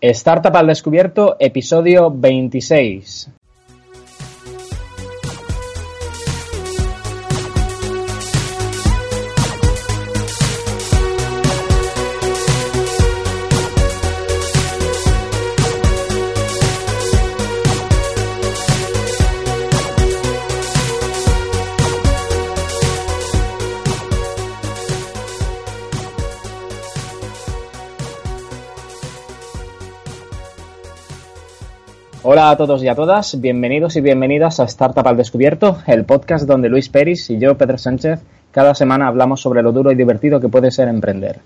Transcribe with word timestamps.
Startup 0.00 0.54
al 0.54 0.68
Descubierto, 0.68 1.36
episodio 1.40 2.08
26. 2.08 3.30
Hola 32.30 32.50
a 32.50 32.58
todos 32.58 32.82
y 32.82 32.88
a 32.88 32.94
todas, 32.94 33.40
bienvenidos 33.40 33.96
y 33.96 34.02
bienvenidas 34.02 34.60
a 34.60 34.64
Startup 34.64 35.08
al 35.08 35.16
Descubierto, 35.16 35.78
el 35.86 36.04
podcast 36.04 36.46
donde 36.46 36.68
Luis 36.68 36.90
Peris 36.90 37.30
y 37.30 37.38
yo, 37.38 37.56
Pedro 37.56 37.78
Sánchez, 37.78 38.20
cada 38.50 38.74
semana 38.74 39.08
hablamos 39.08 39.40
sobre 39.40 39.62
lo 39.62 39.72
duro 39.72 39.92
y 39.92 39.94
divertido 39.94 40.38
que 40.38 40.50
puede 40.50 40.70
ser 40.70 40.88
emprender. 40.88 41.40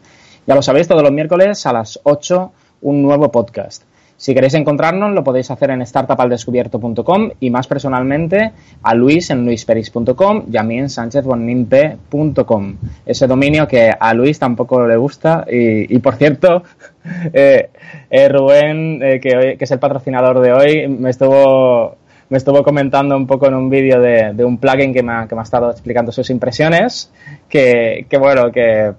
Ya 0.45 0.57
lo 0.57 0.63
sabéis, 0.63 0.89
todos 0.89 1.05
los 1.05 1.13
miércoles 1.13 1.65
a 1.67 1.73
las 1.73 2.01
8 2.03 2.51
un 2.81 3.01
nuevo 3.01 3.31
podcast. 3.31 3.85
Si 4.23 4.35
queréis 4.35 4.55
encontrarnos, 4.55 5.11
lo 5.13 5.25
podéis 5.25 5.51
hacer 5.51 5.71
en 5.71 5.85
startupaldescubierto.com 5.85 7.31
y 7.41 7.51
más 7.51 7.67
personalmente 7.67 8.53
a 8.81 8.95
Luis 8.95 9.31
en 9.31 9.45
luisperis.com 9.45 10.45
y 10.49 10.57
a 10.57 10.63
mí 10.63 10.79
en 10.79 10.89
sanchezbonimpe.com. 10.89 12.77
Ese 13.05 13.27
dominio 13.27 13.67
que 13.67 13.91
a 13.91 14.15
Luis 14.15 14.39
tampoco 14.39 14.87
le 14.87 14.97
gusta 14.97 15.45
y, 15.51 15.99
por 15.99 16.15
cierto, 16.15 16.63
eh, 17.33 17.71
eh, 18.09 18.29
Rubén, 18.29 19.03
eh, 19.03 19.19
que, 19.19 19.57
es 19.59 19.71
el 19.73 19.81
patrocinador 19.81 20.39
de 20.39 20.53
hoy, 20.53 20.87
me 20.87 21.11
estuvo 21.11 21.97
me 22.29 22.39
estuvo 22.39 22.63
comentando 22.63 23.17
un 23.17 23.27
poco 23.27 23.49
en 23.49 23.55
un 23.55 23.69
vídeo 23.69 24.01
de, 24.01 24.45
un 24.45 24.59
plugin 24.59 24.95
que 24.95 25.03
me, 25.03 25.15
ha, 25.15 25.27
que 25.27 25.35
me 25.35 25.41
ha 25.41 25.45
estado 25.45 25.69
explicando 25.69 26.13
sus 26.13 26.31
impresiones, 26.31 27.13
que, 27.49 28.07
que 28.09 28.19
bueno, 28.19 28.53
que, 28.53 28.93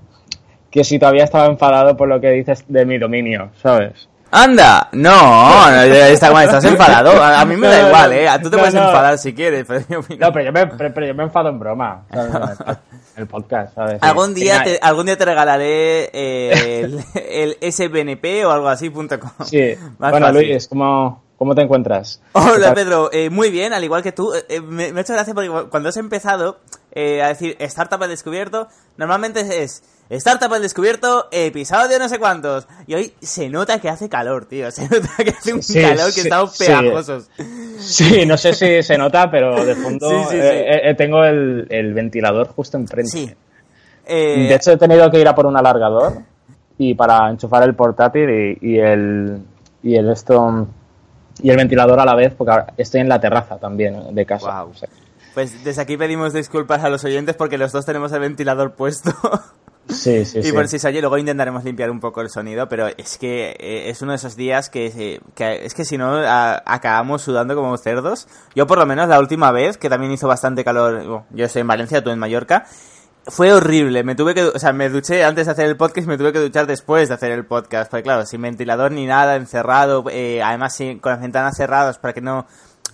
que 0.70 0.84
si 0.84 1.00
todavía 1.00 1.24
estaba 1.24 1.46
enfadado 1.46 1.96
por 1.96 2.10
lo 2.10 2.20
que 2.20 2.32
dices 2.32 2.66
de 2.68 2.86
mi 2.86 2.98
dominio, 2.98 3.52
¿sabes? 3.62 4.10
¡Anda! 4.36 4.90
No, 4.94 5.70
estás 5.70 6.66
enfadado. 6.66 7.22
A, 7.22 7.46
mí 7.46 7.56
me 7.56 7.68
da 7.68 7.88
igual, 7.88 8.14
¿eh? 8.14 8.28
Tú 8.42 8.50
te 8.50 8.58
puedes 8.58 8.74
enfadar 8.74 9.20
si 9.20 9.32
quieres. 9.32 9.64
Pero 9.68 9.86
yo 9.88 10.00
no, 10.18 10.34
pero 10.34 10.46
yo, 10.46 10.52
me, 10.52 10.66
pero 10.66 11.06
yo 11.06 11.14
me 11.14 11.24
enfado 11.24 11.50
en 11.50 11.60
broma. 11.60 12.06
El 13.16 13.28
podcast, 13.28 13.76
¿sabes? 13.76 14.00
Algún 14.02 14.34
día, 14.34 14.64
te, 14.64 14.80
algún 14.82 15.06
día 15.06 15.16
te 15.16 15.26
regalaré 15.26 16.10
eh, 16.14 16.82
el, 16.82 17.58
el, 17.62 17.72
SBNP 17.72 18.44
o 18.48 18.50
algo 18.50 18.70
así.com. 18.70 19.46
Sí. 19.46 19.76
bueno, 20.00 20.32
Luis, 20.32 20.68
¿cómo, 20.68 21.22
¿cómo 21.38 21.54
te 21.54 21.62
encuentras? 21.62 22.20
Hola, 22.32 22.74
Pedro. 22.74 23.12
Eh, 23.14 23.30
muy 23.30 23.52
bien, 23.52 23.72
al 23.72 23.84
igual 23.84 24.02
que 24.02 24.14
tú. 24.14 24.34
Eh, 24.50 24.62
me, 24.62 24.92
me, 24.92 25.00
ha 25.00 25.04
hecho 25.04 25.14
gracia 25.14 25.36
porque 25.36 25.52
cuando 25.70 25.90
has 25.90 25.98
empezado 25.98 26.58
a 26.96 27.28
decir 27.28 27.56
Startup 27.60 28.02
al 28.02 28.10
descubierto, 28.10 28.68
normalmente 28.98 29.62
es 29.62 29.84
Startup 30.10 30.54
al 30.54 30.62
descubierto, 30.62 31.28
episodio 31.32 31.98
no 31.98 32.10
sé 32.10 32.20
cuántos. 32.20 32.68
Y 32.86 32.94
hoy 32.94 33.14
se 33.22 33.50
nota 33.50 33.80
que 33.80 33.90
hace 33.90 34.10
calor, 34.10 34.46
tío. 34.46 34.70
Se 34.72 34.84
nota 34.84 35.10
que 35.24 35.32
hace 35.32 35.54
un 35.54 35.62
calor 35.62 36.14
que 36.14 36.22
estamos 36.22 36.58
pegajosos. 36.58 37.30
Sí. 37.80 38.26
no 38.26 38.38
sé 38.38 38.54
si 38.54 38.84
se 38.84 38.98
nota, 38.98 39.30
pero 39.32 39.64
de 39.66 39.76
fondo 39.76 40.30
eh, 40.32 40.90
eh, 40.90 40.96
tengo 40.96 41.24
el, 41.24 41.94
ventilador 41.94 42.48
justo 42.48 42.78
enfrente. 42.78 43.12
Sí. 43.12 43.34
Eh, 44.06 44.48
de 44.50 44.56
hecho, 44.56 44.72
he 44.72 44.78
tenido 44.78 45.10
que 45.10 45.20
ir 45.20 45.28
a 45.28 45.36
por 45.36 45.46
un 45.46 45.58
alargador 45.58 46.22
y 46.78 46.94
para 46.94 47.30
enchufar 47.30 47.64
el 47.64 47.76
portátil 47.76 48.58
y, 48.62 48.80
el 48.80 49.42
y 49.82 49.96
el 49.96 50.10
esto 50.10 50.68
y 51.42 51.50
el 51.50 51.58
ventilador 51.58 52.00
a 52.00 52.06
la 52.06 52.16
vez, 52.16 52.34
porque 52.34 52.54
estoy 52.78 53.02
en 53.02 53.10
la 53.10 53.20
terraza 53.20 53.58
también 53.58 54.14
de 54.14 54.26
casa. 54.26 54.66
Pues 55.34 55.64
desde 55.64 55.82
aquí 55.82 55.98
pedimos 55.98 56.34
disculpas 56.34 56.84
a 56.84 56.90
los 56.90 57.04
oyentes 57.04 57.36
porque 57.36 57.58
los 57.58 57.72
dos 57.72 57.86
tenemos 57.86 58.12
el 58.12 58.20
ventilador 58.20 58.74
puesto. 58.74 59.12
Sí, 59.90 60.24
sí, 60.24 60.40
y 60.42 60.52
por 60.54 60.68
si 60.70 60.80
se 60.80 60.88
oye, 60.88 61.02
luego 61.02 61.18
intentaremos 61.18 61.64
limpiar 61.64 61.92
un 61.92 62.00
poco 62.00 62.22
el 62.22 62.30
sonido, 62.30 62.70
pero 62.70 62.88
es 62.88 63.18
que 63.18 63.56
eh, 63.60 63.90
es 63.90 64.02
uno 64.02 64.14
de 64.14 64.16
esos 64.16 64.38
días 64.38 64.70
que, 64.70 65.20
es 65.36 65.74
que 65.74 65.86
si 65.86 65.98
no 65.98 66.22
acabamos 66.26 67.22
sudando 67.22 67.54
como 67.56 67.78
cerdos. 67.78 68.28
Yo 68.56 68.66
por 68.66 68.78
lo 68.78 68.86
menos 68.86 69.10
la 69.10 69.20
última 69.20 69.52
vez, 69.52 69.78
que 69.78 69.90
también 69.90 70.12
hizo 70.14 70.28
bastante 70.28 70.64
calor, 70.64 71.26
yo 71.32 71.46
estoy 71.46 71.62
en 71.62 71.68
Valencia, 71.68 72.02
tú 72.02 72.12
en 72.12 72.20
Mallorca, 72.20 72.66
fue 73.26 73.54
horrible. 73.54 74.04
Me 74.04 74.16
tuve 74.16 74.34
que, 74.34 74.44
o 74.44 74.60
sea, 74.60 74.74
me 74.74 74.90
duché 74.90 75.24
antes 75.24 75.46
de 75.46 75.52
hacer 75.52 75.66
el 75.66 75.78
podcast 75.78 76.06
y 76.06 76.10
me 76.10 76.18
tuve 76.18 76.34
que 76.34 76.40
duchar 76.40 76.68
después 76.68 77.10
de 77.10 77.16
hacer 77.16 77.32
el 77.32 77.46
podcast. 77.46 77.90
Porque 77.90 78.04
claro, 78.04 78.26
sin 78.26 78.42
ventilador 78.42 78.92
ni 78.92 79.06
nada, 79.06 79.36
encerrado, 79.36 80.06
eh, 80.10 80.42
además 80.42 80.78
con 81.02 81.12
las 81.12 81.22
ventanas 81.22 81.56
cerradas 81.58 82.00
para 82.00 82.14
que 82.14 82.22
no 82.22 82.46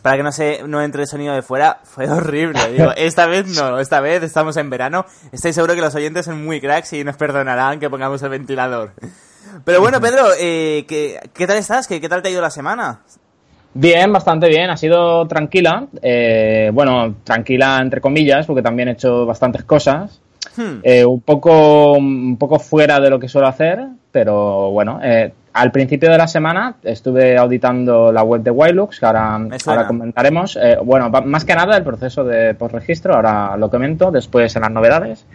para 0.01 0.17
que 0.17 0.23
no 0.23 0.31
se 0.31 0.63
no 0.67 0.81
entre 0.81 1.03
el 1.03 1.07
sonido 1.07 1.33
de 1.33 1.41
fuera, 1.41 1.79
fue 1.83 2.09
horrible. 2.09 2.59
Digo, 2.71 2.91
esta 2.97 3.27
vez 3.27 3.47
no, 3.55 3.79
esta 3.79 3.99
vez 3.99 4.23
estamos 4.23 4.57
en 4.57 4.69
verano. 4.69 5.05
Estoy 5.31 5.53
seguro 5.53 5.75
que 5.75 5.81
los 5.81 5.95
oyentes 5.95 6.25
son 6.25 6.43
muy 6.43 6.61
cracks 6.61 6.93
y 6.93 7.03
nos 7.03 7.17
perdonarán 7.17 7.79
que 7.79 7.89
pongamos 7.89 8.21
el 8.23 8.29
ventilador. 8.29 8.93
Pero 9.65 9.81
bueno, 9.81 9.99
Pedro, 10.01 10.27
eh, 10.39 10.85
¿qué, 10.87 11.19
¿qué, 11.33 11.47
tal 11.47 11.57
estás? 11.57 11.87
¿Qué, 11.87 11.99
¿Qué 11.99 12.09
tal 12.09 12.21
te 12.21 12.29
ha 12.29 12.31
ido 12.31 12.41
la 12.41 12.51
semana? 12.51 13.01
Bien, 13.73 14.11
bastante 14.11 14.47
bien. 14.47 14.69
Ha 14.69 14.77
sido 14.77 15.27
tranquila. 15.27 15.87
Eh, 16.01 16.71
bueno, 16.73 17.15
tranquila 17.23 17.79
entre 17.81 18.01
comillas, 18.01 18.45
porque 18.45 18.61
también 18.61 18.89
he 18.89 18.93
hecho 18.93 19.25
bastantes 19.25 19.63
cosas. 19.63 20.21
Hmm. 20.55 20.79
Eh, 20.83 21.05
un, 21.05 21.21
poco, 21.21 21.93
un 21.93 22.37
poco 22.37 22.59
fuera 22.59 22.99
de 22.99 23.09
lo 23.09 23.19
que 23.19 23.29
suelo 23.29 23.47
hacer, 23.47 23.79
pero 24.11 24.71
bueno, 24.71 24.99
eh, 25.03 25.33
al 25.53 25.71
principio 25.71 26.09
de 26.09 26.17
la 26.17 26.27
semana 26.27 26.75
estuve 26.83 27.37
auditando 27.37 28.11
la 28.11 28.23
web 28.23 28.41
de 28.41 28.51
Wilux, 28.51 28.99
que 28.99 29.05
ahora, 29.05 29.39
ahora 29.65 29.87
comentaremos. 29.87 30.57
Eh, 30.61 30.77
bueno, 30.83 31.09
más 31.09 31.45
que 31.45 31.55
nada 31.55 31.77
el 31.77 31.83
proceso 31.83 32.23
de 32.23 32.53
postregistro, 32.53 33.15
ahora 33.15 33.57
lo 33.57 33.69
comento, 33.69 34.11
después 34.11 34.55
en 34.55 34.61
las 34.61 34.71
novedades. 34.71 35.25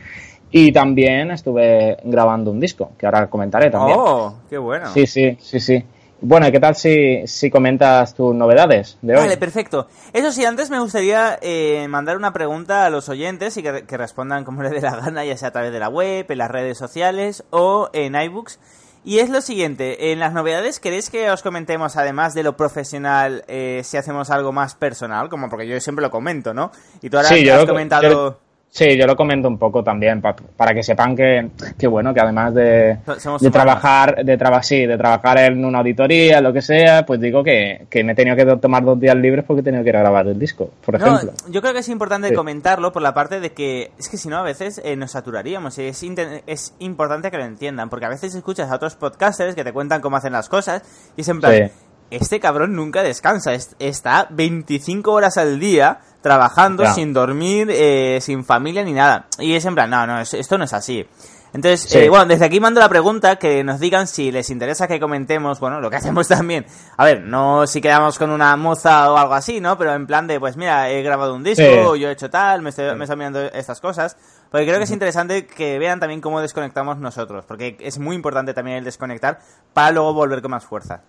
Y 0.51 0.71
también 0.71 1.33
estuve 1.33 1.97
grabando 2.05 2.53
un 2.53 2.61
disco, 2.61 2.93
que 2.97 3.07
ahora 3.07 3.29
comentaré 3.29 3.71
también. 3.71 3.99
¡Oh! 4.01 4.35
¡Qué 4.49 4.57
bueno! 4.57 4.87
Sí, 4.93 5.07
sí, 5.07 5.37
sí, 5.41 5.59
sí. 5.59 5.85
Bueno, 6.21 6.47
¿y 6.47 6.53
qué 6.53 6.61
tal 6.61 6.75
si, 6.75 7.27
si 7.27 7.51
comentas 7.51 8.15
tus 8.15 8.35
novedades 8.35 8.97
de 9.03 9.15
hoy? 9.15 9.21
Vale, 9.21 9.37
perfecto. 9.37 9.89
Eso 10.13 10.31
sí, 10.31 10.45
antes 10.45 10.71
me 10.71 10.79
gustaría 10.79 11.39
eh, 11.43 11.87
mandar 11.89 12.17
una 12.17 12.33
pregunta 12.33 12.87
a 12.87 12.91
los 12.91 13.09
oyentes 13.09 13.57
y 13.57 13.63
que, 13.63 13.85
que 13.85 13.97
respondan 13.97 14.45
como 14.45 14.63
les 14.63 14.73
dé 14.73 14.81
la 14.81 14.97
gana, 14.97 15.25
ya 15.25 15.37
sea 15.37 15.49
a 15.49 15.53
través 15.53 15.73
de 15.73 15.81
la 15.81 15.89
web, 15.89 16.25
en 16.27 16.39
las 16.39 16.51
redes 16.51 16.79
sociales 16.79 17.45
o 17.51 17.91
en 17.93 18.15
iBooks. 18.15 18.59
Y 19.05 19.19
es 19.19 19.29
lo 19.29 19.43
siguiente, 19.43 20.13
en 20.13 20.19
las 20.19 20.33
novedades, 20.33 20.81
¿queréis 20.81 21.11
que 21.11 21.31
os 21.31 21.43
comentemos, 21.43 21.97
además 21.97 22.33
de 22.33 22.43
lo 22.43 22.57
profesional, 22.57 23.45
eh, 23.49 23.83
si 23.85 23.99
hacemos 23.99 24.31
algo 24.31 24.51
más 24.51 24.75
personal? 24.75 25.29
Como 25.29 25.51
porque 25.51 25.67
yo 25.67 25.79
siempre 25.79 26.03
lo 26.03 26.11
comento, 26.11 26.55
¿no? 26.55 26.73
Y 27.03 27.11
tú 27.11 27.19
ahora 27.19 27.29
has 27.29 27.67
comentado... 27.67 28.44
Sí, 28.75 28.99
yo 28.99 29.07
lo 29.07 29.15
comento 29.15 29.47
un 29.47 29.57
poco 29.57 29.85
también 29.85 30.21
para 30.21 30.75
que 30.75 30.83
sepan 30.83 31.15
que, 31.15 31.49
que, 31.79 31.87
bueno, 31.87 32.13
que 32.13 32.19
además 32.19 32.53
de, 32.55 32.99
de 33.41 33.51
trabajar, 33.53 34.25
de 34.25 34.37
trabajar, 34.37 34.65
sí, 34.65 34.85
de 34.85 34.99
trabajar 34.99 35.39
en 35.39 35.65
una 35.65 35.79
auditoría, 35.79 36.41
lo 36.41 36.53
que 36.53 36.61
sea, 36.61 37.07
pues 37.07 37.21
digo 37.21 37.45
que, 37.45 37.87
que 37.89 38.03
me 38.03 38.15
he 38.15 38.15
tenido 38.17 38.35
que 38.35 38.45
tomar 38.57 38.85
dos 38.85 38.99
días 38.99 39.15
libres 39.15 39.45
porque 39.45 39.61
he 39.61 39.63
tenido 39.63 39.85
que 39.85 39.91
ir 39.91 39.97
a 39.97 40.01
grabar 40.01 40.27
el 40.27 40.41
disco, 40.41 40.71
por 40.85 40.97
ejemplo. 40.97 41.33
Yo 41.51 41.63
creo 41.63 41.73
que 41.73 41.79
es 41.79 41.89
importante 41.89 42.35
comentarlo 42.35 42.93
por 42.93 43.01
la 43.01 43.15
parte 43.15 43.39
de 43.39 43.53
que 43.53 43.93
es 43.97 44.09
que 44.09 44.17
si 44.17 44.29
no 44.29 44.39
a 44.39 44.43
veces 44.43 44.83
eh, 44.85 44.97
nos 44.97 45.13
saturaríamos 45.13 45.79
y 45.79 45.85
es, 45.85 46.03
es 46.49 46.75
importante 46.81 47.31
que 47.31 47.39
lo 47.39 47.45
entiendan, 47.45 47.89
porque 47.89 48.07
a 48.07 48.09
veces 48.09 48.35
escuchas 48.35 48.73
a 48.73 48.75
otros 48.75 48.97
podcasters 48.97 49.55
que 49.55 49.63
te 49.63 49.73
cuentan 49.73 50.01
cómo 50.01 50.17
hacen 50.17 50.33
las 50.33 50.49
cosas 50.49 50.83
y 51.17 51.21
es 51.21 51.29
en 51.29 51.39
plan, 51.39 51.71
este 52.11 52.41
cabrón 52.41 52.75
nunca 52.75 53.05
descansa, 53.05 53.53
está 53.79 54.27
25 54.31 55.13
horas 55.13 55.37
al 55.37 55.61
día 55.61 56.01
trabajando 56.25 56.87
sin 56.95 57.13
dormir, 57.13 57.69
eh, 57.71 58.19
sin 58.23 58.47
familia 58.47 58.83
ni 58.83 58.95
nada. 58.95 59.27
Y 59.39 59.53
es 59.53 59.65
en 59.67 59.75
plan, 59.75 59.91
no, 59.91 60.07
no, 60.07 60.21
esto 60.23 60.57
no 60.57 60.65
es 60.65 60.73
así. 60.73 61.07
Entonces, 61.53 61.95
eh, 61.95 62.09
bueno, 62.09 62.25
desde 62.25 62.47
aquí 62.47 62.61
mando 62.61 62.81
la 62.81 62.89
pregunta 62.89 63.37
que 63.37 63.63
nos 63.63 63.79
digan 63.79 64.07
si 64.07 64.33
les 64.33 64.49
interesa 64.49 64.89
que 64.89 64.99
comentemos, 64.99 65.61
bueno, 65.61 65.83
lo 65.83 65.91
que 65.91 65.97
hacemos 66.01 66.27
también. 66.27 66.65
A 66.97 67.05
ver, 67.05 67.21
no 67.21 67.67
si 67.67 67.83
quedamos 67.83 68.19
con 68.19 68.31
una 68.31 68.57
moza 68.57 69.13
o 69.13 69.19
algo 69.19 69.35
así, 69.35 69.61
¿no? 69.61 69.77
Pero 69.77 69.93
en 69.93 70.07
plan 70.07 70.27
de, 70.27 70.41
pues 70.41 70.57
mira, 70.57 70.89
he 70.89 71.03
grabado 71.03 71.35
un 71.35 71.45
disco, 71.45 71.95
yo 71.95 72.09
he 72.09 72.13
hecho 72.13 72.31
tal, 72.31 72.63
me 72.63 72.71
estoy, 72.71 72.97
me 72.97 73.05
estoy 73.05 73.19
mirando 73.19 73.43
estas 73.43 73.83
cosas. 73.83 74.17
Porque 74.51 74.65
creo 74.65 74.79
que 74.79 74.85
es 74.85 74.91
interesante 74.93 75.47
que 75.47 75.79
vean 75.79 76.01
también 76.01 76.23
cómo 76.23 76.41
desconectamos 76.41 76.97
nosotros. 76.97 77.45
Porque 77.45 77.77
es 77.81 77.99
muy 77.99 78.17
importante 78.17 78.55
también 78.55 78.79
el 78.79 78.85
desconectar 78.85 79.41
para 79.75 79.91
luego 79.91 80.15
volver 80.15 80.41
con 80.41 80.53
más 80.53 80.65
fuerza. 80.65 81.03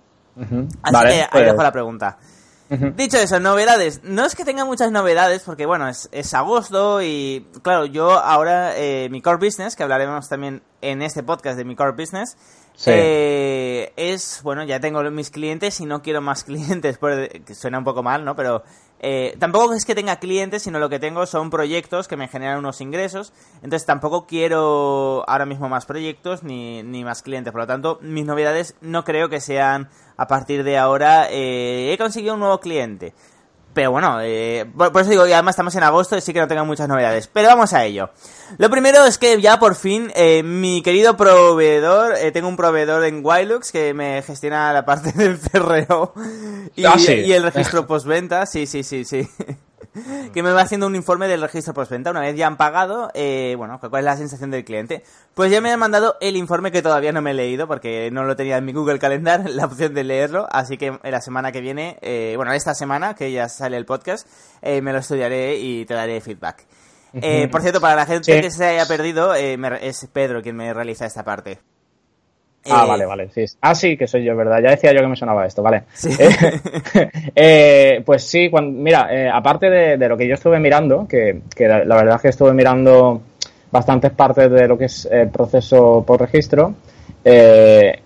Así 0.83 1.05
que 1.07 1.21
ahí 1.21 1.27
pues 1.31 1.45
dejo 1.45 1.63
la 1.63 1.71
pregunta. 1.71 2.17
Dicho 2.69 3.17
eso, 3.17 3.39
novedades. 3.39 4.01
No 4.03 4.25
es 4.25 4.35
que 4.35 4.43
tenga 4.43 4.65
muchas 4.65 4.91
novedades, 4.91 5.43
porque 5.43 5.65
bueno, 5.65 5.87
es, 5.87 6.09
es 6.11 6.33
agosto 6.33 7.01
y 7.01 7.47
claro, 7.61 7.85
yo 7.85 8.11
ahora, 8.11 8.75
eh, 8.75 9.07
mi 9.11 9.21
core 9.21 9.37
business, 9.37 9.75
que 9.75 9.83
hablaremos 9.83 10.27
también 10.27 10.63
en 10.81 11.01
este 11.01 11.21
podcast 11.21 11.57
de 11.57 11.65
mi 11.65 11.75
core 11.75 11.91
business, 11.91 12.37
eh, 12.87 13.93
es, 13.95 14.41
bueno, 14.43 14.63
ya 14.63 14.79
tengo 14.79 15.01
mis 15.11 15.29
clientes 15.29 15.79
y 15.79 15.85
no 15.85 16.01
quiero 16.01 16.21
más 16.21 16.43
clientes, 16.45 16.99
suena 17.53 17.77
un 17.77 17.83
poco 17.83 18.03
mal, 18.03 18.25
¿no? 18.25 18.35
Pero 18.35 18.63
eh, 18.99 19.35
tampoco 19.39 19.73
es 19.73 19.85
que 19.85 19.95
tenga 19.95 20.17
clientes, 20.17 20.63
sino 20.63 20.79
lo 20.79 20.89
que 20.89 20.99
tengo 20.99 21.25
son 21.25 21.49
proyectos 21.49 22.07
que 22.07 22.17
me 22.17 22.27
generan 22.27 22.59
unos 22.59 22.81
ingresos. 22.81 23.33
Entonces 23.55 23.85
tampoco 23.85 24.25
quiero 24.25 25.23
ahora 25.27 25.45
mismo 25.45 25.69
más 25.69 25.85
proyectos 25.85 26.43
ni, 26.43 26.83
ni 26.83 27.03
más 27.03 27.21
clientes. 27.21 27.51
Por 27.51 27.61
lo 27.61 27.67
tanto, 27.67 27.99
mis 28.01 28.25
novedades 28.25 28.75
no 28.81 29.03
creo 29.03 29.29
que 29.29 29.41
sean 29.41 29.89
a 30.17 30.27
partir 30.27 30.63
de 30.63 30.77
ahora. 30.77 31.27
Eh, 31.29 31.91
he 31.93 31.97
conseguido 31.97 32.33
un 32.33 32.39
nuevo 32.39 32.59
cliente. 32.59 33.13
Pero 33.75 33.91
bueno, 33.91 34.19
eh, 34.21 34.65
por, 34.77 35.01
eso 35.01 35.09
digo, 35.09 35.27
y 35.27 35.33
además 35.33 35.53
estamos 35.53 35.75
en 35.75 35.83
agosto, 35.83 36.15
y 36.15 36.21
sí 36.21 36.31
que 36.31 36.39
no 36.39 36.47
tengo 36.47 36.63
muchas 36.63 36.87
novedades. 36.87 37.27
Pero 37.27 37.49
vamos 37.49 37.73
a 37.73 37.83
ello. 37.83 38.09
Lo 38.57 38.69
primero 38.69 39.05
es 39.05 39.17
que 39.17 39.41
ya 39.41 39.59
por 39.59 39.75
fin, 39.75 40.13
eh, 40.15 40.43
mi 40.43 40.81
querido 40.81 41.17
proveedor, 41.17 42.15
eh, 42.15 42.31
tengo 42.31 42.47
un 42.47 42.55
proveedor 42.55 43.03
en 43.03 43.19
Wilux 43.21 43.73
que 43.73 43.93
me 43.93 44.21
gestiona 44.21 44.71
la 44.71 44.85
parte 44.85 45.11
del 45.15 45.37
cerreo 45.37 46.13
y, 46.73 46.85
ah, 46.85 46.95
y 46.97 47.33
el 47.33 47.43
registro 47.43 47.85
postventa. 47.85 48.45
Sí, 48.45 48.65
sí, 48.65 48.81
sí, 48.81 49.03
sí. 49.03 49.27
que 50.33 50.43
me 50.43 50.51
va 50.51 50.61
haciendo 50.61 50.87
un 50.87 50.95
informe 50.95 51.27
del 51.27 51.41
registro 51.41 51.73
postventa. 51.73 52.11
Una 52.11 52.21
vez 52.21 52.35
ya 52.35 52.47
han 52.47 52.57
pagado, 52.57 53.11
eh, 53.13 53.55
bueno, 53.57 53.79
cuál 53.79 54.01
es 54.01 54.05
la 54.05 54.17
sensación 54.17 54.51
del 54.51 54.65
cliente. 54.65 55.03
Pues 55.33 55.51
ya 55.51 55.61
me 55.61 55.71
han 55.71 55.79
mandado 55.79 56.15
el 56.21 56.35
informe 56.35 56.71
que 56.71 56.81
todavía 56.81 57.11
no 57.11 57.21
me 57.21 57.31
he 57.31 57.33
leído 57.33 57.67
porque 57.67 58.09
no 58.11 58.23
lo 58.23 58.35
tenía 58.35 58.57
en 58.57 58.65
mi 58.65 58.73
Google 58.73 58.99
Calendar, 58.99 59.49
la 59.49 59.65
opción 59.65 59.93
de 59.93 60.03
leerlo. 60.03 60.47
Así 60.51 60.77
que 60.77 60.97
la 61.03 61.21
semana 61.21 61.51
que 61.51 61.61
viene, 61.61 61.97
eh, 62.01 62.33
bueno, 62.35 62.53
esta 62.53 62.73
semana 62.73 63.15
que 63.15 63.31
ya 63.31 63.49
sale 63.49 63.77
el 63.77 63.85
podcast, 63.85 64.27
eh, 64.61 64.81
me 64.81 64.93
lo 64.93 64.99
estudiaré 64.99 65.57
y 65.57 65.85
te 65.85 65.93
daré 65.93 66.21
feedback. 66.21 66.65
por 67.51 67.61
cierto, 67.61 67.79
para 67.79 67.95
la 67.95 68.05
gente 68.05 68.41
que 68.41 68.51
se 68.51 68.65
haya 68.65 68.85
perdido, 68.85 69.33
es 69.33 70.07
Pedro 70.11 70.41
quien 70.41 70.55
me 70.55 70.73
realiza 70.73 71.05
esta 71.05 71.23
parte. 71.23 71.59
Ah, 72.69 72.83
eh, 72.83 72.87
vale, 72.87 73.05
vale. 73.05 73.29
Sí. 73.29 73.45
Ah, 73.61 73.75
sí, 73.75 73.95
que 73.95 74.07
soy 74.07 74.23
yo, 74.23 74.35
¿verdad? 74.35 74.61
Ya 74.61 74.71
decía 74.71 74.91
yo 74.91 75.01
que 75.01 75.07
me 75.07 75.15
sonaba 75.15 75.45
esto, 75.45 75.61
vale. 75.61 75.83
Eh, 76.03 76.29
eh, 77.35 78.01
pues 78.05 78.23
sí, 78.23 78.49
cuando, 78.49 78.71
mira, 78.71 79.09
aparte 79.33 79.69
de, 79.69 80.09
lo 80.09 80.17
que 80.17 80.27
yo 80.27 80.33
estuve 80.33 80.59
mirando, 80.59 81.07
que, 81.07 81.41
la, 81.59 81.95
verdad 81.95 82.15
es 82.15 82.21
que 82.21 82.29
estuve 82.29 82.53
mirando 82.53 83.21
bastantes 83.71 84.11
partes 84.11 84.49
de 84.49 84.67
lo 84.67 84.77
que 84.77 84.85
es 84.85 85.07
el 85.11 85.29
proceso 85.29 86.03
por 86.05 86.21
registro, 86.21 86.73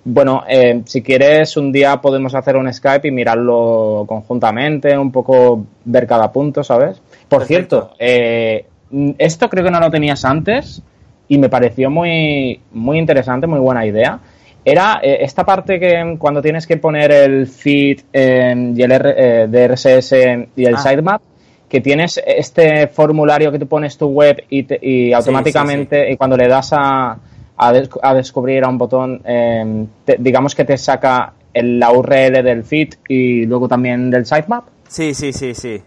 bueno, 0.04 0.44
si 0.86 1.02
quieres, 1.02 1.56
un 1.58 1.72
día 1.72 1.98
podemos 2.02 2.34
hacer 2.36 2.56
un 2.56 2.74
Skype 2.74 3.08
y 3.08 3.12
mirarlo 3.12 4.06
conjuntamente, 4.08 4.98
un 4.98 5.12
poco 5.12 5.66
ver 5.86 6.08
cada 6.08 6.32
punto, 6.32 6.64
¿sabes? 6.64 7.02
Por 7.28 7.46
cierto, 7.46 7.94
esto 8.00 9.50
creo 9.50 9.64
que 9.64 9.72
no 9.72 9.80
lo 9.80 9.92
tenías 9.92 10.26
antes 10.26 10.82
y 11.28 11.38
me 11.38 11.50
pareció 11.50 11.90
muy, 11.90 12.60
muy 12.72 12.98
interesante, 12.98 13.46
muy 13.46 13.60
buena 13.60 13.86
idea 13.86 14.20
era 14.64 15.00
eh, 15.02 15.20
esta 15.22 15.46
parte 15.46 15.80
que 15.80 16.16
cuando 16.18 16.42
tienes 16.42 16.68
que 16.68 16.78
poner 16.78 17.12
el 17.12 17.48
feed 17.48 18.02
eh, 18.12 18.74
y 18.76 18.82
el 18.82 18.92
eh, 18.92 19.48
DRSS 19.50 20.14
y 20.56 20.66
el 20.66 20.76
ah. 20.76 20.78
sitemap, 20.78 21.22
que 21.68 21.82
tienes 21.82 22.20
este 22.26 22.88
formulario 22.88 23.52
que 23.52 23.60
tú 23.60 23.68
pones 23.68 23.98
tu 23.98 24.08
web 24.08 24.44
y, 24.50 25.14
automáticamente, 25.14 26.12
y 26.12 26.18
cuando 26.18 26.36
le 26.36 26.48
das 26.48 26.74
a, 26.74 27.18
a, 27.58 28.14
descubrir 28.14 28.64
a 28.64 28.70
un 28.70 28.78
botón, 28.78 29.22
em, 29.24 29.88
digamos 30.18 30.56
que 30.56 30.66
te 30.66 30.78
saca 30.78 31.34
la 31.54 31.92
URL 31.92 32.44
del 32.44 32.64
feed 32.64 32.96
y 33.08 33.46
luego 33.46 33.68
también 33.68 34.10
del 34.10 34.26
sitemap. 34.26 34.66
Sí, 34.88 35.14
sí, 35.14 35.32
sí, 35.32 35.54
sí. 35.54 35.80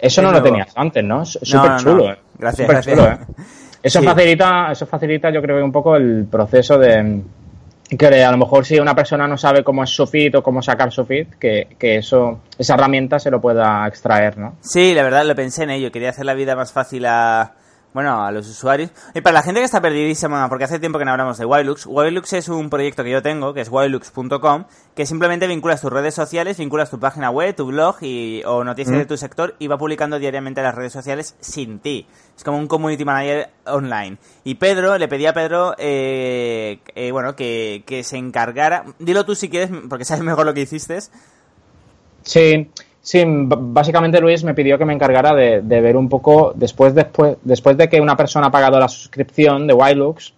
Eso 0.00 0.22
no 0.22 0.32
lo 0.32 0.42
tenías 0.42 0.72
antes, 0.74 1.04
¿no? 1.04 1.24
Súper 1.24 1.76
chulo. 1.76 2.16
Gracias, 2.36 2.88
Eso 3.80 4.02
facilita, 4.02 4.72
eso 4.72 4.86
facilita, 4.86 5.30
yo 5.30 5.40
creo, 5.40 5.64
un 5.64 5.70
poco 5.70 5.94
el 5.94 6.26
proceso 6.28 6.76
de 6.78 7.22
que 7.96 8.24
a 8.24 8.30
lo 8.30 8.36
mejor 8.36 8.66
si 8.66 8.78
una 8.78 8.94
persona 8.94 9.26
no 9.26 9.38
sabe 9.38 9.64
cómo 9.64 9.82
es 9.82 9.90
su 9.90 10.06
feed 10.06 10.36
o 10.36 10.42
cómo 10.42 10.60
sacar 10.60 10.92
su 10.92 11.04
feed, 11.06 11.28
que, 11.40 11.68
que 11.78 11.96
eso, 11.96 12.40
esa 12.58 12.74
herramienta 12.74 13.18
se 13.18 13.30
lo 13.30 13.40
pueda 13.40 13.86
extraer, 13.86 14.36
¿no? 14.36 14.56
Sí, 14.60 14.94
la 14.94 15.02
verdad 15.02 15.24
lo 15.24 15.34
pensé 15.34 15.62
en 15.62 15.70
ello, 15.70 15.90
quería 15.90 16.10
hacer 16.10 16.26
la 16.26 16.34
vida 16.34 16.54
más 16.54 16.72
fácil 16.72 17.06
a, 17.06 17.54
bueno, 17.94 18.24
a 18.24 18.30
los 18.30 18.48
usuarios. 18.48 18.90
Y 19.14 19.20
para 19.20 19.34
la 19.34 19.42
gente 19.42 19.60
que 19.60 19.64
está 19.64 19.80
perdidísima, 19.80 20.48
porque 20.48 20.64
hace 20.64 20.78
tiempo 20.78 20.98
que 20.98 21.04
no 21.04 21.12
hablamos 21.12 21.38
de 21.38 21.44
Wilux, 21.44 21.86
Wilux 21.86 22.32
es 22.34 22.48
un 22.48 22.68
proyecto 22.70 23.02
que 23.02 23.10
yo 23.10 23.22
tengo, 23.22 23.54
que 23.54 23.62
es 23.62 23.68
wilux.com, 23.70 24.64
que 24.94 25.06
simplemente 25.06 25.46
vinculas 25.46 25.80
tus 25.80 25.92
redes 25.92 26.14
sociales, 26.14 26.58
vinculas 26.58 26.90
tu 26.90 27.00
página 27.00 27.30
web, 27.30 27.54
tu 27.54 27.66
blog 27.66 27.96
y, 28.02 28.42
o 28.44 28.62
noticias 28.62 28.96
de 28.96 29.06
tu 29.06 29.16
sector 29.16 29.54
y 29.58 29.66
va 29.66 29.78
publicando 29.78 30.18
diariamente 30.18 30.62
las 30.62 30.74
redes 30.74 30.92
sociales 30.92 31.34
sin 31.40 31.78
ti. 31.78 32.06
Es 32.36 32.44
como 32.44 32.58
un 32.58 32.68
community 32.68 33.04
manager 33.04 33.50
online. 33.66 34.18
Y 34.44 34.56
Pedro, 34.56 34.98
le 34.98 35.08
pedí 35.08 35.26
a 35.26 35.32
Pedro, 35.32 35.74
eh, 35.78 36.80
eh, 36.94 37.10
bueno, 37.10 37.34
que, 37.34 37.82
que 37.86 38.04
se 38.04 38.16
encargara, 38.16 38.84
dilo 38.98 39.24
tú 39.24 39.34
si 39.34 39.48
quieres, 39.48 39.70
porque 39.88 40.04
sabes 40.04 40.22
mejor 40.22 40.46
lo 40.46 40.54
que 40.54 40.60
hiciste. 40.60 40.98
Sí, 42.22 42.70
Sí, 43.00 43.22
básicamente 43.26 44.20
Luis 44.20 44.44
me 44.44 44.54
pidió 44.54 44.76
que 44.76 44.84
me 44.84 44.92
encargara 44.92 45.34
de, 45.34 45.60
ver 45.60 45.96
un 45.96 46.08
poco, 46.08 46.52
después, 46.54 46.94
después, 46.94 47.36
después 47.42 47.76
de 47.76 47.88
que 47.88 48.00
una 48.00 48.16
persona 48.16 48.48
ha 48.48 48.50
pagado 48.50 48.78
la 48.78 48.88
suscripción 48.88 49.66
de 49.66 49.74
Wilux, 49.74 50.34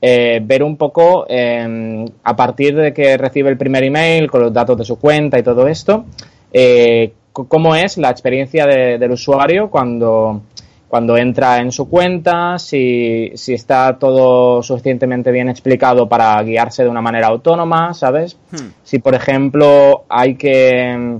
eh, 0.00 0.40
ver 0.42 0.62
un 0.62 0.76
poco 0.76 1.26
em, 1.28 2.06
a 2.22 2.36
partir 2.36 2.76
de 2.76 2.92
que 2.92 3.16
recibe 3.16 3.50
el 3.50 3.56
primer 3.56 3.82
email 3.84 4.30
con 4.30 4.42
los 4.42 4.52
datos 4.52 4.78
de 4.78 4.84
su 4.84 4.98
cuenta 4.98 5.38
y 5.38 5.42
todo 5.42 5.66
esto, 5.66 6.04
eh, 6.52 7.12
cómo 7.32 7.74
es 7.74 7.98
la 7.98 8.10
experiencia 8.10 8.66
del 8.66 9.10
usuario 9.10 9.70
cuando, 9.70 10.42
cuando 10.88 11.16
entra 11.16 11.60
en 11.60 11.70
su 11.70 11.88
cuenta, 11.88 12.58
si, 12.58 13.30
si 13.34 13.54
está 13.54 13.98
todo 13.98 14.62
suficientemente 14.62 15.30
bien 15.30 15.48
explicado 15.48 16.08
para 16.08 16.42
guiarse 16.42 16.82
de 16.82 16.88
una 16.88 17.02
manera 17.02 17.28
autónoma, 17.28 17.94
¿sabes? 17.94 18.36
Hmm. 18.50 18.70
Si, 18.82 18.98
por 18.98 19.14
ejemplo, 19.14 20.04
hay 20.08 20.34
que 20.36 21.18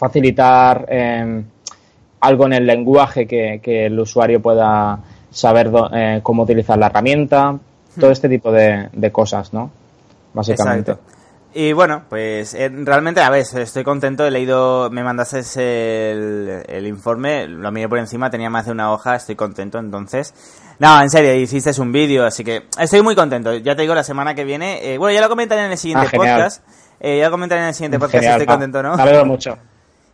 facilitar 0.00 0.86
eh, 0.88 1.42
algo 2.20 2.46
en 2.46 2.54
el 2.54 2.66
lenguaje 2.66 3.26
que, 3.26 3.86
el 3.86 4.00
usuario 4.00 4.40
pueda 4.40 4.98
saber 5.30 5.70
eh, 5.92 6.20
cómo 6.22 6.44
utilizar 6.44 6.78
la 6.78 6.86
herramienta, 6.86 7.58
todo 7.98 8.08
hmm. 8.08 8.12
este 8.12 8.28
tipo 8.30 8.50
de, 8.50 9.10
cosas, 9.12 9.52
¿no? 9.52 9.70
Básicamente. 10.32 10.96
Y 11.52 11.72
bueno, 11.74 12.04
pues 12.08 12.54
eh, 12.54 12.70
realmente, 12.72 13.20
a 13.20 13.28
ver, 13.28 13.40
estoy 13.42 13.84
contento, 13.84 14.24
he 14.24 14.30
leído, 14.30 14.88
me 14.88 15.02
mandaste 15.02 15.40
el, 16.12 16.62
el 16.66 16.86
informe, 16.86 17.46
lo 17.46 17.70
miré 17.70 17.88
por 17.88 17.98
encima, 17.98 18.30
tenía 18.30 18.48
más 18.48 18.66
de 18.66 18.72
una 18.72 18.92
hoja, 18.92 19.16
estoy 19.16 19.34
contento, 19.34 19.78
entonces... 19.78 20.32
No, 20.78 21.02
en 21.02 21.10
serio, 21.10 21.34
hiciste 21.34 21.78
un 21.78 21.92
vídeo, 21.92 22.24
así 22.24 22.42
que 22.42 22.62
estoy 22.78 23.02
muy 23.02 23.14
contento. 23.14 23.54
Ya 23.56 23.76
te 23.76 23.82
digo, 23.82 23.94
la 23.94 24.04
semana 24.04 24.34
que 24.34 24.44
viene, 24.44 24.96
bueno, 24.96 25.12
ya 25.12 25.20
lo 25.20 25.28
comentaré 25.28 25.66
en 25.66 25.72
el 25.72 25.76
siguiente 25.76 26.06
ah, 26.06 26.16
podcast. 26.16 26.64
ya 27.02 27.24
lo 27.26 27.30
comentaré 27.30 27.60
en 27.60 27.68
el 27.68 27.74
siguiente 27.74 27.98
podcast, 27.98 28.24
estoy 28.24 28.46
contento, 28.46 28.82
¿no? 28.82 28.96
Me 28.96 29.24
mucho. 29.24 29.58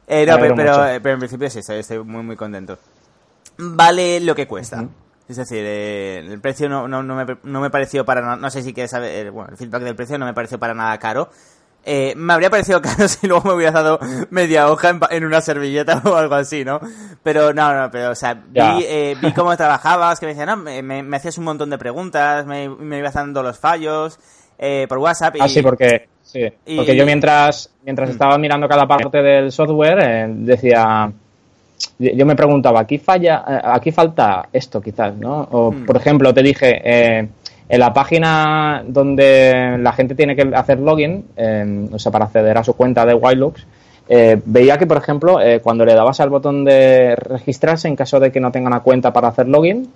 Eh, 0.06 0.25
no, 0.26 0.38
pero, 0.38 0.55
pero, 0.55 1.14
en 1.14 1.19
principio 1.19 1.50
sí, 1.50 1.61
estoy, 1.61 2.03
muy, 2.05 2.23
muy 2.23 2.37
contento. 2.37 2.79
Vale 3.58 4.20
lo 4.20 4.35
que 4.35 4.47
cuesta. 4.47 4.85
Es 5.29 5.37
decir, 5.37 5.62
eh, 5.64 6.19
el 6.19 6.41
precio 6.41 6.69
no, 6.69 6.87
no, 6.87 7.03
no, 7.03 7.17
me, 7.17 7.37
no 7.43 7.61
me 7.61 7.70
pareció 7.70 8.05
para 8.05 8.20
nada, 8.20 8.37
no 8.37 8.49
sé 8.49 8.62
si 8.62 8.73
quieres 8.73 8.93
saber, 8.93 9.26
eh, 9.26 9.31
bueno, 9.31 9.50
el 9.50 9.56
feedback 9.56 9.82
del 9.82 9.97
precio 9.97 10.19
no 10.19 10.26
me 10.26 10.35
pareció 10.35 10.58
para 10.58 10.75
nada 10.75 10.97
caro. 10.99 11.31
Eh, 11.88 12.14
me 12.17 12.32
habría 12.32 12.50
parecido 12.50 12.82
caro 12.82 13.06
si 13.06 13.29
luego 13.29 13.49
me 13.49 13.55
hubieras 13.55 13.75
dado 13.75 14.00
media 14.31 14.69
hoja 14.69 14.99
en, 15.09 15.25
una 15.25 15.40
servilleta 15.40 16.02
o 16.04 16.16
algo 16.16 16.35
así, 16.35 16.64
¿no? 16.64 16.80
Pero 17.23 17.54
no, 17.54 17.73
no, 17.73 17.90
pero, 17.92 18.11
o 18.11 18.14
sea, 18.16 18.35
vi, 18.35 18.61
eh, 18.61 19.16
vi 19.23 19.33
cómo 19.33 19.57
trabajabas, 19.57 20.19
que 20.19 20.26
me 20.26 20.35
decían, 20.35 20.49
no, 20.49 20.57
me, 20.57 20.83
me, 20.83 21.16
hacías 21.16 21.38
un 21.38 21.45
montón 21.45 21.71
de 21.71 21.78
preguntas, 21.78 22.45
me, 22.45 22.69
me 22.69 22.99
ibas 22.99 23.14
dando 23.14 23.40
los 23.40 23.59
fallos 23.61 24.19
eh, 24.59 24.87
por 24.88 24.99
WhatsApp. 24.99 25.37
Y, 25.37 25.40
ah, 25.40 25.49
sí, 25.49 25.62
porque 25.62 26.09
Sí, 26.26 26.42
porque 26.76 26.97
yo 26.97 27.06
mientras, 27.06 27.71
mientras 27.85 28.09
mm. 28.09 28.12
estaba 28.12 28.37
mirando 28.37 28.68
cada 28.68 28.87
parte 28.87 29.23
del 29.23 29.52
software, 29.52 29.99
eh, 30.02 30.26
decía, 30.28 31.11
yo 31.99 32.26
me 32.26 32.35
preguntaba, 32.35 32.80
aquí 32.80 32.99
falla, 32.99 33.45
eh, 33.49 33.61
aquí 33.62 33.92
falta 33.92 34.49
esto 34.52 34.80
quizás, 34.80 35.14
¿no? 35.14 35.49
O, 35.52 35.73
mm. 35.73 35.87
por 35.87 35.97
ejemplo, 35.97 36.35
te 36.35 36.42
dije, 36.42 36.80
eh, 36.85 37.28
en 37.68 37.80
la 37.80 37.95
página 37.95 38.83
donde 38.87 39.76
la 39.78 39.92
gente 39.92 40.14
tiene 40.14 40.35
que 40.35 40.50
hacer 40.54 40.80
login, 40.80 41.25
o 41.92 41.99
sea, 41.99 42.12
para 42.12 42.26
acceder 42.26 42.59
a 42.59 42.64
su 42.64 42.75
cuenta 42.75 43.04
de 43.04 43.14
Wildlooks, 43.14 43.66
veía 44.45 44.78
que, 44.78 44.87
por 44.87 44.99
ejemplo, 44.99 45.38
cuando 45.62 45.85
le 45.85 45.95
dabas 45.95 46.21
al 46.21 46.30
botón 46.30 46.64
de 46.64 47.16
registrarse 47.16 47.88
en 47.88 47.97
caso 47.97 48.21
de 48.21 48.30
que 48.30 48.38
no 48.38 48.52
tenga 48.52 48.68
una 48.68 48.80
cuenta 48.80 49.12
para 49.12 49.28
hacer 49.28 49.49
login, 49.49 49.88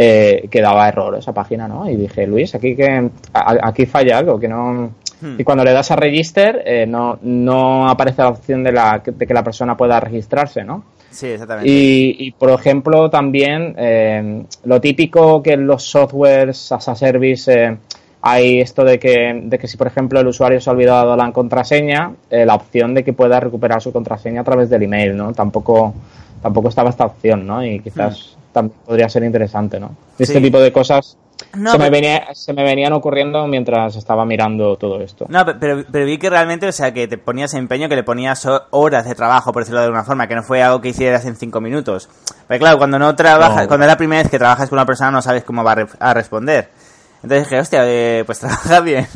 eh, 0.00 0.46
que 0.48 0.60
daba 0.60 0.88
error 0.88 1.16
esa 1.16 1.32
página, 1.32 1.66
¿no? 1.66 1.90
Y 1.90 1.96
dije, 1.96 2.24
Luis, 2.24 2.54
aquí 2.54 2.76
que 2.76 3.10
aquí 3.32 3.84
falla 3.84 4.18
algo, 4.18 4.38
que 4.38 4.46
no 4.46 4.92
Hmm. 5.20 5.36
Y 5.38 5.44
cuando 5.44 5.64
le 5.64 5.72
das 5.72 5.90
a 5.90 5.96
register, 5.96 6.62
eh, 6.64 6.86
no, 6.86 7.18
no 7.22 7.88
aparece 7.88 8.22
la 8.22 8.28
opción 8.28 8.62
de, 8.62 8.72
la, 8.72 9.02
de 9.04 9.26
que 9.26 9.34
la 9.34 9.42
persona 9.42 9.76
pueda 9.76 9.98
registrarse, 10.00 10.64
¿no? 10.64 10.84
Sí, 11.10 11.28
exactamente. 11.28 11.70
Y, 11.70 12.30
por 12.32 12.50
ejemplo, 12.50 13.08
también 13.08 13.74
eh, 13.78 14.44
lo 14.64 14.80
típico 14.80 15.42
que 15.42 15.54
en 15.54 15.66
los 15.66 15.84
softwares 15.84 16.70
as 16.70 16.88
a 16.88 16.94
service 16.94 17.50
eh, 17.52 17.76
hay 18.20 18.60
esto 18.60 18.84
de 18.84 18.98
que, 18.98 19.40
de 19.44 19.58
que 19.58 19.66
si, 19.66 19.76
por 19.76 19.86
ejemplo, 19.86 20.20
el 20.20 20.26
usuario 20.26 20.60
se 20.60 20.68
ha 20.68 20.72
olvidado 20.74 21.16
la 21.16 21.32
contraseña, 21.32 22.12
la 22.30 22.54
opción 22.54 22.92
de 22.94 23.04
que 23.04 23.12
pueda 23.12 23.40
recuperar 23.40 23.80
su 23.80 23.90
contraseña 23.92 24.42
a 24.42 24.44
través 24.44 24.68
del 24.68 24.82
email, 24.82 25.16
¿no? 25.16 25.32
Tampoco, 25.32 25.94
tampoco 26.42 26.68
estaba 26.68 26.90
esta 26.90 27.06
opción, 27.06 27.46
¿no? 27.46 27.64
Y 27.64 27.80
quizás 27.80 28.36
hmm. 28.36 28.52
también 28.52 28.78
podría 28.84 29.08
ser 29.08 29.24
interesante, 29.24 29.80
¿no? 29.80 29.96
Este 30.18 30.40
tipo 30.40 30.60
de 30.60 30.72
cosas 30.72 31.16
se, 31.52 31.78
me 31.78 31.90
venía, 31.90 32.34
se, 32.34 32.52
me 32.52 32.64
venían 32.64 32.92
ocurriendo 32.92 33.46
mientras 33.46 33.96
estaba 33.96 34.24
mirando 34.24 34.76
todo 34.76 35.00
esto. 35.00 35.26
No, 35.28 35.44
pero, 35.44 35.84
pero, 35.90 36.04
vi 36.04 36.18
que 36.18 36.30
realmente, 36.30 36.66
o 36.66 36.72
sea, 36.72 36.92
que 36.92 37.06
te 37.08 37.18
ponías 37.18 37.54
empeño, 37.54 37.88
que 37.88 37.96
le 37.96 38.02
ponías 38.02 38.46
horas 38.70 39.04
de 39.06 39.14
trabajo, 39.14 39.52
por 39.52 39.62
decirlo 39.62 39.80
de 39.80 39.86
alguna 39.86 40.04
forma, 40.04 40.26
que 40.26 40.34
no 40.34 40.42
fue 40.42 40.62
algo 40.62 40.80
que 40.80 40.88
hicieras 40.88 41.24
en 41.26 41.36
cinco 41.36 41.60
minutos. 41.60 42.08
Pero 42.46 42.60
claro, 42.60 42.78
cuando 42.78 42.98
no 42.98 43.14
trabajas, 43.14 43.66
cuando 43.66 43.84
es 43.86 43.90
la 43.90 43.96
primera 43.96 44.22
vez 44.22 44.30
que 44.30 44.38
trabajas 44.38 44.68
con 44.68 44.78
una 44.78 44.86
persona 44.86 45.10
no 45.10 45.22
sabes 45.22 45.44
cómo 45.44 45.62
va 45.62 45.76
a, 45.98 46.14
responder. 46.14 46.70
Entonces 47.22 47.48
dije, 47.48 47.60
hostia, 47.60 47.82
eh, 47.84 48.22
pues 48.24 48.38
trabaja 48.40 48.80
bien. 48.80 49.06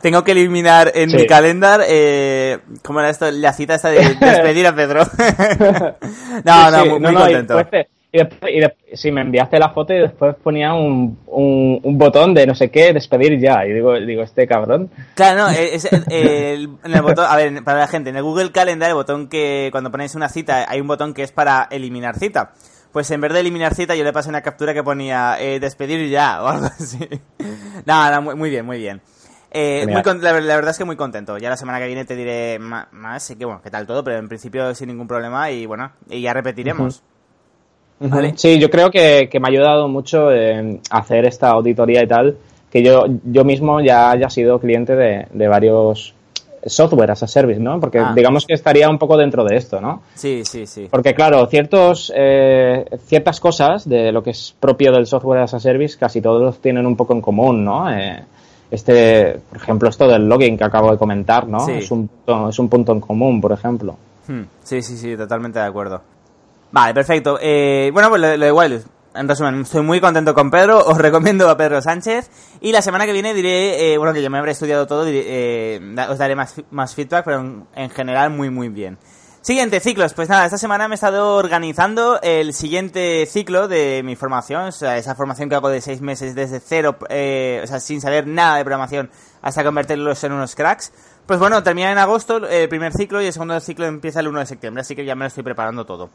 Tengo 0.00 0.24
que 0.24 0.32
eliminar 0.32 0.92
en 0.94 1.10
mi 1.14 1.26
calendar, 1.26 1.82
eh, 1.86 2.58
¿cómo 2.82 3.00
era 3.00 3.10
esto? 3.10 3.30
La 3.30 3.52
cita 3.52 3.74
esta 3.74 3.90
de 3.90 3.98
despedir 4.20 4.66
a 4.66 4.74
Pedro. 4.74 5.04
no, 6.44 6.70
no, 6.70 6.98
muy, 7.00 7.14
contento. 7.14 7.66
Y 8.14 8.60
después, 8.60 8.72
si 8.92 9.10
me 9.10 9.22
enviaste 9.22 9.58
la 9.58 9.70
foto 9.70 9.92
y 9.92 9.98
después 9.98 10.36
ponía 10.36 10.72
un, 10.72 11.18
un, 11.26 11.98
botón 11.98 12.32
de 12.32 12.46
no 12.46 12.54
sé 12.54 12.70
qué, 12.70 12.92
despedir 12.92 13.40
ya. 13.40 13.66
Y 13.66 13.72
digo, 13.72 13.98
digo 13.98 14.22
este 14.22 14.46
cabrón. 14.46 14.88
Claro, 15.16 15.38
no, 15.38 15.50
es, 15.50 15.92
el, 16.10 16.70
en 16.84 16.94
el 16.94 17.02
botón, 17.02 17.26
a 17.28 17.34
ver, 17.34 17.64
para 17.64 17.80
la 17.80 17.88
gente, 17.88 18.10
en 18.10 18.16
el 18.16 18.22
Google 18.22 18.52
Calendar, 18.52 18.88
el 18.88 18.94
botón 18.94 19.28
que 19.28 19.68
cuando 19.72 19.90
ponéis 19.90 20.14
una 20.14 20.28
cita, 20.28 20.64
hay 20.68 20.80
un 20.80 20.86
botón 20.86 21.12
que 21.12 21.24
es 21.24 21.32
para 21.32 21.66
eliminar 21.72 22.16
cita. 22.16 22.52
Pues 22.92 23.10
en 23.10 23.20
vez 23.20 23.32
de 23.32 23.40
eliminar 23.40 23.74
cita, 23.74 23.96
yo 23.96 24.04
le 24.04 24.12
pasé 24.12 24.28
una 24.28 24.42
captura 24.42 24.72
que 24.72 24.84
ponía 24.84 25.36
eh, 25.40 25.58
despedir 25.58 26.08
ya 26.08 26.40
o 26.44 26.46
algo 26.46 26.66
así. 26.66 27.00
Nada, 27.84 28.20
no, 28.20 28.36
muy, 28.36 28.48
bien, 28.48 28.64
muy 28.64 28.78
bien. 28.78 29.02
Eh, 29.50 29.86
muy 29.86 30.20
la, 30.20 30.32
verdad 30.32 30.70
es 30.70 30.78
que 30.78 30.84
muy 30.84 30.94
contento. 30.94 31.36
Ya 31.38 31.50
la 31.50 31.56
semana 31.56 31.80
que 31.80 31.88
viene 31.88 32.04
te 32.04 32.14
diré 32.14 32.60
más, 32.60 33.34
que 33.36 33.44
bueno, 33.44 33.60
qué 33.60 33.72
tal 33.72 33.88
todo, 33.88 34.04
pero 34.04 34.18
en 34.18 34.28
principio 34.28 34.72
sin 34.76 34.86
ningún 34.86 35.08
problema 35.08 35.50
y 35.50 35.66
bueno, 35.66 35.90
y 36.08 36.20
ya 36.20 36.32
repetiremos. 36.32 37.02
Sí, 38.36 38.58
yo 38.58 38.70
creo 38.70 38.90
que, 38.90 39.28
me 39.40 39.48
ha 39.48 39.50
ayudado 39.50 39.88
mucho 39.88 40.30
en 40.32 40.80
hacer 40.90 41.24
esta 41.24 41.50
auditoría 41.50 42.02
y 42.02 42.06
tal, 42.06 42.36
que 42.70 42.82
yo, 42.82 43.04
yo 43.24 43.44
mismo 43.44 43.80
ya 43.80 44.10
haya 44.10 44.28
sido 44.28 44.58
cliente 44.58 44.94
de, 44.96 45.48
varios 45.48 46.14
software 46.66 47.10
as 47.10 47.22
a 47.22 47.26
service, 47.26 47.60
¿no? 47.60 47.78
Porque 47.78 47.98
ah. 47.98 48.12
digamos 48.16 48.46
que 48.46 48.54
estaría 48.54 48.88
un 48.88 48.98
poco 48.98 49.18
dentro 49.18 49.44
de 49.44 49.56
esto, 49.56 49.82
¿no? 49.82 50.02
Sí, 50.14 50.44
sí, 50.46 50.66
sí. 50.66 50.88
Porque 50.90 51.14
claro, 51.14 51.46
ciertos, 51.46 52.10
eh, 52.16 52.86
ciertas 53.04 53.38
cosas 53.38 53.86
de 53.86 54.10
lo 54.10 54.22
que 54.22 54.30
es 54.30 54.54
propio 54.58 54.90
del 54.90 55.06
software 55.06 55.42
as 55.42 55.52
a 55.52 55.60
service, 55.60 55.98
casi 55.98 56.22
todos 56.22 56.58
tienen 56.60 56.86
un 56.86 56.96
poco 56.96 57.12
en 57.12 57.20
común, 57.20 57.64
¿no? 57.64 57.92
Eh, 57.92 58.24
este, 58.70 59.38
por 59.50 59.58
ejemplo, 59.58 59.88
esto 59.90 60.08
del 60.08 60.26
login 60.26 60.56
que 60.56 60.64
acabo 60.64 60.90
de 60.90 60.96
comentar, 60.96 61.46
¿no? 61.46 61.68
Es, 61.68 61.90
un, 61.90 62.08
es 62.48 62.58
un 62.58 62.68
punto 62.68 62.92
en 62.92 63.00
común, 63.00 63.42
por 63.42 63.52
ejemplo. 63.52 63.96
Hmm. 64.26 64.44
Sí, 64.62 64.80
sí, 64.80 64.96
sí, 64.96 65.16
totalmente 65.16 65.58
de 65.58 65.66
acuerdo. 65.66 66.00
Vale, 66.74 66.92
perfecto. 66.92 67.38
Eh, 67.40 67.90
bueno, 67.92 68.08
pues 68.08 68.20
lo, 68.20 68.46
igual, 68.48 68.82
en 69.14 69.28
resumen, 69.28 69.60
estoy 69.60 69.82
muy 69.82 70.00
contento 70.00 70.34
con 70.34 70.50
Pedro, 70.50 70.84
os 70.84 70.98
recomiendo 70.98 71.48
a 71.48 71.56
Pedro 71.56 71.80
Sánchez 71.80 72.28
y 72.60 72.72
la 72.72 72.82
semana 72.82 73.06
que 73.06 73.12
viene 73.12 73.32
diré, 73.32 73.92
eh, 73.92 73.96
bueno, 73.96 74.12
que 74.12 74.20
yo 74.20 74.28
me 74.28 74.38
habré 74.38 74.50
estudiado 74.50 74.84
todo, 74.84 75.04
eh, 75.06 75.80
os 76.10 76.18
daré 76.18 76.34
más, 76.34 76.60
más 76.72 76.96
feedback, 76.96 77.24
pero 77.26 77.68
en, 77.76 77.90
general 77.90 78.30
muy, 78.30 78.50
muy 78.50 78.70
bien. 78.70 78.98
Siguiente, 79.40 79.78
ciclos. 79.78 80.14
Pues 80.14 80.28
nada, 80.28 80.46
esta 80.46 80.58
semana 80.58 80.88
me 80.88 80.94
he 80.94 80.96
estado 80.96 81.36
organizando 81.36 82.20
el 82.22 82.52
siguiente 82.52 83.24
ciclo 83.26 83.68
de 83.68 84.02
mi 84.04 84.16
formación, 84.16 84.62
o 84.62 84.72
sea, 84.72 84.98
esa 84.98 85.14
formación 85.14 85.48
que 85.48 85.54
hago 85.54 85.68
de 85.68 85.80
seis 85.80 86.00
meses 86.00 86.34
desde 86.34 86.58
cero, 86.58 86.96
o 86.98 87.06
sea, 87.06 87.78
sin 87.78 88.00
saber 88.00 88.26
nada 88.26 88.56
de 88.56 88.64
programación 88.64 89.10
hasta 89.42 89.62
convertirlos 89.62 90.24
en 90.24 90.32
unos 90.32 90.56
cracks. 90.56 90.92
Pues 91.24 91.38
bueno, 91.38 91.62
termina 91.62 91.92
en 91.92 91.98
agosto 91.98 92.48
el 92.48 92.68
primer 92.68 92.92
ciclo 92.92 93.22
y 93.22 93.26
el 93.26 93.32
segundo 93.32 93.60
ciclo 93.60 93.86
empieza 93.86 94.18
el 94.18 94.26
1 94.26 94.40
de 94.40 94.46
septiembre, 94.46 94.80
así 94.80 94.96
que 94.96 95.04
ya 95.04 95.14
me 95.14 95.20
lo 95.20 95.28
estoy 95.28 95.44
preparando 95.44 95.86
todo. 95.86 96.10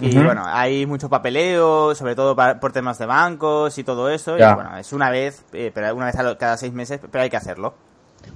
Y 0.00 0.16
bueno, 0.16 0.42
hay 0.46 0.86
mucho 0.86 1.08
papeleo, 1.08 1.94
sobre 1.94 2.14
todo 2.14 2.36
por 2.36 2.72
temas 2.72 2.98
de 2.98 3.06
bancos 3.06 3.78
y 3.78 3.84
todo 3.84 4.08
eso. 4.08 4.36
Y 4.36 4.42
bueno, 4.42 4.76
es 4.76 4.92
una 4.92 5.10
vez, 5.10 5.44
eh, 5.52 5.72
pero 5.74 5.94
una 5.94 6.06
vez 6.06 6.16
cada 6.38 6.56
seis 6.56 6.72
meses, 6.72 7.00
pero 7.10 7.22
hay 7.22 7.30
que 7.30 7.36
hacerlo. 7.36 7.74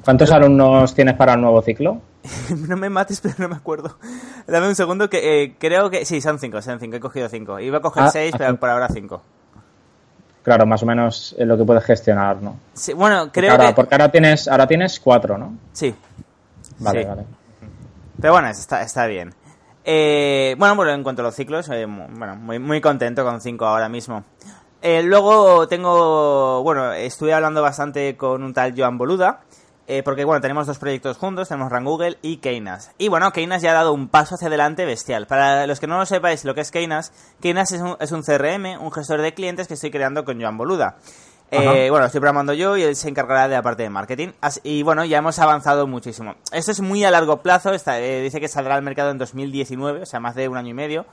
¿Cuántos 0.05 0.31
alumnos 0.33 0.95
tienes 0.95 1.15
para 1.15 1.35
el 1.35 1.41
nuevo 1.41 1.63
ciclo? 1.63 2.01
no 2.69 2.77
me 2.77 2.89
mates, 2.89 3.21
pero 3.21 3.35
no 3.39 3.49
me 3.49 3.57
acuerdo. 3.57 3.97
Dame 4.47 4.69
un 4.69 4.75
segundo 4.75 5.09
que 5.09 5.43
eh, 5.43 5.55
creo 5.59 5.91
que... 5.91 6.05
Sí, 6.05 6.21
son 6.21 6.39
cinco, 6.39 6.61
son 6.63 6.81
cinco. 6.81 6.97
He 6.97 7.01
cogido 7.01 7.29
cinco. 7.29 7.61
Iba 7.61 7.79
a 7.79 7.81
coger 7.81 8.05
ah, 8.05 8.11
seis, 8.11 8.35
pero 8.37 8.57
por 8.57 8.71
ahora 8.71 8.89
cinco. 8.89 9.23
Claro, 10.43 10.67
más 10.67 10.83
o 10.83 10.87
menos 10.87 11.37
lo 11.39 11.57
que 11.57 11.65
puedes 11.65 11.85
gestionar, 11.85 12.43
¿no? 12.43 12.57
Sí, 12.75 12.93
bueno, 12.93 13.31
creo 13.31 13.57
que... 13.57 13.73
Porque 13.75 13.95
ahora 13.95 14.11
tienes, 14.11 14.49
ahora 14.49 14.67
tienes 14.67 14.99
cuatro, 14.99 15.39
¿no? 15.39 15.55
Sí. 15.73 15.95
Vale, 16.79 17.05
vale. 17.05 17.25
Pero 18.21 18.33
bueno, 18.33 18.49
está, 18.49 18.83
está 18.83 19.07
bien. 19.07 19.33
Eh, 19.85 20.55
bueno, 20.59 20.77
bueno, 20.77 20.93
en 20.93 21.03
cuanto 21.03 21.23
a 21.23 21.25
los 21.25 21.35
ciclos, 21.35 21.69
eh, 21.71 21.87
bueno, 21.87 22.37
muy, 22.37 22.81
contento 22.81 23.25
con 23.25 23.41
5 23.41 23.67
ahora 23.67 23.89
mismo. 23.89 24.25
Eh, 24.81 25.03
luego 25.03 25.69
tengo, 25.69 26.63
bueno, 26.63 26.93
estuve 26.93 27.35
hablando 27.35 27.63
bastante 27.63 28.17
con 28.17 28.43
un 28.43 28.53
tal 28.53 28.75
Joan 28.77 28.99
Boluda, 28.99 29.41
eh, 29.87 30.03
porque 30.03 30.25
bueno, 30.25 30.41
tenemos 30.41 30.67
dos 30.67 30.79
proyectos 30.79 31.19
juntos, 31.19 31.49
tenemos 31.49 31.71
Run 31.71 31.85
Google 31.85 32.19
y 32.23 32.39
Keynas. 32.39 32.93
Y 32.99 33.09
bueno, 33.09 33.33
Keynas 33.33 33.63
ya 33.63 33.71
ha 33.71 33.75
dado 33.75 33.93
un 33.93 34.09
paso 34.09 34.37
hacia 34.37 34.49
adelante 34.49 34.85
bestial. 34.85 35.27
Para 35.27 35.67
los 35.67 35.81
que 35.81 35.87
no 35.87 35.99
lo 35.99 36.07
sepáis 36.07 36.45
lo 36.45 36.55
que 36.55 36.61
es 36.61 36.71
Keynas, 36.71 37.13
Keynas 37.41 37.73
es 37.73 38.13
un 38.13 38.23
CRM, 38.23 38.81
un 38.81 38.93
gestor 38.93 39.21
de 39.21 39.35
clientes 39.35 39.69
que 39.69 39.75
estoy 39.75 39.91
creando 39.91 40.25
con 40.25 40.41
Joan 40.41 40.57
Boluda. 40.57 40.97
Eh, 41.55 41.91
bueno, 41.91 42.07
estoy 42.07 42.21
programando 42.21 42.55
yo 42.55 42.79
y 42.79 42.83
él 42.83 42.97
se 42.97 43.11
encargará 43.11 43.47
de 43.47 43.55
la 43.55 43.63
parte 43.63 43.83
de 43.83 43.91
marketing. 43.91 44.29
y 44.63 44.83
bueno, 44.83 45.05
ya 45.05 45.19
hemos 45.19 45.39
avanzado 45.39 45.87
muchísimo. 45.87 46.35
Esto 46.51 46.73
es 46.73 46.81
muy 46.81 47.05
a 47.05 47.11
largo 47.11 47.43
plazo. 47.43 47.73
Eh, 47.75 48.21
dice 48.23 48.41
que 48.41 48.49
saldrá 48.49 48.75
al 48.75 48.83
mercado 48.83 49.11
en 49.11 49.19
2019, 49.19 50.03
o 50.03 50.07
sea, 50.07 50.19
más 50.19 50.35
de 50.35 50.49
un 50.49 50.57
año 50.57 50.71
y 50.71 50.75
medio. 50.75 51.05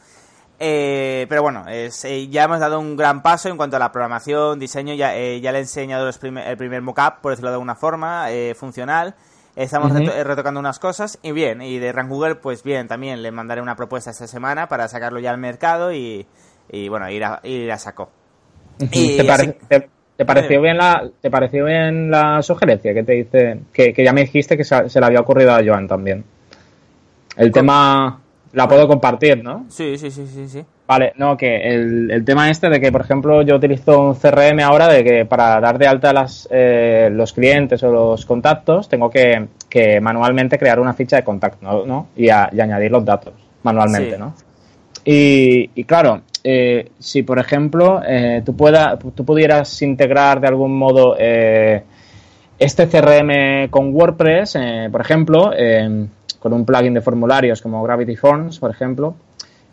Eh, 0.62 1.26
pero 1.28 1.42
bueno, 1.42 1.66
ya 1.68 2.44
hemos 2.44 2.60
dado 2.60 2.80
un 2.80 2.96
gran 2.96 3.22
paso 3.22 3.50
en 3.50 3.58
cuanto 3.58 3.76
a 3.76 3.80
la 3.80 3.92
programación, 3.92 4.60
diseño. 4.60 4.94
Ya, 4.94 5.14
ya 5.14 5.52
le 5.52 5.58
he 5.58 5.62
enseñado 5.62 6.08
el 6.08 6.58
primer 6.58 6.82
mockup, 6.82 7.20
por 7.22 7.34
decirlo 7.34 7.50
de 7.50 7.56
alguna 7.56 7.76
forma, 7.76 8.28
funcional. 8.56 9.16
Estamos 9.58 9.92
retocando 9.92 10.62
unas 10.62 10.80
cosas 10.80 11.20
y 11.22 11.34
bien. 11.34 11.62
Y 11.62 11.80
de 11.80 11.92
Rank 11.92 12.08
Google, 12.08 12.36
pues 12.36 12.64
bien, 12.64 12.88
también 12.88 13.22
le 13.22 13.32
mandaré 13.32 13.62
una 13.62 13.76
propuesta 13.76 14.12
esta 14.12 14.28
semana 14.28 14.70
para 14.70 14.88
sacarlo 14.88 15.20
ya 15.20 15.32
al 15.32 15.38
mercado 15.38 15.92
y, 15.92 16.26
bueno, 16.88 17.10
ir 17.10 17.26
a, 17.26 17.42
ir 17.44 17.70
a 17.70 17.78
saco. 17.78 18.10
y, 18.80 19.18
¿Te, 19.18 19.58
¿Te 19.68 19.99
pareció 20.26 20.62
bien 20.62 20.78
la, 20.78 21.10
te 21.22 21.32
pareció 21.32 21.66
bien 21.66 22.12
la 22.12 22.42
sugerencia 22.42 22.94
que 22.94 23.04
te 23.04 23.14
dice, 23.14 23.60
que, 23.72 23.94
ya 23.98 24.12
me 24.12 24.22
dijiste 24.22 24.58
que 24.58 24.64
se, 24.64 25.00
le 25.00 25.06
había 25.06 25.22
ocurrido 25.22 25.54
a 25.54 25.64
Joan 25.64 25.88
también? 25.88 26.24
El 27.38 27.52
tema 27.52 28.20
la 28.54 28.68
puedo 28.68 28.88
compartir, 28.88 29.44
¿no? 29.44 29.66
Sí, 29.70 29.98
sí, 29.98 30.12
sí, 30.12 30.28
sí, 30.28 30.48
sí. 30.48 30.66
Vale, 30.88 31.14
no, 31.18 31.38
que 31.38 31.56
el, 31.56 32.24
tema 32.26 32.50
este 32.50 32.68
de 32.68 32.82
que, 32.82 32.92
por 32.92 33.02
ejemplo, 33.02 33.44
yo 33.44 33.56
utilizo 33.56 34.00
un 34.02 34.16
CRM 34.16 34.60
ahora 34.62 34.88
de 34.88 35.04
que 35.04 35.26
para 35.26 35.60
dar 35.62 35.78
de 35.78 35.88
alta 35.88 36.12
las, 36.12 36.48
eh, 36.52 37.10
los 37.12 37.32
clientes 37.32 37.84
o 37.84 37.92
los 37.92 38.26
contactos 38.26 38.90
tengo 38.90 39.10
que, 39.10 39.48
manualmente 40.02 40.58
crear 40.58 40.80
una 40.80 40.94
ficha 40.94 41.18
de 41.18 41.24
contacto, 41.24 41.86
¿no? 41.86 42.08
Y, 42.16 42.30
añadir 42.30 42.92
los 42.92 43.06
datos 43.06 43.34
manualmente, 43.64 44.18
¿no? 44.18 44.34
Y, 45.06 45.70
y, 45.76 45.84
claro, 45.84 46.24
eh, 46.44 46.92
si 47.00 47.24
por 47.24 47.40
ejemplo 47.40 48.02
eh, 48.06 48.42
tú, 48.46 48.56
pueda, 48.56 48.98
tú 48.98 49.26
pudieras 49.26 49.82
integrar 49.82 50.40
de 50.40 50.48
algún 50.48 50.78
modo 50.78 51.16
eh, 51.20 51.84
este 52.58 52.88
CRM 52.88 53.70
con 53.70 53.94
WordPress, 53.94 54.58
por 54.92 55.02
ejemplo, 55.02 55.52
con 56.40 56.54
un 56.54 56.66
plugin 56.66 56.94
de 56.94 57.02
formularios 57.02 57.62
como 57.62 57.82
Gravity 57.84 58.18
Forms, 58.18 58.60
por 58.60 58.72
ejemplo, 58.72 59.16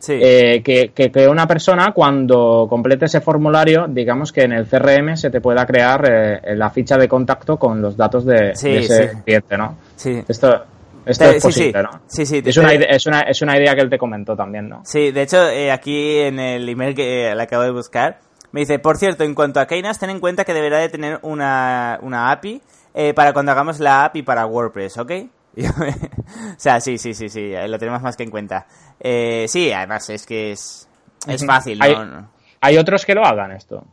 que, 0.06 0.92
que, 0.94 1.28
una 1.28 1.49
persona 1.49 1.90
cuando 1.92 2.66
complete 2.70 3.06
ese 3.06 3.20
formulario, 3.20 3.87
digamos 3.88 4.32
que 4.32 4.42
en 4.42 4.52
el 4.52 4.66
CRM 4.66 5.16
se 5.16 5.30
te 5.30 5.40
pueda 5.40 5.66
crear 5.66 6.42
la 6.54 6.70
ficha 6.70 6.96
de 6.96 7.08
contacto 7.08 7.56
con 7.56 7.82
los 7.82 7.96
datos 7.96 8.25
de, 8.25 8.50
ese 8.50 9.20
cliente, 9.25 9.58
¿no? 9.58 9.75
Sí. 9.96 10.23
Esto, 10.28 10.62
esto 11.06 11.25
es 11.25 11.42
posible, 11.42 11.82
¿no? 11.82 12.00
Sí, 12.08 12.26
sí. 12.26 12.42
Es 12.44 12.56
una, 12.56 12.75
idea, 12.75 12.88
es, 12.90 13.06
una, 13.06 13.20
es 13.20 13.40
una 13.40 13.56
idea 13.56 13.75
que 13.75 13.80
él 13.80 13.88
te 13.88 13.96
comentó 13.96 14.36
también, 14.36 14.68
¿no? 14.68 14.82
Sí, 14.84 15.12
de 15.12 15.22
hecho, 15.22 15.48
eh, 15.48 15.70
aquí 15.70 16.18
en 16.18 16.40
el 16.40 16.68
email 16.68 16.94
que 16.94 17.32
le 17.34 17.42
acabo 17.42 17.62
de 17.62 17.70
buscar, 17.70 18.18
me 18.50 18.60
dice, 18.60 18.78
por 18.78 18.96
cierto, 18.96 19.22
en 19.22 19.34
cuanto 19.34 19.60
a 19.60 19.66
Keynas, 19.66 19.98
ten 19.98 20.10
en 20.10 20.18
cuenta 20.18 20.44
que 20.44 20.52
deberá 20.52 20.78
de 20.78 20.88
tener 20.88 21.20
una, 21.22 21.98
una 22.02 22.32
API 22.32 22.60
eh, 22.94 23.14
para 23.14 23.32
cuando 23.32 23.52
hagamos 23.52 23.78
la 23.78 24.04
API 24.04 24.22
para 24.22 24.46
WordPress, 24.46 24.98
¿ok? 24.98 25.12
o 25.56 26.58
sea, 26.58 26.80
sí, 26.80 26.98
sí, 26.98 27.14
sí, 27.14 27.28
sí, 27.28 27.52
lo 27.66 27.78
tenemos 27.78 28.02
más 28.02 28.16
que 28.16 28.25
en 28.25 28.30
cuenta. 28.30 28.66
Eh, 28.98 29.46
sí, 29.48 29.72
además 29.72 30.10
es 30.10 30.26
que 30.26 30.52
es, 30.52 30.88
es 31.26 31.46
fácil, 31.46 31.78
¿no? 31.78 32.30
¿Hay 32.60 32.76
otros 32.78 33.04
que 33.04 33.14
lo 33.14 33.25
hagan 33.25 33.52
esto? 33.52 33.84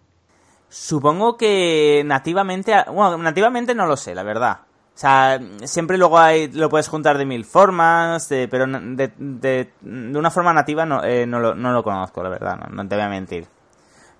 Supongo 0.67 1.38
que 1.38 2.01
nativamente, 2.03 2.74
bueno, 2.88 3.17
nativamente 3.20 3.75
no 3.75 3.86
lo 3.86 3.96
sé, 3.96 4.15
la 4.15 4.24
verdad. 4.24 4.62
O 4.96 4.98
sea, 4.98 5.40
siempre 5.64 5.98
luego 5.98 6.20
hay, 6.20 6.52
lo 6.52 6.70
puedes 6.70 6.88
juntar 6.88 7.18
de 7.18 7.26
mil 7.26 7.46
formas, 7.46 8.28
pero 8.30 8.68
de, 8.68 9.12
de, 9.18 9.74
una 9.82 10.30
forma 10.30 10.54
nativa 10.54 10.86
no, 10.86 11.04
eh, 11.04 11.26
no, 11.26 11.40
lo, 11.40 11.56
no, 11.56 11.74
lo, 11.74 11.84
conozco, 11.84 12.22
la 12.22 12.30
verdad, 12.30 12.58
no, 12.70 12.88
te 12.88 12.96
voy 12.96 13.04
a 13.04 13.10
mentir. 13.10 13.48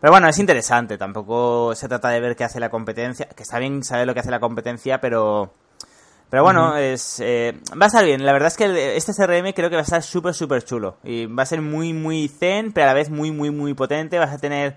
Pero 0.02 0.12
bueno, 0.12 0.28
es 0.28 0.40
interesante, 0.40 0.98
tampoco 0.98 1.76
se 1.76 1.88
trata 1.88 2.10
de 2.10 2.20
ver 2.20 2.36
qué 2.36 2.44
hace 2.44 2.60
la 2.60 2.70
competencia, 2.70 3.28
que 3.28 3.44
está 3.44 3.60
bien 3.60 3.84
saber 3.84 4.08
lo 4.08 4.14
que 4.14 4.22
hace 4.22 4.32
la 4.32 4.40
competencia, 4.40 5.00
pero... 5.00 5.54
Pero 6.30 6.42
bueno, 6.42 6.76
es, 6.78 7.20
eh, 7.20 7.62
va 7.80 7.86
a 7.86 7.88
estar 7.88 8.04
bien. 8.04 8.26
La 8.26 8.34
verdad 8.34 8.48
es 8.48 8.58
que 8.58 8.98
este 8.98 9.14
CRM 9.14 9.54
creo 9.54 9.70
que 9.70 9.76
va 9.76 9.82
a 9.82 9.84
estar 9.84 10.02
súper, 10.02 10.34
súper 10.34 10.64
chulo. 10.64 10.98
Y 11.04 11.28
va 11.28 11.44
a 11.44 11.46
ser 11.46 11.62
muy, 11.62 11.94
muy 11.94 12.28
zen, 12.28 12.74
pero 12.74 12.86
a 12.86 12.88
la 12.88 12.96
vez 12.96 13.12
muy, 13.12 13.30
muy, 13.30 13.52
muy 13.52 13.76
potente. 13.76 14.18
Vas 14.18 14.34
a 14.34 14.40
tener 14.40 14.76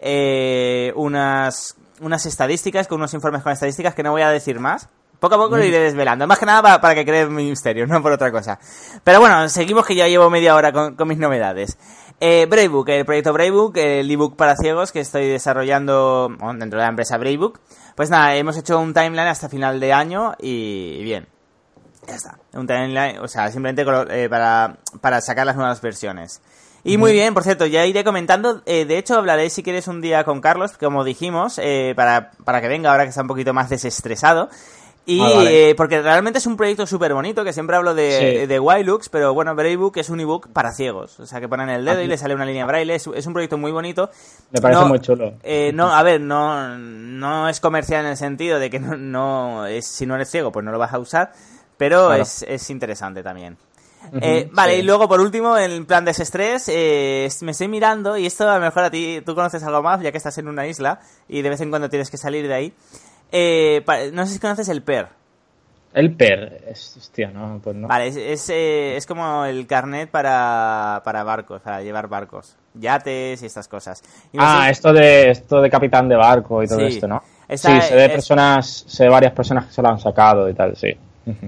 eh, 0.00 0.92
unas 0.96 1.76
unas 2.00 2.26
estadísticas, 2.26 2.86
con 2.86 2.98
unos 2.98 3.14
informes 3.14 3.42
con 3.42 3.52
estadísticas 3.52 3.94
que 3.94 4.02
no 4.02 4.12
voy 4.12 4.22
a 4.22 4.30
decir 4.30 4.60
más. 4.60 4.88
Poco 5.20 5.34
a 5.34 5.38
poco 5.38 5.56
lo 5.56 5.64
iré 5.64 5.80
desvelando. 5.80 6.26
Más 6.26 6.38
que 6.38 6.46
nada 6.46 6.80
para, 6.80 6.94
que 6.94 7.04
creen 7.04 7.34
mi 7.34 7.48
misterio, 7.48 7.86
no 7.88 8.02
por 8.02 8.12
otra 8.12 8.30
cosa. 8.30 8.58
Pero 9.02 9.20
bueno, 9.20 9.48
seguimos 9.48 9.84
que 9.86 9.94
ya 9.94 10.06
llevo 10.06 10.30
media 10.30 10.54
hora 10.54 10.72
con, 10.72 11.08
mis 11.08 11.18
novedades. 11.18 11.76
Eh, 12.20 12.46
Bravebook, 12.48 12.88
el 12.88 13.04
proyecto 13.04 13.32
Bravebook, 13.32 13.76
el 13.76 14.10
ebook 14.10 14.36
para 14.36 14.56
ciegos 14.56 14.92
que 14.92 15.00
estoy 15.00 15.28
desarrollando 15.28 16.28
dentro 16.56 16.78
de 16.78 16.84
la 16.84 16.90
empresa 16.90 17.16
Bravebook. 17.18 17.60
Pues 17.94 18.10
nada, 18.10 18.36
hemos 18.36 18.56
hecho 18.56 18.78
un 18.78 18.94
timeline 18.94 19.28
hasta 19.28 19.48
final 19.48 19.80
de 19.80 19.92
año 19.92 20.34
y 20.38 21.02
bien. 21.02 21.26
Ya 22.06 22.14
está. 22.14 22.38
Un 22.54 22.66
timeline, 22.66 23.18
o 23.18 23.28
sea, 23.28 23.50
simplemente 23.50 23.84
eh, 24.10 24.28
para, 24.28 24.78
para 25.00 25.20
sacar 25.20 25.46
las 25.46 25.56
nuevas 25.56 25.80
versiones. 25.80 26.40
Y 26.84 26.96
muy 26.96 27.12
bien, 27.12 27.34
por 27.34 27.42
cierto, 27.42 27.66
ya 27.66 27.84
iré 27.84 28.04
comentando. 28.04 28.62
Eh, 28.64 28.84
de 28.84 28.98
hecho, 28.98 29.16
hablaré 29.16 29.50
si 29.50 29.62
quieres 29.62 29.88
un 29.88 30.00
día 30.00 30.24
con 30.24 30.40
Carlos, 30.40 30.78
como 30.78 31.04
dijimos, 31.04 31.58
eh, 31.58 31.92
para, 31.96 32.30
para 32.44 32.60
que 32.60 32.68
venga 32.68 32.90
ahora 32.90 33.02
que 33.02 33.10
está 33.10 33.22
un 33.22 33.28
poquito 33.28 33.52
más 33.52 33.68
desestresado. 33.68 34.48
Y 35.08 35.22
ah, 35.22 35.44
eh, 35.50 35.74
porque 35.74 36.02
realmente 36.02 36.38
es 36.38 36.44
un 36.44 36.58
proyecto 36.58 36.86
súper 36.86 37.14
bonito, 37.14 37.42
que 37.42 37.54
siempre 37.54 37.76
hablo 37.76 37.94
de, 37.94 38.46
de 38.46 38.60
Wilux, 38.60 39.08
pero 39.08 39.32
bueno, 39.32 39.54
Braillebook 39.54 39.96
es 39.96 40.10
un 40.10 40.20
ebook 40.20 40.48
para 40.52 40.70
ciegos. 40.70 41.18
O 41.18 41.24
sea, 41.24 41.40
que 41.40 41.48
ponen 41.48 41.70
el 41.70 41.82
dedo 41.82 42.02
y 42.02 42.06
le 42.06 42.18
sale 42.18 42.34
una 42.34 42.44
línea 42.44 42.66
braille. 42.66 42.94
Es, 42.94 43.06
un 43.06 43.32
proyecto 43.32 43.56
muy 43.56 43.72
bonito. 43.72 44.10
Me 44.50 44.60
parece 44.60 44.84
muy 44.84 45.00
chulo. 45.00 45.32
Eh, 45.42 45.72
no, 45.72 45.94
a 45.94 46.02
ver, 46.02 46.20
no, 46.20 46.76
no 46.76 47.48
es 47.48 47.58
comercial 47.58 48.04
en 48.04 48.10
el 48.10 48.16
sentido 48.18 48.58
de 48.58 48.68
que 48.68 48.80
no, 48.80 48.98
no 48.98 49.64
es, 49.64 49.86
si 49.86 50.04
no 50.04 50.14
eres 50.14 50.30
ciego, 50.30 50.52
pues 50.52 50.62
no 50.62 50.72
lo 50.72 50.78
vas 50.78 50.92
a 50.92 50.98
usar, 50.98 51.32
pero 51.78 52.12
es, 52.12 52.44
es 52.46 52.68
interesante 52.68 53.22
también. 53.22 53.56
Eh, 54.20 54.50
vale, 54.52 54.76
y 54.76 54.82
luego 54.82 55.08
por 55.08 55.22
último, 55.22 55.56
en 55.56 55.86
plan 55.86 56.04
desestrés, 56.04 56.68
eh, 56.68 57.28
me 57.40 57.52
estoy 57.52 57.68
mirando, 57.68 58.18
y 58.18 58.26
esto 58.26 58.48
a 58.48 58.56
lo 58.56 58.60
mejor 58.60 58.84
a 58.84 58.90
ti, 58.90 59.22
tú 59.24 59.34
conoces 59.34 59.62
algo 59.62 59.82
más, 59.82 60.02
ya 60.02 60.12
que 60.12 60.18
estás 60.18 60.36
en 60.36 60.48
una 60.48 60.66
isla, 60.66 61.00
y 61.28 61.42
de 61.42 61.48
vez 61.48 61.60
en 61.62 61.70
cuando 61.70 61.88
tienes 61.88 62.10
que 62.10 62.18
salir 62.18 62.46
de 62.46 62.54
ahí. 62.54 62.74
Eh, 63.30 63.84
no 64.12 64.26
sé 64.26 64.34
si 64.34 64.38
conoces 64.38 64.68
el 64.68 64.82
PER. 64.82 65.08
El 65.94 66.14
PER, 66.14 66.64
es, 66.68 66.96
hostia, 66.98 67.30
no, 67.30 67.60
pues 67.62 67.74
no. 67.74 67.88
Vale, 67.88 68.08
es, 68.08 68.50
eh, 68.50 68.96
es, 68.96 69.06
como 69.06 69.44
el 69.46 69.66
carnet 69.66 70.10
para, 70.10 71.00
para, 71.02 71.24
barcos, 71.24 71.62
para 71.62 71.82
llevar 71.82 72.08
barcos, 72.08 72.56
yates 72.74 73.42
y 73.42 73.46
estas 73.46 73.68
cosas. 73.68 74.02
ah, 74.38 74.68
esto 74.70 74.92
de 74.92 75.30
esto 75.30 75.62
de 75.62 75.70
capitán 75.70 76.08
de 76.08 76.16
barco 76.16 76.62
y 76.62 76.68
todo 76.68 76.80
esto, 76.80 77.08
¿no? 77.08 77.22
sí, 77.48 77.80
se 77.80 77.94
ve 77.94 78.10
personas, 78.10 78.84
se 78.86 79.04
ve 79.04 79.10
varias 79.10 79.32
personas 79.32 79.66
que 79.66 79.72
se 79.72 79.82
lo 79.82 79.88
han 79.88 79.98
sacado 79.98 80.48
y 80.48 80.54
tal, 80.54 80.76
sí. 80.76 80.94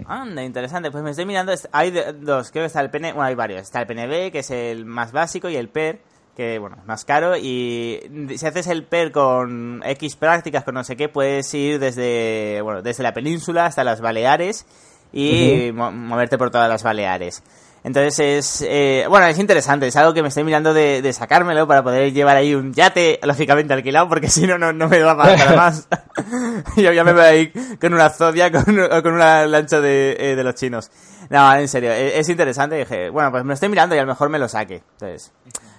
Anda, 0.07 0.43
interesante. 0.43 0.91
Pues 0.91 1.03
me 1.03 1.11
estoy 1.11 1.27
mirando, 1.27 1.53
hay 1.73 1.91
dos, 1.91 2.51
creo 2.51 2.63
que 2.63 2.67
está 2.67 2.81
el 2.81 2.91
PN, 2.91 3.13
bueno, 3.13 3.29
hay 3.29 3.35
varios. 3.35 3.63
Está 3.63 3.81
el 3.83 3.87
PNB, 3.87 4.33
que 4.33 4.41
es 4.41 4.51
el 4.51 4.85
más 4.85 5.13
básico, 5.13 5.49
y 5.49 5.57
el 5.57 5.69
PER, 5.69 6.01
que 6.37 6.59
bueno, 6.59 6.79
más 6.87 7.05
caro 7.05 7.37
y 7.37 8.01
si 8.37 8.47
haces 8.47 8.67
el 8.69 8.85
PER 8.85 9.13
con 9.13 9.83
X 9.85 10.17
prácticas, 10.17 10.65
con 10.65 10.75
no 10.75 10.85
sé 10.85 10.97
qué, 10.97 11.09
puedes 11.09 11.53
ir 11.55 11.79
desde, 11.79 12.61
bueno, 12.63 12.83
desde 12.83 13.03
la 13.03 13.13
península 13.13 13.67
hasta 13.67 13.85
las 13.85 14.01
Baleares 14.01 14.67
y 15.13 15.71
moverte 15.73 16.39
por 16.39 16.51
todas 16.51 16.69
las 16.69 16.83
Baleares. 16.83 17.43
Entonces 17.83 18.19
es, 18.19 18.67
eh, 18.69 19.07
bueno, 19.09 19.27
es 19.27 19.39
interesante, 19.39 19.87
es 19.87 19.97
algo 19.97 20.13
que 20.13 20.21
me 20.21 20.29
estoy 20.29 20.45
mirando 20.45 20.75
de, 20.75 21.13
sacármelo 21.15 21.67
para 21.67 21.83
poder 21.83 22.13
llevar 22.13 22.37
ahí 22.37 22.55
un 22.55 22.75
yate, 22.75 23.19
lógicamente 23.23 23.73
alquilado, 23.73 24.09
porque 24.09 24.29
si 24.31 24.47
no, 24.47 24.59
no, 24.59 24.73
me 24.89 25.03
va 25.03 25.17
para 25.17 25.57
más. 25.57 25.89
Yo 26.77 26.93
ya 26.93 27.05
me 27.05 27.13
voy 27.13 27.23
a 27.23 27.35
ir 27.35 27.53
con 27.81 27.95
una 27.95 28.11
Zodia 28.11 28.53
con, 28.65 28.65
con 28.65 29.15
una 29.15 29.47
lancha 29.47 29.81
de, 29.81 30.17
eh, 30.19 30.37
de 30.37 30.45
los 30.45 30.55
chinos. 30.55 30.91
No, 31.31 31.55
en 31.55 31.69
serio, 31.69 31.93
es, 31.93 32.17
es 32.17 32.29
interesante. 32.29 32.77
Dije, 32.77 33.09
bueno, 33.09 33.31
pues 33.31 33.45
me 33.45 33.49
lo 33.49 33.55
estoy 33.55 33.71
mirando 33.71 33.95
y 33.95 33.99
a 33.99 34.03
lo 34.03 34.09
mejor 34.09 34.29
me 34.29 34.39
lo 34.39 34.49
saque. 34.49 34.83
Entonces, 34.93 35.33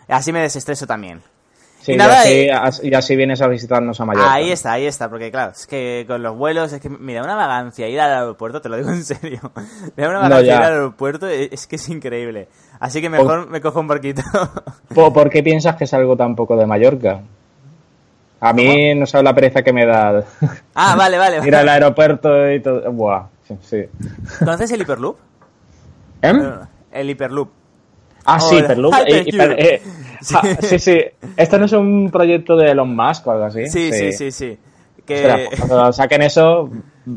Así 0.08 0.32
me 0.32 0.42
desestreso 0.42 0.86
también. 0.88 1.22
Sí, 1.82 1.94
y, 1.94 2.00
así, 2.00 2.88
y, 2.88 2.94
así, 2.94 3.16
vienes 3.16 3.42
a 3.42 3.48
visitarnos 3.48 4.00
a 4.00 4.06
Mallorca. 4.06 4.32
Ahí 4.32 4.52
está, 4.52 4.74
ahí 4.74 4.86
está, 4.86 5.10
porque 5.10 5.32
claro, 5.32 5.52
es 5.52 5.66
que 5.66 6.06
con 6.08 6.22
los 6.22 6.38
vuelos, 6.38 6.72
es 6.74 6.80
que, 6.80 6.90
mira, 6.90 7.24
una 7.24 7.36
vagancia 7.36 7.88
ir 7.88 8.00
al 8.00 8.14
aeropuerto, 8.14 8.62
te 8.62 8.70
lo 8.70 8.78
digo 8.78 8.92
en 8.92 9.04
serio. 9.04 9.40
Mira, 9.98 10.10
una 10.10 10.20
vagancia 10.20 10.58
ir 10.58 10.62
al 10.62 10.74
aeropuerto 10.74 11.28
es, 11.28 11.66
que 11.66 11.78
es 11.78 11.90
increíble. 11.90 12.50
Así 12.80 13.02
que 13.02 13.10
mejor 13.10 13.50
me 13.50 13.62
cojo 13.62 13.80
un 13.80 13.88
barquito. 13.88 14.22
¿Por, 14.94 15.30
qué 15.32 15.42
piensas 15.42 15.76
que 15.76 15.88
salgo 15.88 16.16
tan 16.16 16.36
poco 16.36 16.56
de 16.56 16.68
Mallorca? 16.68 17.22
A 18.40 18.54
mí 18.54 18.94
no 18.94 19.08
sabes 19.08 19.24
la 19.26 19.34
pereza 19.34 19.64
que 19.64 19.74
me 19.74 19.86
da. 19.86 20.24
Ah, 20.76 20.96
vale, 20.96 21.18
vale. 21.18 21.46
ir 21.46 21.56
al 21.56 21.68
aeropuerto 21.68 22.52
y 22.52 22.60
todo. 22.60 22.92
Buah, 22.92 23.26
sí. 23.64 23.86
¿Conoces 24.40 24.72
el 24.72 24.82
Hyperloop? 24.82 25.18
¿Eh? 26.22 26.34
El 26.92 27.10
Hyperloop. 27.10 27.61
Ah, 28.26 28.40
sí, 28.40 28.58
Hyperloop. 28.58 28.94
Eh, 29.08 29.82
ah, 30.34 30.42
sí. 30.62 30.80
sí, 30.80 31.00
Este 31.36 31.58
no 31.58 31.66
es 31.66 31.74
un 31.74 32.10
proyecto 32.12 32.56
de 32.56 32.72
Elon 32.72 32.96
Musk 32.96 33.28
o 33.28 33.32
algo 33.32 33.46
así. 33.46 33.68
Sí, 33.68 33.92
sí, 33.92 34.14
sí, 34.14 34.32
sí. 34.32 34.58
Que... 35.06 35.50
cuando 35.58 35.92
saquen 35.94 36.22
eso, 36.22 36.70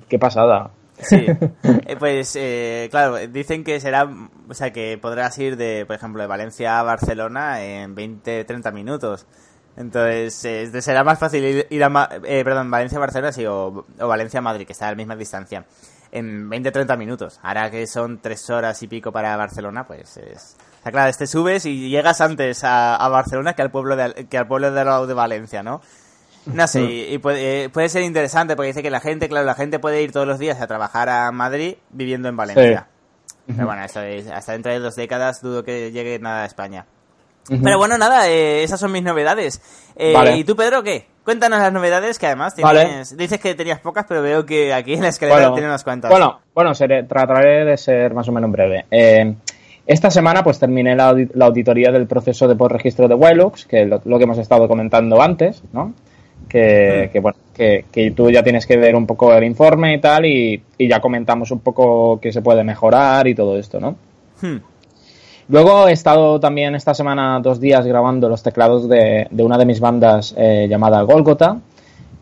qué 0.08 0.18
pasada. 0.18 0.70
Sí, 0.98 1.26
eh, 1.86 1.96
pues 1.98 2.36
eh, 2.36 2.88
claro, 2.90 3.16
dicen 3.28 3.64
que 3.64 3.80
será, 3.80 4.08
o 4.48 4.54
sea, 4.54 4.72
que 4.72 4.98
podrás 5.00 5.36
ir 5.38 5.56
de, 5.56 5.84
por 5.86 5.96
ejemplo, 5.96 6.22
de 6.22 6.28
Valencia 6.28 6.78
a 6.78 6.82
Barcelona 6.82 7.62
en 7.62 7.94
20, 7.94 8.44
30 8.44 8.70
minutos. 8.70 9.26
Entonces, 9.76 10.44
eh, 10.44 10.82
será 10.82 11.02
más 11.02 11.18
fácil 11.18 11.66
ir, 11.68 11.84
a, 11.84 12.08
eh, 12.24 12.44
perdón, 12.44 12.70
Valencia 12.70 12.98
a 12.98 13.00
Barcelona, 13.00 13.32
sí, 13.32 13.44
o, 13.44 13.84
o 13.98 14.08
Valencia 14.08 14.38
a 14.38 14.42
Madrid, 14.42 14.66
que 14.66 14.72
está 14.72 14.86
a 14.86 14.90
la 14.90 14.96
misma 14.96 15.16
distancia, 15.16 15.64
en 16.12 16.48
20, 16.48 16.70
30 16.70 16.96
minutos. 16.96 17.40
Ahora 17.42 17.70
que 17.70 17.86
son 17.88 18.20
3 18.20 18.50
horas 18.50 18.80
y 18.84 18.86
pico 18.86 19.10
para 19.10 19.36
Barcelona, 19.36 19.84
pues 19.84 20.16
es, 20.18 20.56
sea, 20.84 20.92
claro, 20.92 21.12
te 21.16 21.26
subes 21.26 21.66
y 21.66 21.88
llegas 21.88 22.20
antes 22.20 22.62
a, 22.62 23.08
Barcelona 23.08 23.54
que 23.54 23.62
al 23.62 23.70
pueblo 23.70 23.96
de, 23.96 24.26
que 24.26 24.38
al 24.38 24.46
pueblo 24.46 24.70
de, 24.70 24.84
de 24.84 25.14
Valencia, 25.14 25.62
¿no? 25.62 25.80
No 26.46 26.66
sé, 26.66 26.82
y, 26.82 27.18
puede, 27.18 27.88
ser 27.88 28.02
interesante 28.02 28.54
porque 28.54 28.68
dice 28.68 28.82
que 28.82 28.90
la 28.90 29.00
gente, 29.00 29.28
claro, 29.28 29.46
la 29.46 29.54
gente 29.54 29.78
puede 29.78 30.02
ir 30.02 30.12
todos 30.12 30.26
los 30.26 30.38
días 30.38 30.60
a 30.60 30.66
trabajar 30.66 31.08
a 31.08 31.32
Madrid 31.32 31.76
viviendo 31.90 32.28
en 32.28 32.36
Valencia. 32.36 32.88
Pero 33.46 33.66
bueno, 33.66 33.84
eso 33.84 34.00
es, 34.02 34.26
hasta 34.28 34.52
dentro 34.52 34.72
de 34.72 34.78
dos 34.78 34.96
décadas 34.96 35.42
dudo 35.42 35.64
que 35.64 35.90
llegue 35.90 36.18
nada 36.18 36.42
a 36.42 36.46
España. 36.46 36.86
Pero 37.48 37.78
bueno, 37.78 37.98
nada, 37.98 38.28
eh, 38.28 38.62
esas 38.62 38.80
son 38.80 38.92
mis 38.92 39.02
novedades. 39.02 39.60
Eh, 39.96 40.14
¿Y 40.36 40.44
tú, 40.44 40.56
Pedro, 40.56 40.82
qué? 40.82 41.06
Cuéntanos 41.24 41.58
las 41.58 41.72
novedades 41.72 42.18
que 42.18 42.26
además 42.26 42.54
tienes. 42.54 43.16
Dices 43.16 43.40
que 43.40 43.54
tenías 43.54 43.80
pocas, 43.80 44.04
pero 44.08 44.22
veo 44.22 44.44
que 44.44 44.72
aquí 44.72 44.94
en 44.94 45.02
la 45.02 45.08
escalera 45.08 45.52
tienes 45.52 45.64
unas 45.64 45.84
cuantas. 45.84 46.10
Bueno, 46.10 46.40
bueno, 46.54 46.72
trataré 47.08 47.64
de 47.64 47.76
ser 47.76 48.12
más 48.14 48.28
o 48.28 48.32
menos 48.32 48.50
breve. 48.50 48.86
Eh, 48.90 49.34
esta 49.86 50.10
semana 50.10 50.42
pues 50.42 50.58
terminé 50.58 50.96
la, 50.96 51.14
auditoría 51.40 51.92
del 51.92 52.06
proceso 52.06 52.48
de 52.48 52.56
postregistro 52.56 53.06
de 53.06 53.14
Wilux, 53.14 53.66
que 53.66 53.82
es 53.82 53.88
lo, 53.88 54.00
que 54.18 54.24
hemos 54.24 54.38
estado 54.38 54.66
comentando 54.66 55.20
antes, 55.20 55.62
¿no? 55.72 55.92
Que, 56.48 57.10
hmm. 57.12 57.22
bueno, 57.22 57.38
que, 57.52 58.12
tú 58.16 58.30
ya 58.30 58.42
tienes 58.42 58.66
que 58.66 58.76
ver 58.76 58.96
un 58.96 59.06
poco 59.06 59.34
el 59.34 59.44
informe 59.44 59.94
y 59.94 60.00
tal, 60.00 60.24
y, 60.24 60.62
ya 60.78 61.00
comentamos 61.00 61.50
un 61.50 61.60
poco 61.60 62.18
qué 62.20 62.32
se 62.32 62.40
puede 62.40 62.64
mejorar 62.64 63.26
y 63.28 63.34
todo 63.34 63.58
esto, 63.58 63.78
¿no? 63.78 63.96
Hmm. 64.40 64.58
Luego 65.48 65.88
he 65.88 65.92
estado 65.92 66.40
también 66.40 66.74
esta 66.74 66.94
semana 66.94 67.38
dos 67.40 67.60
días 67.60 67.86
grabando 67.86 68.30
los 68.30 68.42
teclados 68.42 68.88
de, 68.88 69.28
una 69.36 69.58
de 69.58 69.66
mis 69.66 69.80
bandas 69.80 70.34
eh, 70.38 70.66
llamada 70.68 71.02
Golgota, 71.02 71.58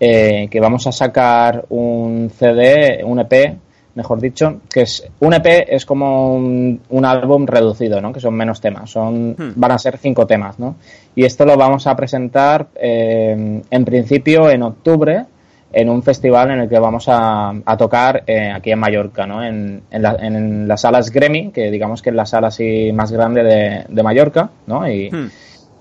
eh, 0.00 0.48
que 0.50 0.58
vamos 0.58 0.88
a 0.88 0.92
sacar 0.92 1.64
un 1.68 2.28
CD, 2.36 3.04
un 3.04 3.20
EP 3.20 3.56
mejor 3.94 4.20
dicho, 4.20 4.60
que 4.70 4.82
es 4.82 5.04
un 5.20 5.34
EP 5.34 5.66
es 5.68 5.84
como 5.84 6.34
un, 6.34 7.04
álbum 7.04 7.46
reducido, 7.46 8.00
¿no? 8.00 8.12
Que 8.12 8.20
son 8.20 8.34
menos 8.34 8.60
temas, 8.60 8.90
son 8.90 9.32
hmm. 9.32 9.52
van 9.56 9.72
a 9.72 9.78
ser 9.78 9.98
cinco 9.98 10.26
temas, 10.26 10.58
¿no? 10.58 10.76
Y 11.14 11.24
esto 11.24 11.44
lo 11.44 11.56
vamos 11.56 11.86
a 11.86 11.94
presentar 11.94 12.68
eh, 12.74 13.62
en 13.70 13.84
principio 13.84 14.50
en 14.50 14.62
octubre 14.62 15.26
en 15.72 15.88
un 15.88 16.02
festival 16.02 16.50
en 16.50 16.60
el 16.60 16.68
que 16.68 16.78
vamos 16.78 17.06
a, 17.08 17.54
tocar 17.78 18.24
eh, 18.26 18.50
aquí 18.50 18.70
en 18.70 18.78
Mallorca, 18.78 19.26
¿no? 19.26 19.42
En, 19.42 19.82
en, 19.90 20.68
las 20.68 20.82
salas 20.82 21.10
Gremi, 21.10 21.50
que 21.50 21.70
digamos 21.70 22.02
que 22.02 22.10
es 22.10 22.16
la 22.16 22.26
sala 22.26 22.48
así 22.48 22.92
más 22.92 23.10
grande 23.10 23.42
de, 23.88 24.02
Mallorca, 24.02 24.50
¿no? 24.66 24.88
Y, 24.88 25.10
hmm. 25.10 25.30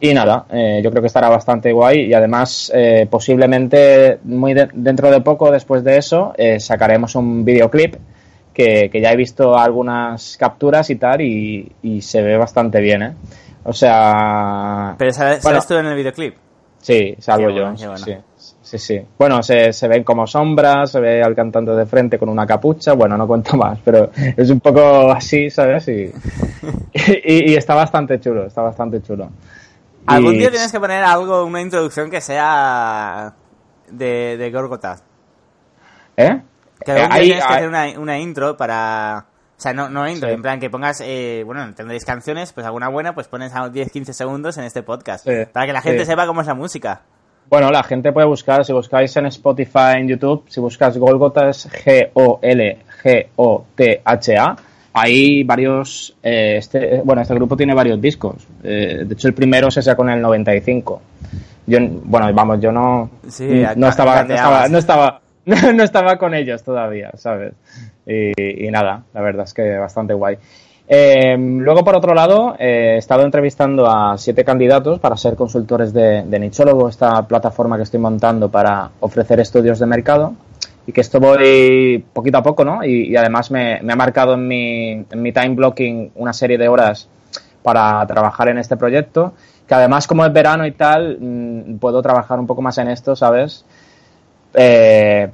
Y 0.02 0.14
nada, 0.14 0.46
eh, 0.52 0.82
yo 0.84 0.90
creo 0.90 1.02
que 1.02 1.08
estará 1.08 1.30
bastante 1.30 1.72
guay 1.72 2.08
y 2.08 2.14
además 2.14 2.72
posiblemente 3.10 4.20
muy 4.24 4.54
dentro 4.54 5.10
de 5.10 5.22
poco 5.22 5.52
después 5.52 5.84
de 5.84 5.98
eso 5.98 6.34
sacaremos 6.60 7.16
un 7.16 7.46
videoclip 7.46 7.96
que, 8.54 9.02
ya 9.02 9.12
he 9.12 9.16
visto 9.16 9.58
algunas 9.58 10.38
capturas 10.38 10.90
y 10.90 10.96
tal 10.96 11.22
y, 11.22 12.02
se 12.02 12.22
ve 12.22 12.38
bastante 12.38 12.80
bien, 12.82 13.02
¿eh? 13.04 13.14
O 13.64 13.74
sea... 13.74 14.96
¿Pero 14.98 15.14
sabes, 15.14 15.44
bueno, 15.44 15.60
en 15.70 15.86
el 15.86 15.96
videoclip? 15.96 16.36
Sí, 16.80 17.16
salgo 17.20 17.50
yo. 17.52 17.78
sí, 17.78 18.16
sí, 18.62 18.78
sí. 18.80 19.02
Bueno, 19.18 19.44
se, 19.44 19.72
se 19.72 19.88
ven 19.88 20.04
como 20.04 20.26
sombras, 20.26 20.92
se 20.92 21.00
ve 21.00 21.22
al 21.22 21.36
cantante 21.36 21.72
de 21.72 21.86
frente 21.86 22.18
con 22.18 22.28
una 22.30 22.48
capucha, 22.48 22.94
bueno, 22.94 23.16
no 23.18 23.28
cuento 23.28 23.56
más, 23.56 23.78
pero 23.84 24.10
es 24.16 24.50
un 24.50 24.60
poco 24.60 25.12
así, 25.12 25.50
¿sabes? 25.52 25.88
Y, 25.90 26.12
y, 27.24 27.54
está 27.54 27.76
bastante 27.76 28.20
chulo, 28.20 28.48
está 28.48 28.64
bastante 28.64 29.02
chulo. 29.02 29.30
Algún 30.06 30.34
día 30.34 30.50
tienes 30.50 30.72
que 30.72 30.80
poner 30.80 31.04
algo, 31.04 31.46
una 31.46 31.62
introducción 31.62 32.10
que 32.10 32.22
sea 32.22 33.34
de, 33.90 34.38
de 34.38 34.52
Gorgota. 34.52 34.98
¿Eh? 36.18 36.42
Que 36.84 36.92
eh, 36.92 37.08
tienes 37.10 37.46
que 37.46 37.54
hacer 37.54 37.70
una, 37.98 38.20
intro 38.20 38.58
para... 38.58 39.26
O 39.58 39.62
sea, 39.62 39.74
no, 39.74 39.90
no 39.90 40.10
intro, 40.10 40.28
en 40.30 40.42
plan 40.42 40.60
que 40.60 40.72
pongas, 40.72 41.02
eh, 41.06 41.44
bueno, 41.46 41.72
tendréis 41.76 42.04
canciones, 42.04 42.52
pues 42.52 42.66
alguna 42.66 42.88
buena, 42.90 43.14
pues 43.14 43.28
pones 43.28 43.54
a 43.54 43.68
10-15 43.68 44.14
segundos 44.14 44.58
en 44.58 44.64
este 44.64 44.82
podcast. 44.82 45.28
para 45.54 45.68
que 45.68 45.74
la 45.74 45.82
gente 45.82 46.04
sepa 46.04 46.26
cómo 46.26 46.42
es 46.42 46.48
la 46.48 46.56
música. 46.56 47.02
Bueno, 47.48 47.70
la 47.70 47.84
gente 47.84 48.12
puede 48.12 48.26
buscar, 48.26 48.66
si 48.66 48.74
buscáis 48.74 49.16
en 49.18 49.28
Spotify, 49.28 49.98
en 49.98 50.08
YouTube, 50.08 50.46
si 50.48 50.60
buscas 50.60 50.98
Golgotha 50.98 51.50
es 51.50 51.70
G-O-L-G-O-T-H-A. 51.70 52.72
Hay 54.94 55.44
varios, 55.44 56.16
eh, 56.22 56.56
este, 56.58 57.02
bueno, 57.04 57.22
este 57.22 57.34
grupo 57.36 57.56
tiene 57.56 57.74
varios 57.74 58.02
discos. 58.02 58.48
Eh, 58.64 59.04
de 59.06 59.14
hecho, 59.14 59.28
el 59.28 59.34
primero 59.34 59.72
se 59.72 59.82
sacó 59.82 60.04
en 60.04 60.10
el 60.12 60.22
95. 60.22 61.02
Yo, 61.68 61.80
bueno, 62.04 62.34
vamos, 62.34 62.60
yo 62.60 62.72
no, 62.72 63.10
Sí, 63.28 63.64
no, 63.78 63.88
estaba, 63.88 64.24
no, 64.24 64.34
estaba, 64.34 64.68
no, 64.68 64.78
estaba, 64.78 65.22
no 65.46 65.84
estaba 65.84 66.18
con 66.18 66.34
ellos 66.34 66.64
todavía, 66.64 67.12
¿sabes? 67.16 67.54
Y, 68.06 68.68
y 68.68 68.72
nada, 68.72 69.04
la 69.14 69.22
verdad 69.22 69.46
es 69.46 69.54
que 69.54 69.78
bastante 69.78 70.14
guay. 70.14 70.38
Eh, 70.94 71.38
luego, 71.38 71.86
por 71.86 71.96
otro 71.96 72.14
lado, 72.14 72.56
eh, 72.60 72.96
he 72.96 72.98
estado 72.98 73.24
entrevistando 73.24 73.88
a 73.88 74.18
siete 74.18 74.44
candidatos 74.44 75.00
para 75.00 75.16
ser 75.16 75.38
consultores 75.38 75.94
de, 75.94 76.24
de 76.24 76.40
Nichólogo, 76.40 76.90
esta 76.90 77.26
plataforma 77.26 77.78
que 77.78 77.84
estoy 77.84 78.02
montando 78.02 78.50
para 78.50 78.90
ofrecer 79.00 79.40
estudios 79.40 79.80
de 79.80 79.86
mercado. 79.86 80.34
Y 80.88 80.92
que 80.92 81.02
esto 81.02 81.20
voy 81.20 82.04
poquito 82.14 82.40
a 82.40 82.44
poco, 82.44 82.66
¿no? 82.66 82.84
Y, 82.84 83.10
y 83.10 83.16
además 83.16 83.52
me, 83.52 83.80
me 83.84 83.94
ha 83.94 83.96
marcado 83.96 84.34
en 84.34 84.48
mi, 84.48 84.92
en 84.92 85.22
mi 85.22 85.32
time 85.32 85.50
blocking 85.50 86.12
una 86.16 86.34
serie 86.34 86.58
de 86.58 86.68
horas 86.68 87.08
para 87.62 88.06
trabajar 88.08 88.50
en 88.50 88.58
este 88.58 88.78
proyecto. 88.78 89.34
Que 89.68 89.76
además, 89.76 90.08
como 90.08 90.26
es 90.26 90.34
verano 90.34 90.66
y 90.66 90.72
tal, 90.72 91.18
mm, 91.20 91.78
puedo 91.78 92.02
trabajar 92.02 92.40
un 92.40 92.48
poco 92.48 92.62
más 92.62 92.78
en 92.78 92.88
esto, 92.90 93.16
¿sabes? 93.16 93.64
Eh, 94.54 95.30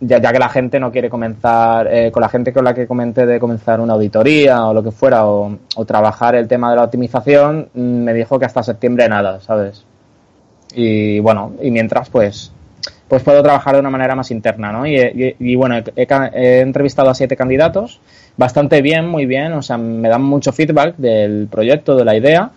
ya, 0.00 0.32
que 0.32 0.38
la 0.38 0.48
gente 0.48 0.80
no 0.80 0.90
quiere 0.90 1.08
comenzar, 1.08 1.88
eh, 1.92 2.10
con 2.10 2.20
la 2.20 2.28
gente 2.28 2.52
con 2.52 2.64
la 2.64 2.74
que 2.74 2.86
comenté 2.86 3.24
de 3.24 3.38
comenzar 3.40 3.80
una 3.80 3.94
auditoría 3.94 4.66
o 4.66 4.74
lo 4.74 4.82
que 4.82 4.90
fuera, 4.90 5.26
o, 5.26 5.56
o 5.76 5.84
trabajar 5.84 6.34
el 6.34 6.48
tema 6.48 6.70
de 6.70 6.76
la 6.76 6.84
optimización, 6.84 7.68
mm, 7.72 7.80
me 7.80 8.12
dijo 8.14 8.38
que 8.38 8.44
hasta 8.44 8.62
septiembre 8.62 9.08
nada, 9.08 9.40
¿sabes? 9.40 9.84
Y 10.74 11.20
bueno, 11.20 11.52
y 11.60 11.70
mientras, 11.70 12.10
pues, 12.10 12.52
pues 13.08 13.22
puedo 13.22 13.42
trabajar 13.42 13.74
de 13.74 13.80
una 13.80 13.90
manera 13.90 14.14
más 14.14 14.30
interna, 14.30 14.72
¿no? 14.72 14.86
Y, 14.86 14.96
y- 14.96 15.36
y, 15.38 15.54
bueno, 15.54 15.76
he, 15.76 15.84
he 15.96 16.06
ca- 16.06 16.30
he 16.34 16.60
entrevistado 16.60 17.10
a 17.10 17.14
siete 17.14 17.36
candidatos, 17.36 18.00
bastante 18.36 18.80
bien, 18.82 19.06
muy 19.08 19.26
bien, 19.26 19.52
o 19.52 19.62
sea, 19.62 19.76
me 19.78 20.08
dan 20.08 20.22
mucho 20.22 20.52
feedback 20.52 20.96
del 20.96 21.48
proyecto, 21.50 21.96
de 21.96 22.04
la 22.04 22.16
idea, 22.16 22.50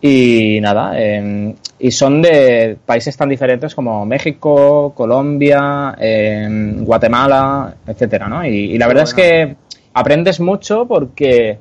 y 0.00 0.58
nada, 0.60 0.92
eh, 0.96 1.54
y 1.78 1.90
son 1.90 2.20
de 2.20 2.76
países 2.84 3.16
tan 3.16 3.28
diferentes 3.30 3.74
como 3.74 4.04
México, 4.04 4.92
Colombia, 4.94 5.94
eh, 5.98 6.46
Guatemala, 6.80 7.74
etcétera, 7.86 8.28
¿no? 8.28 8.44
Y, 8.46 8.50
y 8.74 8.78
la 8.78 8.86
verdad 8.86 9.04
es 9.04 9.14
que 9.14 9.56
aprendes 9.94 10.40
mucho 10.40 10.86
porque 10.86 11.56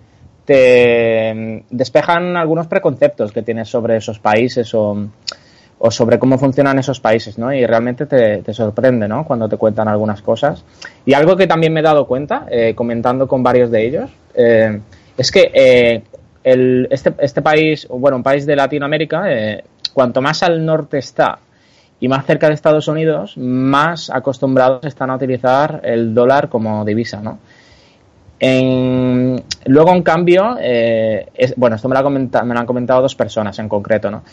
te 0.45 1.63
despejan 1.69 2.35
algunos 2.35 2.67
preconceptos 2.67 3.31
que 3.31 3.41
tienes 3.43 3.69
sobre 3.69 3.97
esos 3.97 4.19
países 4.19 4.73
o, 4.73 5.07
o 5.85 5.91
sobre 5.91 6.17
cómo 6.17 6.37
funcionan 6.37 6.79
esos 6.79 7.01
países, 7.01 7.37
¿no? 7.37 7.51
Y 7.51 7.65
realmente 7.65 8.05
te, 8.05 8.37
te 8.37 8.53
sorprende, 8.53 9.05
¿no? 9.05 9.25
Cuando 9.25 9.49
te 9.49 9.57
cuentan 9.57 9.89
algunas 9.89 10.21
cosas. 10.21 10.63
Y 11.05 11.13
algo 11.13 11.35
que 11.35 11.45
también 11.45 11.73
me 11.73 11.81
he 11.81 11.83
dado 11.83 12.07
cuenta, 12.07 12.45
eh, 12.49 12.73
comentando 12.73 13.27
con 13.27 13.43
varios 13.43 13.69
de 13.69 13.85
ellos, 13.85 14.09
eh, 14.33 14.79
es 15.17 15.29
que 15.29 15.51
eh, 15.53 16.03
el, 16.41 16.87
este, 16.89 17.13
este 17.19 17.41
país, 17.41 17.85
bueno, 17.89 18.15
un 18.15 18.23
país 18.23 18.45
de 18.45 18.55
Latinoamérica, 18.55 19.25
cuanto 19.91 20.21
más 20.21 20.41
al 20.41 20.65
norte 20.65 20.99
está 20.99 21.39
y 21.99 22.07
más 22.07 22.25
cerca 22.25 22.47
de 22.47 22.53
Estados 22.53 22.87
Unidos, 22.87 23.37
más 23.37 24.09
acostumbrados 24.09 24.85
están 24.85 25.09
a 25.09 25.15
utilizar 25.15 25.81
el 25.83 26.13
dólar 26.13 26.47
como 26.47 26.85
divisa, 26.85 27.19
¿no? 27.21 27.39
Luego, 29.65 29.91
en 29.91 30.03
cambio, 30.03 30.57
bueno, 31.57 31.75
esto 31.75 31.89
me 31.89 32.01
lo, 32.01 32.09
me 32.09 32.53
lo 32.53 32.59
han 32.59 32.65
comentado 32.65 33.01
dos 33.01 33.15
personas 33.15 33.59
en 33.59 33.67
concreto, 33.67 34.09
¿no? 34.09 34.23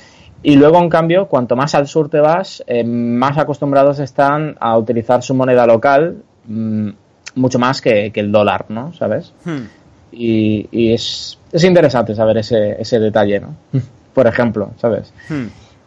Y 0.42 0.56
luego, 0.56 0.78
en 0.78 0.88
cambio, 0.88 1.26
cuanto 1.26 1.54
más 1.56 1.74
al 1.74 1.86
sur 1.86 2.08
te 2.08 2.18
vas, 2.18 2.62
eh, 2.66 2.82
más 2.84 3.36
acostumbrados 3.36 3.98
están 3.98 4.56
a 4.58 4.76
utilizar 4.78 5.22
su 5.22 5.34
moneda 5.34 5.66
local, 5.66 6.16
mm, 6.46 6.88
mucho 7.34 7.58
más 7.58 7.80
que, 7.80 8.10
que 8.10 8.20
el 8.20 8.32
dólar, 8.32 8.64
¿no? 8.70 8.92
¿Sabes? 8.94 9.32
Hmm. 9.44 9.64
Y, 10.12 10.66
y 10.72 10.92
es, 10.94 11.38
es 11.52 11.62
interesante 11.64 12.14
saber 12.14 12.38
ese, 12.38 12.80
ese 12.80 12.98
detalle, 12.98 13.38
¿no? 13.40 13.54
Por 14.14 14.26
ejemplo, 14.26 14.70
¿sabes? 14.78 15.12
Hmm. 15.28 15.46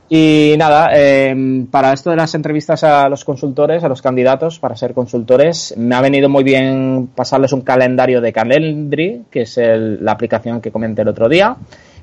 Y 0.10 0.54
nada, 0.60 0.92
eh, 0.94 1.66
para 1.72 1.92
esto 1.92 2.12
de 2.12 2.16
las 2.18 2.36
entrevistas 2.36 2.84
a 2.84 3.10
los 3.10 3.26
consultores, 3.26 3.84
a 3.84 3.89
los 3.89 4.02
candidatos 4.04 4.60
para 4.60 4.76
ser 4.76 4.94
consultores, 4.94 5.74
me 5.78 5.96
ha 5.96 6.02
venido 6.02 6.30
muy 6.30 6.44
bien 6.44 7.10
pasarles 7.16 7.52
un 7.54 7.62
calendario 7.62 8.22
de 8.22 8.32
Calendly, 8.32 9.24
que 9.32 9.42
es 9.42 9.58
el- 9.58 10.04
la 10.06 10.12
aplicación 10.12 10.62
que 10.62 10.72
comenté 10.72 11.02
el 11.02 11.08
otro 11.08 11.28
día, 11.28 11.56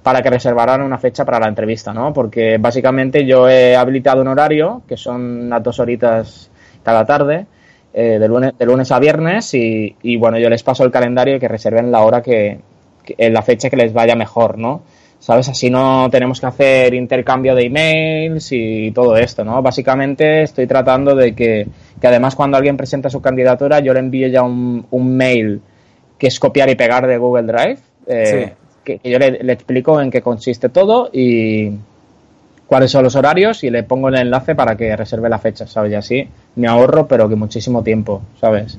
para 0.03 0.23
que 0.23 0.31
reservaran 0.31 0.81
una 0.83 0.99
fecha 0.99 1.25
para 1.25 1.39
la 1.41 1.49
entrevista, 1.49 1.93
¿no? 1.93 2.13
Porque 2.13 2.57
básicamente 2.59 3.27
yo 3.27 3.49
he 3.49 3.77
habilitado 3.77 4.23
un 4.23 4.29
horario, 4.29 4.83
que 4.89 4.97
son 4.97 5.43
unas 5.47 5.63
dos 5.63 5.79
horitas 5.79 6.51
cada 6.83 7.05
tarde, 7.05 7.47
eh, 7.93 8.19
de, 8.19 8.29
lunes, 8.29 8.53
de 8.59 8.67
lunes 8.67 8.91
a 8.93 8.99
viernes, 8.99 9.53
y, 9.53 10.17
bueno, 10.17 10.39
yo 10.39 10.49
les 10.49 10.63
paso 10.63 10.85
el 10.85 10.91
calendario 10.91 11.37
y 11.37 11.41
que 11.41 11.49
reserven 11.49 11.91
la 11.93 12.01
hora 12.01 12.23
que, 12.23 12.59
que- 13.05 13.31
la 13.31 13.43
fecha 13.43 13.69
que 13.69 13.77
les 13.77 13.93
vaya 13.93 14.15
mejor, 14.17 14.57
¿no? 14.59 14.83
¿Sabes? 15.19 15.51
Así 15.51 15.69
no 15.69 16.09
tenemos 16.11 16.41
que 16.41 16.47
hacer 16.47 16.95
intercambio 16.95 17.55
de 17.55 17.65
emails 17.67 18.53
y 18.53 18.91
todo 18.93 19.19
esto, 19.19 19.45
¿no? 19.45 19.61
Básicamente 19.61 20.45
estoy 20.45 20.67
tratando 20.67 21.15
de 21.15 21.35
que, 21.35 21.67
que 22.01 22.07
además 22.07 22.35
cuando 22.35 22.57
alguien 22.57 22.79
presenta 22.79 23.11
su 23.11 23.21
candidatura 23.21 23.81
yo 23.81 23.93
le 23.93 24.01
envío 24.01 24.29
ya 24.29 24.43
un, 24.43 24.87
un 24.91 25.17
mail 25.17 25.61
que 26.17 26.29
es 26.29 26.41
copiar 26.41 26.71
y 26.71 26.75
pegar 26.75 27.07
de 27.07 27.19
Google 27.19 27.43
Drive, 27.43 27.79
eh, 28.07 28.47
Sí. 28.49 28.53
Que, 28.85 29.01
yo 29.05 29.19
le, 29.19 29.53
explico 29.53 30.01
en 30.01 30.11
qué 30.11 30.23
consiste 30.23 30.69
todo 30.69 31.11
y 31.13 31.71
cuáles 32.67 32.91
son 32.91 33.05
los 33.05 33.17
horarios 33.17 33.65
y 33.65 33.71
le 33.71 33.83
pongo 33.83 34.09
el 34.09 34.17
enlace 34.17 34.55
para 34.55 34.77
que 34.77 34.95
reserve 34.97 35.29
la 35.29 35.39
fecha, 35.39 35.67
¿sabes? 35.67 35.93
Y 35.93 35.95
así 35.95 36.29
me 36.57 36.69
ahorro, 36.69 37.07
pero 37.07 37.29
que 37.29 37.35
muchísimo 37.35 37.83
tiempo, 37.83 38.23
¿sabes? 38.41 38.79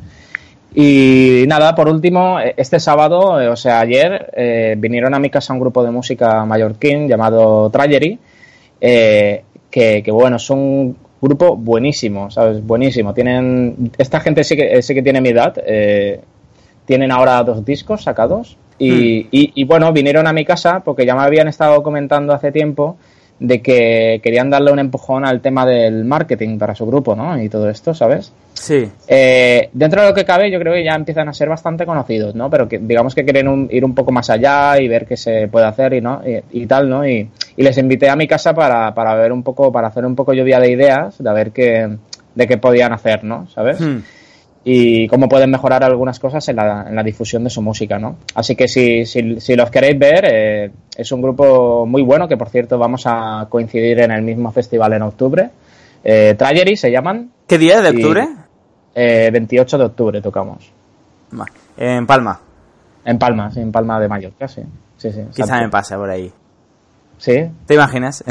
Y 0.74 1.44
nada, 1.48 1.76
por 1.76 1.90
último, 1.90 2.40
eh, 2.40 2.54
este 2.56 2.80
sábado, 2.80 3.42
eh, 3.42 3.50
o 3.50 3.58
sea, 3.58 3.82
ayer, 3.82 4.32
eh, 4.34 4.76
vinieron 4.78 5.14
a 5.14 5.20
mi 5.20 5.30
casa 5.30 5.52
un 5.52 5.60
grupo 5.60 5.84
de 5.84 5.92
música 5.92 6.46
mallorquín 6.46 7.10
llamado 7.10 7.70
Trayery, 7.70 8.18
eh, 8.80 9.44
que, 9.70 10.04
bueno, 10.10 10.38
es 10.38 10.50
un 10.50 10.96
grupo 11.22 11.58
buenísimo, 11.58 12.32
¿sabes? 12.32 12.66
Buenísimo. 12.66 13.14
Tienen, 13.14 13.92
esta 13.98 14.22
gente 14.22 14.44
sí 14.46 14.56
que, 14.56 14.82
sí 14.82 14.94
que 14.94 15.02
tiene 15.02 15.20
mi 15.20 15.30
edad, 15.30 15.54
tienen 16.86 17.12
ahora 17.12 17.44
dos 17.44 17.64
discos 17.64 18.04
sacados 18.04 18.58
y, 18.88 19.28
y, 19.32 19.52
y, 19.56 19.64
bueno, 19.66 19.92
vinieron 19.94 20.28
a 20.28 20.34
mi 20.34 20.44
casa 20.46 20.80
porque 20.84 21.06
ya 21.06 21.16
me 21.16 21.22
habían 21.22 21.48
estado 21.48 21.82
comentando 21.84 22.34
hace 22.34 22.52
tiempo 22.52 22.98
de 23.40 23.60
que 23.62 24.20
querían 24.22 24.52
darle 24.52 24.72
un 24.72 24.78
empujón 24.78 25.26
al 25.26 25.42
tema 25.42 25.66
del 25.66 26.06
marketing 26.06 26.60
para 26.60 26.76
su 26.76 26.86
grupo, 26.86 27.16
¿no? 27.16 27.42
Y 27.42 27.50
todo 27.50 27.70
esto, 27.72 27.94
¿sabes? 27.96 28.32
Sí. 28.54 28.88
Eh, 29.08 29.70
dentro 29.74 30.02
de 30.04 30.10
lo 30.10 30.14
que 30.14 30.26
cabe, 30.26 30.52
yo 30.52 30.60
creo 30.60 30.74
que 30.74 30.84
ya 30.84 30.94
empiezan 30.94 31.28
a 31.28 31.34
ser 31.34 31.50
bastante 31.50 31.84
conocidos, 31.86 32.36
¿no? 32.36 32.52
Pero 32.52 32.68
que 32.70 32.78
digamos 32.78 33.16
que 33.16 33.24
quieren 33.24 33.48
un- 33.48 33.68
ir 33.72 33.84
un 33.84 33.96
poco 33.96 34.12
más 34.12 34.30
allá 34.30 34.80
y 34.80 34.88
ver 34.88 35.08
qué 35.08 35.18
se 35.18 35.48
puede 35.48 35.66
hacer 35.66 35.94
y, 35.94 36.02
¿no? 36.02 36.22
y, 36.24 36.62
y 36.62 36.68
tal, 36.68 36.88
¿no? 36.88 37.08
Y, 37.08 37.28
y 37.58 37.64
les 37.64 37.76
invité 37.80 38.10
a 38.10 38.16
mi 38.16 38.28
casa 38.28 38.54
para, 38.54 38.94
para 38.94 39.16
ver 39.16 39.32
un 39.32 39.42
poco, 39.42 39.72
para 39.72 39.88
hacer 39.88 40.06
un 40.06 40.16
poco 40.16 40.34
lluvia 40.34 40.60
de 40.60 40.70
ideas, 40.70 41.18
de 41.18 41.28
a 41.30 41.34
ver 41.34 41.52
qué, 41.52 41.98
de 42.36 42.48
qué 42.48 42.58
podían 42.58 42.94
hacer, 42.94 43.24
¿no? 43.24 43.48
¿Sabes? 43.48 43.80
Hmm. 43.82 44.02
Y 44.64 45.08
cómo 45.08 45.28
pueden 45.28 45.50
mejorar 45.50 45.84
algunas 45.84 46.20
cosas 46.20 46.48
en 46.50 46.56
la, 46.58 46.86
en 46.88 46.96
la 46.96 47.02
difusión 47.04 47.44
de 47.44 47.50
su 47.50 47.62
música, 47.62 47.98
¿no? 47.98 48.18
Así 48.36 48.56
que 48.56 48.68
si, 48.68 49.06
si, 49.06 49.40
si 49.40 49.56
los 49.56 49.70
queréis 49.72 49.98
ver, 49.98 50.26
eh, 50.32 50.72
es 50.96 51.12
un 51.12 51.22
grupo 51.22 51.86
muy 51.88 52.04
bueno, 52.04 52.28
que 52.28 52.38
por 52.38 52.50
cierto 52.50 52.78
vamos 52.78 53.04
a 53.06 53.48
coincidir 53.50 54.00
en 54.02 54.12
el 54.12 54.22
mismo 54.22 54.52
festival 54.52 54.94
en 54.94 55.02
octubre. 55.02 55.50
Eh, 56.04 56.36
Trayery 56.38 56.76
se 56.78 56.92
llaman, 56.92 57.32
¿Qué 57.48 57.58
día 57.58 57.82
de 57.82 57.90
Y- 57.92 57.96
octubre? 57.96 58.28
eh, 58.94 59.30
28 59.32 59.78
de 59.78 59.84
octubre 59.86 60.22
tocamos. 60.22 60.72
En 61.78 62.06
Palma. 62.06 62.40
En 63.06 63.18
Palma, 63.18 63.50
sí, 63.52 63.60
en 63.62 63.72
Palma 63.72 64.00
de 64.00 64.08
Mallorca, 64.08 64.48
sí. 64.48 64.62
Sí, 64.98 65.12
sí. 65.12 65.22
Quizá 65.34 65.60
me 65.60 65.70
pase 65.70 65.96
por 65.96 66.10
ahí. 66.10 66.32
Sí. 67.18 67.36
¿Te 67.66 67.74
imaginas? 67.74 68.24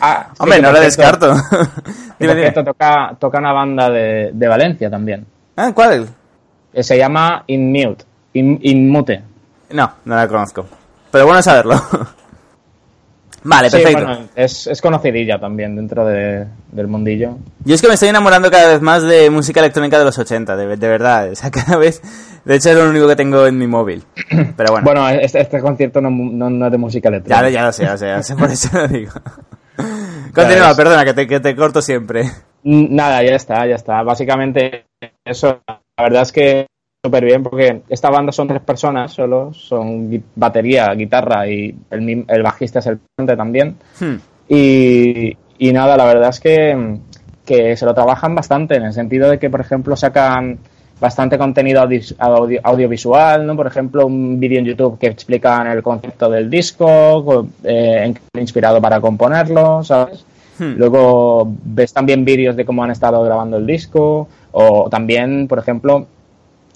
Ah, 0.00 0.28
sí, 0.32 0.36
Hombre, 0.38 0.62
no 0.62 0.72
lo 0.72 0.80
descarto. 0.80 1.34
dime, 2.18 2.34
dime. 2.34 2.52
toca, 2.52 3.14
toca 3.18 3.38
una 3.38 3.52
banda 3.52 3.90
de, 3.90 4.30
de 4.32 4.48
Valencia 4.48 4.88
también. 4.90 5.26
Ah, 5.56 5.72
¿Cuál? 5.74 6.08
Eh, 6.72 6.82
se 6.82 6.96
llama 6.98 7.44
Inmute. 7.46 8.04
In, 8.34 8.58
Inmute. 8.62 9.22
No, 9.70 9.90
no 10.04 10.14
la 10.14 10.28
conozco. 10.28 10.66
Pero 11.10 11.24
bueno 11.26 11.40
saberlo. 11.42 11.74
vale, 13.44 13.70
Sí, 13.70 13.76
perfecto. 13.78 14.04
bueno, 14.04 14.28
es, 14.34 14.66
es 14.66 14.80
conocidilla 14.82 15.38
también 15.38 15.76
dentro 15.76 16.04
de- 16.04 16.46
del 16.72 16.86
mundillo. 16.88 17.38
Yo 17.64 17.74
es 17.74 17.80
que 17.80 17.88
me 17.88 17.94
estoy 17.94 18.08
enamorando 18.10 18.50
cada 18.50 18.68
vez 18.68 18.82
más 18.82 19.02
de 19.02 19.30
música 19.30 19.60
electrónica 19.60 19.98
de 19.98 20.04
los 20.04 20.18
80, 20.18 20.56
de, 20.56 20.76
de 20.76 20.88
verdad. 20.88 21.30
O 21.30 21.34
sea, 21.34 21.50
cada 21.50 21.76
vez... 21.78 22.02
De 22.44 22.54
hecho, 22.54 22.70
es 22.70 22.76
lo 22.76 22.88
único 22.88 23.08
que 23.08 23.16
tengo 23.16 23.44
en 23.46 23.58
mi 23.58 23.66
móvil. 23.66 24.04
Pero 24.56 24.70
bueno. 24.70 24.84
Bueno, 24.84 25.08
este, 25.08 25.40
este 25.40 25.60
concierto 25.60 26.00
no, 26.00 26.10
no- 26.10 26.48
no 26.50 26.66
es 26.66 26.72
de 26.72 26.78
música 26.78 27.08
ya, 27.08 27.16
electrónica. 27.16 27.42
lo- 27.42 27.48
ya 27.50 27.64
lo 27.64 27.72
sé, 27.72 27.82
ya 27.84 27.92
lo 27.92 27.98
sé, 27.98 28.06
ya 28.06 28.16
lo 28.18 28.22
sé, 28.22 28.36
por 28.36 28.50
eso 28.50 28.68
lo 28.78 28.88
digo. 28.88 29.12
Continúa, 30.34 30.74
perdona, 30.76 31.04
que 31.04 31.14
te, 31.14 31.26
que 31.26 31.40
te 31.40 31.56
corto 31.56 31.82
siempre. 31.82 32.24
Nada, 32.62 33.22
ya 33.22 33.34
está, 33.34 33.66
ya 33.66 33.74
está. 33.76 34.02
Básicamente, 34.02 34.85
eso, 35.26 35.60
la 35.66 36.04
verdad 36.04 36.22
es 36.22 36.32
que 36.32 36.66
súper 37.04 37.24
bien 37.24 37.42
porque 37.42 37.82
esta 37.88 38.10
banda 38.10 38.32
son 38.32 38.48
tres 38.48 38.62
personas 38.62 39.12
solo, 39.12 39.52
son 39.52 40.22
batería, 40.34 40.92
guitarra 40.94 41.48
y 41.48 41.74
el, 41.90 42.24
el 42.26 42.42
bajista 42.42 42.78
es 42.78 42.86
el 42.86 42.98
cantante 43.16 43.36
también. 43.36 43.76
Hmm. 44.00 44.16
Y, 44.48 45.36
y 45.58 45.72
nada, 45.72 45.96
la 45.96 46.04
verdad 46.04 46.30
es 46.30 46.40
que, 46.40 46.98
que 47.44 47.76
se 47.76 47.84
lo 47.84 47.94
trabajan 47.94 48.34
bastante, 48.34 48.76
en 48.76 48.84
el 48.84 48.92
sentido 48.92 49.28
de 49.30 49.38
que, 49.38 49.50
por 49.50 49.60
ejemplo, 49.60 49.96
sacan 49.96 50.58
bastante 51.00 51.36
contenido 51.36 51.86
audiovisual, 52.62 53.46
¿no? 53.46 53.54
Por 53.54 53.66
ejemplo, 53.66 54.06
un 54.06 54.40
vídeo 54.40 54.58
en 54.60 54.64
YouTube 54.64 54.98
que 54.98 55.08
explican 55.08 55.66
el 55.66 55.82
concepto 55.82 56.30
del 56.30 56.48
disco, 56.48 57.48
eh, 57.64 58.14
inspirado 58.34 58.80
para 58.80 59.00
componerlo, 59.00 59.84
¿sabes? 59.84 60.24
Hmm. 60.58 60.74
Luego 60.76 61.46
ves 61.64 61.92
también 61.92 62.24
vídeos 62.24 62.56
de 62.56 62.64
cómo 62.64 62.82
han 62.82 62.90
estado 62.90 63.22
grabando 63.22 63.56
el 63.56 63.66
disco, 63.66 64.28
o 64.52 64.88
también, 64.88 65.48
por 65.48 65.58
ejemplo, 65.58 66.06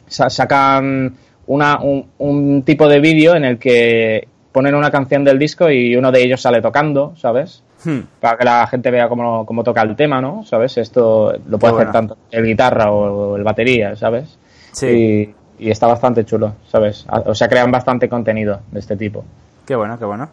sacan 0.06 1.14
una, 1.46 1.80
un, 2.18 2.62
tipo 2.64 2.88
de 2.88 3.00
vídeo 3.00 3.34
en 3.34 3.44
el 3.44 3.58
que 3.58 4.28
ponen 4.52 4.74
una 4.74 4.90
canción 4.90 5.24
del 5.24 5.38
disco 5.38 5.70
y 5.70 5.96
uno 5.96 6.12
de 6.12 6.22
ellos 6.22 6.40
sale 6.40 6.60
tocando, 6.60 7.14
¿sabes? 7.16 7.62
Hmm. 7.84 8.00
Para 8.20 8.36
que 8.36 8.44
la 8.44 8.66
gente 8.66 8.90
vea 8.90 9.08
cómo, 9.08 9.46
cómo, 9.46 9.64
toca 9.64 9.82
el 9.82 9.96
tema, 9.96 10.20
¿no? 10.20 10.44
¿Sabes? 10.44 10.76
Esto 10.76 11.32
lo 11.48 11.58
puede 11.58 11.74
hacer 11.74 11.92
tanto 11.92 12.16
el 12.30 12.44
guitarra 12.44 12.90
o 12.90 13.36
el 13.36 13.44
batería, 13.44 13.96
¿sabes? 13.96 14.38
Sí. 14.72 15.34
Y, 15.58 15.66
y, 15.66 15.70
está 15.70 15.86
bastante 15.86 16.24
chulo, 16.24 16.54
¿sabes? 16.68 17.06
O 17.08 17.34
sea, 17.34 17.48
crean 17.48 17.70
bastante 17.70 18.08
contenido 18.08 18.60
de 18.70 18.80
este 18.80 18.96
tipo. 18.96 19.24
Qué 19.66 19.74
bueno, 19.74 19.98
qué 19.98 20.04
bueno. 20.04 20.28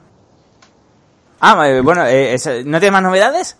Ah, 1.39 1.67
eh, 1.67 1.82
bueno, 1.82 2.06
eh, 2.08 2.36
¿no 2.65 2.80
tiene 2.80 2.91
más 2.91 3.04
novedades? 3.04 3.58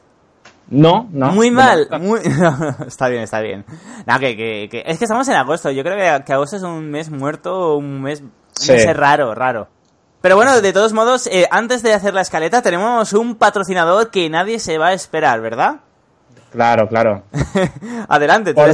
No, 0.70 1.08
no. 1.12 1.32
Muy 1.32 1.50
mal, 1.50 1.88
muy... 2.02 2.20
está 2.88 3.08
bien, 3.08 3.24
está 3.24 3.40
bien. 3.40 3.64
No, 4.06 4.20
que, 4.20 4.36
que, 4.36 4.84
es 4.86 4.98
que 4.98 5.06
estamos 5.06 5.28
en 5.30 5.36
agosto. 5.36 5.72
Yo 5.72 5.84
creo 5.84 5.96
que, 5.96 6.34
agosto 6.34 6.58
es 6.58 6.64
un 6.64 6.90
mes 6.90 7.10
muerto, 7.10 7.78
un 7.78 8.02
mes, 8.02 8.22
raro, 8.94 9.34
raro. 9.34 9.68
Pero 10.20 10.36
bueno, 10.36 10.60
de 10.60 10.74
todos 10.74 10.92
modos, 10.94 11.28
eh, 11.28 11.48
antes 11.52 11.84
de 11.84 11.94
hacer 11.94 12.14
la 12.14 12.22
escaleta, 12.22 12.62
tenemos 12.62 13.14
un 13.14 13.36
patrocinador 13.36 14.10
que 14.10 14.30
nadie 14.30 14.60
se 14.60 14.78
va 14.78 14.88
a 14.88 14.94
esperar, 14.94 15.40
¿verdad? 15.40 15.78
Claro, 16.52 16.90
claro. 16.90 17.24
Adelante, 18.10 18.54
por, 18.54 18.72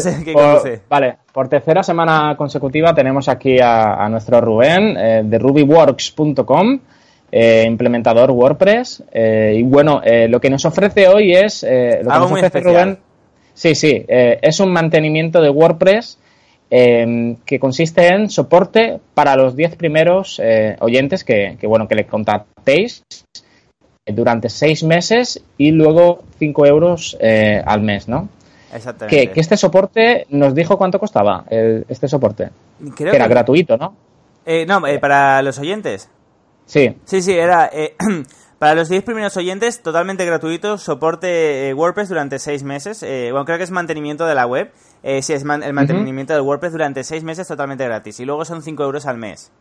Vale, 0.90 1.18
por 1.32 1.50
tercera 1.50 1.84
semana 1.84 2.36
consecutiva 2.38 2.94
tenemos 2.96 3.28
aquí 3.28 3.58
a, 3.62 4.08
nuestro 4.10 4.40
Rubén 4.42 5.30
de 5.30 5.40
rubyworks.com 5.40 6.80
eh, 7.36 7.64
implementador 7.66 8.30
WordPress. 8.30 9.04
Eh, 9.12 9.56
y 9.58 9.64
bueno, 9.64 10.02
eh, 10.04 10.28
lo 10.28 10.40
que 10.40 10.52
nos 10.52 10.66
ofrece 10.66 11.08
hoy 11.08 11.34
es. 11.34 11.64
lo 11.64 11.70
que 11.70 12.20
nos 12.20 12.32
ofrece 12.32 12.60
Rubén. 12.60 13.00
Sí, 13.56 13.74
sí, 13.74 14.06
es 14.08 14.60
un 14.60 14.72
mantenimiento 14.72 15.42
de 15.42 15.50
WordPress 15.50 16.20
que 16.70 17.60
consiste 17.60 18.08
en 18.08 18.30
soporte 18.32 19.00
para 19.14 19.36
los 19.36 19.56
10 19.56 19.76
primeros 19.76 20.42
oyentes 20.80 21.24
que, 21.24 21.56
bueno, 21.64 21.88
que 21.88 21.94
le 21.94 22.06
contactéis 22.06 23.04
durante 24.08 24.50
6 24.50 24.84
meses 24.84 25.44
y 25.58 25.70
luego 25.70 26.24
5 26.40 26.66
euros 26.66 27.16
al 27.22 27.82
mes, 27.82 28.08
¿no? 28.08 28.28
Exactamente. 28.74 29.32
Que, 29.32 29.40
este 29.40 29.56
soporte 29.56 30.26
nos 30.30 30.56
dijo 30.56 30.78
cuánto 30.80 31.00
costaba 31.00 31.46
este 31.52 32.08
soporte. 32.08 32.50
que 32.98 33.04
era 33.04 33.28
gratuito, 33.28 33.78
¿no? 33.78 33.96
no, 34.66 34.82
para 35.00 35.44
los 35.44 35.60
oyentes. 35.60 36.10
Sí. 36.66 36.98
Sí, 37.06 37.22
sí, 37.22 37.34
era... 37.34 37.70
Eh, 37.72 37.96
para 38.60 38.76
los 38.76 38.88
10 38.88 39.04
primeros 39.04 39.36
oyentes, 39.36 39.82
totalmente 39.82 40.26
gratuito, 40.26 40.78
soporte 40.78 41.70
eh, 41.70 41.74
WordPress 41.74 42.10
durante 42.10 42.40
6 42.40 42.64
meses. 42.64 43.04
Eh, 43.04 43.30
bueno, 43.32 43.46
creo 43.46 43.58
que 43.58 43.66
es 43.66 43.72
mantenimiento 43.72 44.26
de 44.26 44.36
la 44.36 44.46
web. 44.46 44.72
sí, 45.04 45.34
es 45.34 45.44
el 45.44 45.74
mantenimiento 45.74 46.34
de 46.34 46.40
WordPress 46.40 46.72
durante 46.72 47.04
6 47.04 47.24
meses 47.24 47.48
totalmente 47.48 47.84
gratis. 47.84 48.20
Y 48.20 48.26
luego 48.26 48.46
son 48.46 48.62
5 48.62 48.84
euros 48.84 49.06
al 49.06 49.18
mes. 49.18 49.52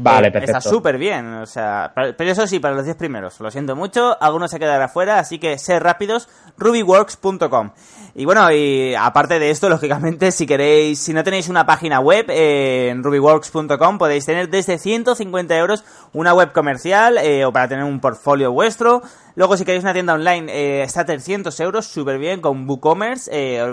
Vale, 0.00 0.30
perfecto. 0.30 0.58
Está 0.58 0.70
súper 0.70 0.98
bien, 0.98 1.34
o 1.34 1.46
sea, 1.46 1.92
pero 1.94 2.30
eso 2.30 2.46
sí, 2.46 2.58
para 2.58 2.74
los 2.74 2.84
10 2.84 2.96
primeros. 2.96 3.40
Lo 3.40 3.50
siento 3.50 3.74
mucho, 3.74 4.16
algunos 4.20 4.50
se 4.50 4.58
quedará 4.58 4.88
fuera, 4.88 5.18
así 5.18 5.38
que 5.38 5.58
ser 5.58 5.82
rápidos, 5.82 6.28
rubyworks.com. 6.56 7.70
Y 8.14 8.24
bueno, 8.24 8.50
y 8.52 8.94
aparte 8.94 9.38
de 9.38 9.50
esto, 9.50 9.68
lógicamente, 9.68 10.30
si 10.30 10.46
queréis, 10.46 10.98
si 10.98 11.12
no 11.12 11.24
tenéis 11.24 11.48
una 11.48 11.66
página 11.66 12.00
web 12.00 12.26
eh, 12.28 12.88
en 12.90 13.02
rubyworks.com, 13.02 13.98
podéis 13.98 14.26
tener 14.26 14.48
desde 14.48 14.78
150 14.78 15.56
euros 15.56 15.84
una 16.12 16.34
web 16.34 16.52
comercial 16.52 17.18
eh, 17.18 17.44
o 17.44 17.52
para 17.52 17.68
tener 17.68 17.84
un 17.84 18.00
portfolio 18.00 18.52
vuestro. 18.52 19.02
Luego, 19.34 19.56
si 19.56 19.64
queréis 19.64 19.84
una 19.84 19.92
tienda 19.92 20.14
online, 20.14 20.52
eh, 20.52 20.82
está 20.82 21.02
a 21.02 21.06
300 21.06 21.58
euros, 21.60 21.86
súper 21.86 22.18
bien, 22.18 22.40
con 22.40 22.68
WooCommerce, 22.68 23.66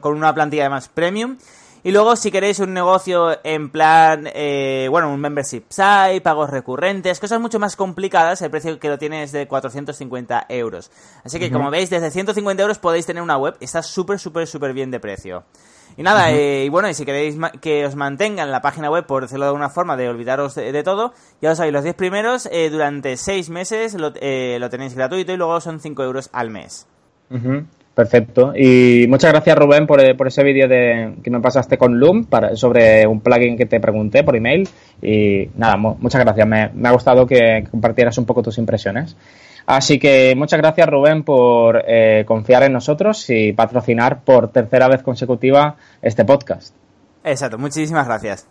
con 0.00 0.16
una 0.16 0.34
plantilla 0.34 0.64
además 0.64 0.88
premium. 0.88 1.36
Y 1.86 1.92
luego, 1.92 2.16
si 2.16 2.32
queréis 2.32 2.58
un 2.58 2.74
negocio 2.74 3.38
en 3.44 3.70
plan, 3.70 4.28
eh, 4.34 4.88
bueno, 4.90 5.08
un 5.08 5.20
membership 5.20 5.66
site, 5.68 6.20
pagos 6.20 6.50
recurrentes, 6.50 7.20
cosas 7.20 7.40
mucho 7.40 7.60
más 7.60 7.76
complicadas, 7.76 8.42
el 8.42 8.50
precio 8.50 8.76
que 8.80 8.88
lo 8.88 8.98
tiene 8.98 9.22
es 9.22 9.30
de 9.30 9.46
450 9.46 10.46
euros. 10.48 10.90
Así 11.22 11.38
que, 11.38 11.48
como 11.48 11.70
veis, 11.70 11.88
desde 11.88 12.10
150 12.10 12.60
euros 12.60 12.80
podéis 12.80 13.06
tener 13.06 13.22
una 13.22 13.36
web. 13.36 13.56
Está 13.60 13.84
súper, 13.84 14.18
súper, 14.18 14.48
súper 14.48 14.72
bien 14.72 14.90
de 14.90 14.98
precio. 14.98 15.44
Y 15.96 16.02
nada, 16.02 16.32
eh, 16.32 16.64
y 16.64 16.68
bueno, 16.70 16.88
y 16.88 16.94
si 16.94 17.04
queréis 17.04 17.36
que 17.60 17.86
os 17.86 17.94
mantengan 17.94 18.50
la 18.50 18.62
página 18.62 18.90
web, 18.90 19.06
por 19.06 19.22
decirlo 19.22 19.44
de 19.44 19.50
alguna 19.50 19.70
forma, 19.70 19.96
de 19.96 20.08
olvidaros 20.08 20.56
de, 20.56 20.82
todo, 20.82 21.14
ya 21.40 21.52
os 21.52 21.58
sabéis, 21.58 21.72
los 21.72 21.84
10 21.84 21.94
primeros, 21.94 22.48
eh, 22.50 22.68
durante 22.68 23.16
6 23.16 23.48
meses 23.50 23.94
lo, 23.94 24.08
lo, 24.08 24.70
tenéis 24.70 24.94
gratuito 24.96 25.32
y 25.32 25.36
luego 25.36 25.60
son 25.60 25.78
5 25.78 26.02
euros 26.02 26.30
al 26.32 26.50
mes. 26.50 26.88
Perfecto. 27.96 28.52
Y 28.54 29.06
muchas 29.08 29.32
gracias, 29.32 29.56
Rubén, 29.56 29.86
por, 29.86 30.16
por 30.18 30.26
ese 30.26 30.44
vídeo 30.44 30.68
que 30.68 31.30
me 31.30 31.40
pasaste 31.40 31.78
con 31.78 31.98
Loom 31.98 32.26
para, 32.26 32.54
sobre 32.54 33.06
un 33.06 33.20
plugin 33.20 33.56
que 33.56 33.64
te 33.64 33.80
pregunté 33.80 34.22
por 34.22 34.36
email. 34.36 34.68
Y 35.00 35.48
nada, 35.56 35.78
muchas 35.78 36.22
gracias. 36.22 36.46
Me, 36.46 36.70
ha 36.86 36.92
gustado 36.92 37.26
que 37.26 37.66
compartieras 37.70 38.18
un 38.18 38.26
poco 38.26 38.42
tus 38.42 38.58
impresiones. 38.58 39.16
Así 39.64 39.98
que 39.98 40.34
muchas 40.36 40.60
gracias, 40.60 40.86
Rubén, 40.86 41.22
por 41.22 41.82
eh, 41.88 42.24
confiar 42.26 42.64
en 42.64 42.74
nosotros 42.74 43.30
y 43.30 43.54
patrocinar 43.54 44.20
por 44.20 44.52
tercera 44.52 44.88
vez 44.88 45.02
consecutiva 45.02 45.76
este 46.02 46.26
podcast. 46.26 46.74
Exacto, 47.24 47.56
muchísimas 47.56 48.06
gracias. 48.06 48.46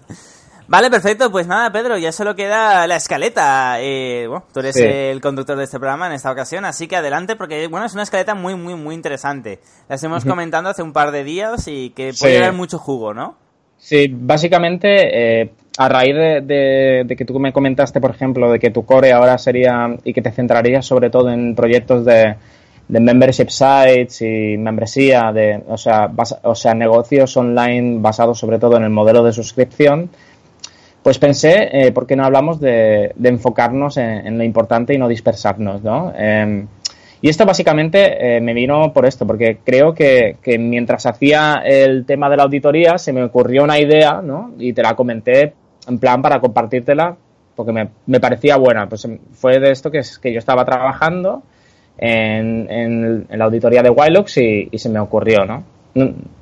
Vale, 0.68 0.90
perfecto. 0.90 1.32
Pues 1.32 1.48
nada, 1.48 1.72
Pedro, 1.72 1.98
ya 1.98 2.12
solo 2.12 2.36
queda 2.36 2.88
la 2.88 2.96
escaleta. 2.96 3.82
Eh, 3.82 4.26
bueno, 4.28 4.46
tú 4.54 4.60
eres 4.60 4.76
el 4.78 5.22
conductor 5.22 5.58
de 5.58 5.66
este 5.66 5.80
programa 5.80 6.08
en 6.08 6.14
esta 6.14 6.32
ocasión, 6.32 6.66
así 6.66 6.88
que 6.88 6.96
adelante 6.96 7.36
porque, 7.36 7.68
bueno, 7.68 7.86
es 7.86 7.94
una 7.94 8.04
escaleta 8.04 8.36
muy, 8.36 8.56
muy, 8.56 8.76
muy 8.76 8.96
interesante. 8.96 9.60
La 9.88 9.96
estuvimos 9.96 10.26
comentando 10.26 10.70
hace 10.70 10.82
un 10.82 10.94
par 10.94 11.12
de 11.12 11.24
días 11.24 11.68
y 11.68 11.92
que 11.92 12.14
puede 12.20 12.40
dar 12.40 12.54
mucho 12.54 12.80
jugo, 12.80 13.14
¿no? 13.14 13.36
Sí, 13.78 14.08
básicamente, 14.10 15.42
eh, 15.42 15.52
a 15.78 15.90
raíz 15.90 16.16
de, 16.16 17.16
que 17.16 17.26
tú 17.26 17.40
me 17.40 17.54
comentaste, 17.54 18.00
por 18.00 18.12
ejemplo, 18.12 18.52
de 18.52 18.60
que 18.60 18.72
tu 18.72 18.86
core 18.86 19.12
ahora 19.12 19.38
sería 19.38 19.96
y 20.04 20.14
que 20.14 20.22
te 20.22 20.32
centrarías 20.32 20.86
sobre 20.86 21.10
todo 21.10 21.30
en 21.30 21.54
proyectos 21.56 22.06
de, 22.06 22.36
de 22.88 23.00
membership 23.00 23.50
sites 23.50 24.22
y 24.22 24.58
membresía, 24.58 25.32
de, 25.34 25.62
o, 25.68 25.78
sea, 25.78 26.10
o 26.44 26.56
sea, 26.56 26.74
negocios 26.74 27.36
online 27.38 28.00
basados 28.00 28.40
sobre 28.40 28.60
todo 28.60 28.78
en 28.78 28.84
el 28.84 28.90
modelo 28.90 29.24
de 29.24 29.34
suscripción, 29.34 30.10
pues 31.06 31.20
pensé, 31.20 31.70
eh, 31.72 31.92
¿por 31.92 32.08
qué 32.08 32.16
no 32.16 32.26
hablamos 32.26 32.60
de, 32.60 33.14
enfocarnos 33.24 33.98
en, 33.98 34.40
lo 34.40 34.44
importante 34.44 34.92
y 34.96 34.98
no 34.98 35.08
dispersarnos, 35.08 35.84
¿no? 35.84 36.12
Em, 36.18 36.66
y 37.22 37.30
esto 37.30 37.46
básicamente 37.46 38.38
eh, 38.38 38.42
me 38.42 38.56
vino 38.56 38.92
por 38.92 39.06
esto, 39.06 39.28
porque 39.28 39.60
creo 39.64 39.94
que, 39.94 40.36
mientras 40.58 41.06
hacía 41.06 41.62
el 41.64 42.08
tema 42.08 42.28
de 42.28 42.38
la 42.38 42.44
auditoría 42.46 42.98
se 42.98 43.14
me 43.14 43.22
ocurrió 43.22 43.64
una 43.64 43.78
idea, 43.78 44.20
¿no? 44.24 44.54
Y 44.58 44.74
te 44.74 44.82
la 44.82 44.96
comenté 44.96 45.54
en 45.88 46.00
plan 46.00 46.24
para 46.24 46.40
compartírtela, 46.40 47.16
porque 47.56 47.88
me, 48.08 48.20
parecía 48.20 48.58
buena. 48.58 48.90
Pues 48.90 49.06
em, 49.06 49.20
fue 49.32 49.60
de 49.60 49.70
esto 49.70 49.92
que, 49.92 50.02
que 50.20 50.34
yo 50.34 50.40
estaba 50.40 50.66
trabajando 50.66 51.44
en, 52.00 53.28
la 53.30 53.46
auditoría 53.46 53.84
de 53.84 53.92
Wilox 53.92 54.38
y, 54.38 54.70
y, 54.72 54.80
se 54.80 54.90
me 54.90 55.00
ocurrió, 55.00 55.46
¿no? 55.46 55.64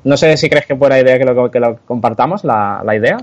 ¿no? 0.06 0.15
sé 0.15 0.38
si 0.38 0.49
crees 0.49 0.65
que 0.65 0.73
buena 0.73 0.97
idea 0.97 1.19
que 1.19 1.26
lo, 1.26 1.52
que 1.52 1.60
lo 1.60 1.80
compartamos, 1.86 2.45
la, 2.45 2.82
la 2.86 2.95
idea. 2.95 3.17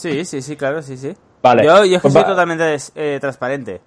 Sí, 0.00 0.24
sí, 0.24 0.40
sí, 0.40 0.56
claro, 0.56 0.80
sí, 0.80 0.96
sí. 0.96 1.12
Vale. 1.42 1.62
Yo, 1.62 1.84
yo 1.84 2.00
pues 2.00 2.14
soy 2.14 2.24
totalmente 2.24 2.76
eh, 2.94 3.18
transparente. 3.20 3.80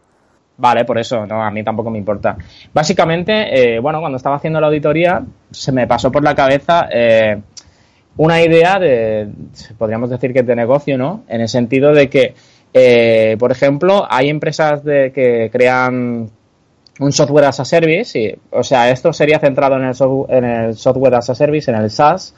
Vale, 0.58 0.86
por 0.86 1.00
eso, 1.00 1.26
no, 1.26 1.44
a 1.44 1.50
mí 1.50 1.64
tampoco 1.64 1.90
me 1.90 1.98
importa. 1.98 2.38
Básicamente, 2.72 3.76
eh, 3.76 3.80
bueno, 3.80 4.00
cuando 4.00 4.18
estaba 4.18 4.36
haciendo 4.36 4.62
la 4.62 4.68
auditoría, 4.68 5.24
se 5.50 5.72
me 5.72 5.88
pasó 5.88 6.12
por 6.12 6.24
la 6.24 6.36
cabeza 6.36 6.88
eh, 6.92 7.42
una 8.18 8.40
idea 8.44 8.78
de, 8.78 9.28
podríamos 9.76 10.12
decir 10.12 10.32
que 10.34 10.44
de 10.44 10.56
negocio, 10.56 11.00
¿no? 11.00 11.24
En 11.28 11.42
el 11.42 11.50
sentido 11.50 11.92
de 11.92 12.08
que, 12.08 13.36
por 13.40 13.52
ejemplo, 13.52 14.06
hay 14.08 14.30
empresas 14.30 14.84
de, 14.84 15.12
que 15.12 15.50
crean 15.52 16.30
un 17.00 17.12
software 17.12 17.46
as 17.46 17.60
a 17.60 17.66
service, 17.66 18.20
y, 18.20 18.36
o 18.52 18.64
sea, 18.64 18.92
esto 18.92 19.12
sería 19.12 19.40
centrado 19.40 19.78
en 19.78 19.86
el, 19.86 19.96
en 20.30 20.46
el 20.46 20.76
software 20.76 21.16
as 21.16 21.32
a 21.32 21.36
service, 21.36 21.72
en 21.72 21.78
el 21.78 21.90
SaaS, 21.90 22.36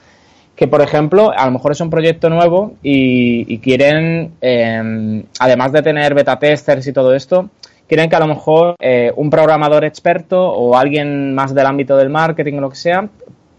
que, 0.55 0.67
por 0.67 0.81
ejemplo, 0.81 1.31
a 1.35 1.45
lo 1.45 1.51
mejor 1.51 1.73
es 1.73 1.81
un 1.81 1.89
proyecto 1.89 2.29
nuevo 2.29 2.73
y, 2.81 3.57
quieren, 3.59 4.31
em, 4.41 5.23
además 5.39 5.71
de 5.73 5.81
tener 5.81 6.13
beta 6.13 6.39
testers 6.39 6.87
y 6.87 6.93
todo 6.93 7.13
esto, 7.13 7.49
quieren 7.87 8.09
que 8.09 8.15
a 8.15 8.19
lo 8.19 8.27
mejor 8.27 8.75
eh, 8.79 9.11
un 9.15 9.29
programador 9.29 9.83
experto 9.83 10.41
o 10.41 10.77
alguien 10.77 11.35
más 11.35 11.53
del 11.53 11.65
ámbito 11.65 11.97
del 11.97 12.09
marketing 12.09 12.53
o 12.55 12.61
lo 12.61 12.69
que 12.69 12.77
sea 12.77 13.07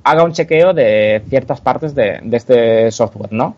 haga 0.05 0.25
un 0.25 0.33
chequeo 0.33 0.73
de 0.73 1.23
ciertas 1.29 1.61
partes 1.61 1.95
de, 1.95 2.21
este 2.33 2.91
software, 2.93 3.33
¿no? 3.33 3.57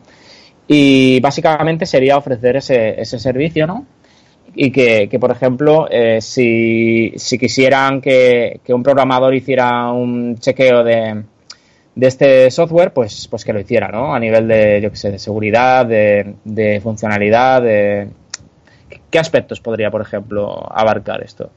Y 0.67 1.21
básicamente 1.21 1.87
sería 1.87 2.17
ofrecer 2.17 2.57
ese, 2.57 3.01
ese 3.01 3.19
servicio, 3.19 3.67
¿no? 3.67 3.87
y 4.55 4.71
que, 4.71 5.19
por 5.21 5.31
ejemplo, 5.31 5.87
eh, 5.91 6.21
si, 6.21 7.13
si, 7.17 7.39
quisieran 7.39 8.01
que, 8.01 8.61
un 8.69 8.83
programador 8.83 9.35
hiciera 9.35 9.93
un 9.93 10.37
chequeo 10.39 10.83
de, 10.83 11.23
de, 11.99 12.07
este 12.07 12.51
software, 12.51 12.93
pues, 12.93 13.29
pues 13.29 13.45
que 13.45 13.53
lo 13.53 13.61
hiciera, 13.61 13.89
¿no? 13.89 14.15
A 14.15 14.21
nivel 14.21 14.47
de, 14.47 14.81
yo 14.81 14.91
qué 14.91 14.97
sé, 14.97 15.11
de 15.11 15.19
seguridad, 15.19 15.87
de, 15.87 16.81
funcionalidad, 16.83 17.63
de... 17.63 18.09
¿Qué 19.11 19.19
aspectos 19.19 19.61
podría, 19.61 19.91
por 19.91 20.03
ejemplo, 20.03 20.67
abarcar 20.71 21.23
esto? 21.23 21.51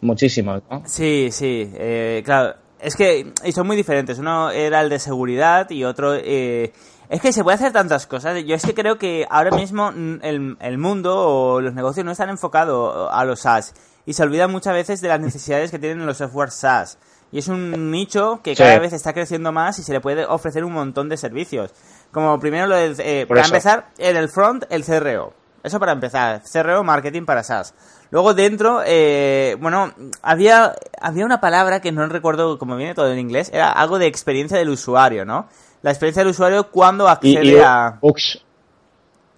Muchísimos, 0.00 0.62
¿no? 0.70 0.82
Sí, 0.86 1.28
sí, 1.30 1.70
eh, 1.74 2.22
claro. 2.24 2.54
Es 2.80 2.94
que 2.94 3.32
son 3.52 3.66
muy 3.66 3.76
diferentes. 3.76 4.18
Uno 4.18 4.50
era 4.50 4.80
el 4.80 4.88
de 4.88 4.98
seguridad 4.98 5.68
y 5.70 5.84
otro... 5.84 6.14
Eh, 6.14 6.72
es 7.08 7.20
que 7.20 7.32
se 7.32 7.42
puede 7.42 7.56
hacer 7.56 7.72
tantas 7.72 8.06
cosas. 8.06 8.44
Yo 8.44 8.54
es 8.54 8.64
que 8.64 8.74
creo 8.74 8.98
que 8.98 9.26
ahora 9.30 9.50
mismo 9.50 9.90
el, 10.22 10.56
el 10.60 10.78
mundo 10.78 11.16
o 11.16 11.60
los 11.60 11.74
negocios 11.74 12.04
no 12.04 12.12
están 12.12 12.28
enfocados 12.28 13.08
a 13.10 13.24
los 13.24 13.40
SaaS 13.40 13.74
y 14.08 14.14
se 14.14 14.22
olvidan 14.22 14.50
muchas 14.50 14.72
veces 14.72 15.02
de 15.02 15.08
las 15.08 15.20
necesidades 15.20 15.70
que 15.70 15.78
tienen 15.78 16.06
los 16.06 16.16
software 16.16 16.50
SaaS. 16.50 16.98
Y 17.30 17.38
es 17.38 17.48
un 17.48 17.90
nicho 17.90 18.40
que 18.42 18.54
cada 18.54 18.78
vez 18.78 18.92
está 18.92 19.12
creciendo 19.12 19.52
más 19.52 19.78
y 19.78 19.82
se 19.82 19.92
le 19.92 20.00
puede 20.00 20.24
ofrecer 20.24 20.64
un 20.64 20.72
montón 20.72 21.08
de 21.08 21.16
servicios. 21.16 21.72
Como 22.10 22.38
primero 22.40 22.66
lo 22.66 22.76
del, 22.76 22.96
eh, 23.00 23.26
para 23.28 23.44
empezar, 23.44 23.88
en 23.98 24.16
el 24.16 24.28
front, 24.28 24.64
el 24.70 24.84
CRO. 24.84 25.34
Eso 25.62 25.78
para 25.78 25.92
empezar. 25.92 26.42
CRO, 26.50 26.84
marketing 26.84 27.24
para 27.24 27.42
SaaS. 27.42 27.74
Luego 28.10 28.32
dentro, 28.32 28.80
eh, 28.86 29.56
bueno, 29.60 29.92
había, 30.22 30.74
había 30.98 31.26
una 31.26 31.40
palabra 31.40 31.80
que 31.80 31.92
no 31.92 32.06
recuerdo 32.06 32.58
cómo 32.58 32.76
viene 32.76 32.94
todo 32.94 33.12
en 33.12 33.18
inglés. 33.18 33.50
Era 33.52 33.70
algo 33.70 33.98
de 33.98 34.06
experiencia 34.06 34.56
del 34.56 34.70
usuario, 34.70 35.26
¿no? 35.26 35.48
la 35.82 35.90
experiencia 35.90 36.22
del 36.22 36.30
usuario 36.30 36.70
cuando 36.70 37.08
accede 37.08 37.62
a... 37.62 37.98
UX. 38.00 38.38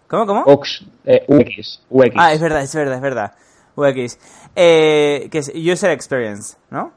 ¿Cómo, 0.09 0.27
cómo? 0.27 0.45
UX, 0.47 0.85
eh, 1.05 1.25
UX, 1.29 1.83
UX. 1.89 2.15
Ah, 2.17 2.33
es 2.33 2.41
verdad, 2.41 2.63
es 2.63 2.75
verdad, 2.75 2.97
es 2.97 3.01
verdad. 3.01 3.33
UX. 3.77 4.19
Eh, 4.57 5.29
que 5.31 5.39
es 5.39 5.53
User 5.55 5.91
Experience, 5.91 6.57
¿no? 6.71 6.93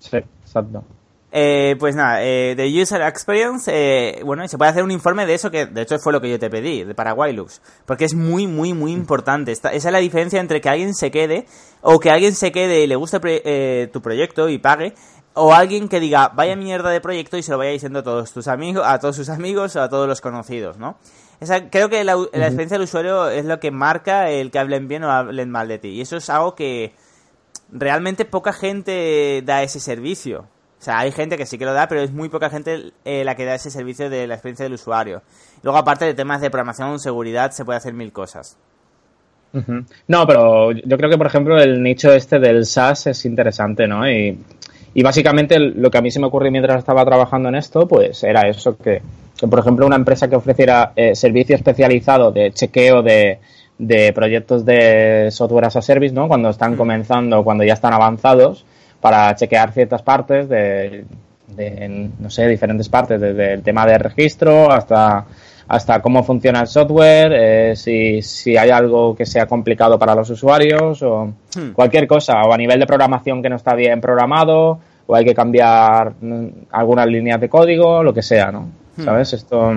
Sí, 0.00 0.16
exacto. 0.16 0.84
Eh, 1.32 1.76
pues 1.78 1.94
nada, 1.94 2.24
eh, 2.24 2.56
de 2.56 2.82
User 2.82 3.00
Experience, 3.02 3.70
eh, 3.72 4.20
bueno, 4.24 4.46
se 4.48 4.58
puede 4.58 4.72
hacer 4.72 4.82
un 4.82 4.90
informe 4.90 5.26
de 5.26 5.34
eso 5.34 5.48
que 5.48 5.66
de 5.66 5.82
hecho 5.82 5.96
fue 6.00 6.12
lo 6.12 6.20
que 6.20 6.28
yo 6.28 6.40
te 6.40 6.50
pedí, 6.50 6.82
de 6.82 6.92
Paraguay 6.92 7.32
Lux, 7.32 7.62
porque 7.86 8.04
es 8.04 8.14
muy, 8.14 8.48
muy, 8.48 8.74
muy 8.74 8.90
importante. 8.90 9.52
esa 9.52 9.70
es 9.70 9.84
la 9.84 9.98
diferencia 9.98 10.40
entre 10.40 10.60
que 10.60 10.68
alguien 10.68 10.92
se 10.92 11.12
quede 11.12 11.46
o 11.82 12.00
que 12.00 12.10
alguien 12.10 12.34
se 12.34 12.50
quede 12.50 12.82
y 12.82 12.88
le 12.88 12.96
guste 12.96 13.20
eh, 13.22 13.88
tu 13.92 14.02
proyecto 14.02 14.48
y 14.48 14.58
pague 14.58 14.94
o 15.34 15.54
alguien 15.54 15.88
que 15.88 16.00
diga, 16.00 16.30
vaya 16.30 16.56
mierda 16.56 16.90
de 16.90 17.00
proyecto 17.00 17.36
y 17.38 17.44
se 17.44 17.52
lo 17.52 17.58
vaya 17.58 17.70
diciendo 17.70 18.00
a 18.00 18.02
todos 18.02 18.32
tus 18.32 18.48
amigos, 18.48 18.84
a 18.84 18.98
todos 18.98 19.14
sus 19.14 19.28
amigos 19.28 19.76
o 19.76 19.82
a 19.82 19.88
todos 19.88 20.08
los 20.08 20.20
conocidos, 20.20 20.78
¿no? 20.78 20.96
creo 21.70 21.88
que 21.88 22.04
la, 22.04 22.14
experiencia 22.14 22.76
del 22.76 22.82
usuario 22.82 23.30
es 23.30 23.44
lo 23.46 23.60
que 23.60 23.70
marca 23.70 24.28
el 24.30 24.50
que 24.50 24.58
hablen 24.58 24.88
bien 24.88 25.04
o 25.04 25.10
hablen 25.10 25.50
mal 25.50 25.68
de 25.68 25.78
ti. 25.78 25.88
Y 25.88 26.00
eso 26.02 26.18
es 26.18 26.28
algo 26.28 26.54
que 26.54 26.92
realmente 27.72 28.24
poca 28.24 28.52
gente 28.52 29.42
da 29.44 29.62
ese 29.62 29.80
servicio. 29.80 30.46
O 30.78 30.82
sea, 30.82 30.98
hay 30.98 31.12
gente 31.12 31.36
que 31.36 31.44
sí 31.44 31.58
que 31.58 31.66
lo 31.66 31.74
da, 31.74 31.88
pero 31.88 32.00
es 32.00 32.10
muy 32.10 32.30
poca 32.30 32.48
gente 32.48 32.92
eh, 33.04 33.22
la 33.24 33.34
que 33.34 33.44
da 33.44 33.54
ese 33.54 33.70
servicio 33.70 34.08
de 34.08 34.26
la 34.26 34.34
experiencia 34.34 34.64
del 34.64 34.72
usuario. 34.72 35.22
Luego, 35.62 35.78
aparte 35.78 36.06
de 36.06 36.14
temas 36.14 36.40
de 36.40 36.50
programación, 36.50 36.98
seguridad, 36.98 37.50
se 37.50 37.64
puede 37.64 37.76
hacer 37.76 37.92
mil 37.92 38.12
cosas. 38.12 38.56
No, 40.06 40.26
pero 40.26 40.70
yo 40.70 40.96
creo 40.96 41.10
que, 41.10 41.18
por 41.18 41.26
ejemplo, 41.26 41.58
el 41.60 41.82
nicho 41.82 42.12
este 42.12 42.38
del 42.38 42.64
SaaS 42.64 43.08
es 43.08 43.24
interesante, 43.24 43.86
¿no? 43.86 44.08
Y 44.08 45.02
básicamente 45.02 45.58
lo 45.58 45.90
que 45.90 45.98
a 45.98 46.00
mí 46.00 46.10
se 46.10 46.20
me 46.20 46.26
ocurrió 46.26 46.50
mientras 46.50 46.78
estaba 46.78 47.04
trabajando 47.04 47.48
en 47.48 47.56
esto, 47.56 47.86
pues 47.86 48.22
era 48.24 48.48
eso, 48.48 48.76
que, 48.76 49.02
por 49.38 49.58
ejemplo 49.58 49.86
una 49.86 49.96
empresa 49.96 50.28
que 50.28 50.36
ofreciera 50.36 50.92
eh, 50.96 51.14
servicio 51.14 51.56
especializado 51.56 52.32
de 52.32 52.52
chequeo 52.52 53.02
de, 53.02 53.38
de 53.80 54.12
proyectos 54.12 54.64
de 54.64 55.28
software 55.30 55.64
as 55.64 55.76
a 55.76 55.82
service, 55.82 56.14
¿no? 56.14 56.28
Cuando 56.28 56.50
están 56.50 56.74
mm. 56.74 56.76
comenzando, 56.76 57.42
cuando 57.42 57.64
ya 57.64 57.72
están 57.72 57.94
avanzados, 57.94 58.64
para 59.00 59.34
chequear 59.34 59.72
ciertas 59.72 60.02
partes 60.02 60.48
de, 60.48 61.04
de 61.48 62.10
no 62.18 62.28
sé, 62.28 62.46
diferentes 62.46 62.88
partes, 62.90 63.20
desde 63.20 63.54
el 63.54 63.62
tema 63.62 63.86
de 63.86 63.96
registro 63.98 64.70
hasta 64.70 65.24
hasta 65.66 66.02
cómo 66.02 66.24
funciona 66.24 66.62
el 66.62 66.66
software, 66.66 67.32
eh, 67.32 67.76
si, 67.76 68.22
si, 68.22 68.56
hay 68.56 68.70
algo 68.70 69.14
que 69.14 69.24
sea 69.24 69.46
complicado 69.46 70.00
para 70.00 70.16
los 70.16 70.28
usuarios 70.28 71.00
o 71.00 71.26
hmm. 71.54 71.70
cualquier 71.74 72.08
cosa, 72.08 72.42
o 72.42 72.52
a 72.52 72.56
nivel 72.56 72.80
de 72.80 72.88
programación 72.88 73.40
que 73.40 73.48
no 73.48 73.54
está 73.54 73.76
bien 73.76 74.00
programado, 74.00 74.80
o 75.06 75.14
hay 75.14 75.24
que 75.24 75.32
cambiar 75.32 76.14
mm, 76.20 76.46
algunas 76.72 77.06
líneas 77.06 77.40
de 77.40 77.48
código, 77.48 78.02
lo 78.02 78.12
que 78.12 78.20
sea, 78.20 78.50
¿no? 78.50 78.68
Hmm. 78.96 79.04
¿Sabes? 79.04 79.32
Esto. 79.32 79.72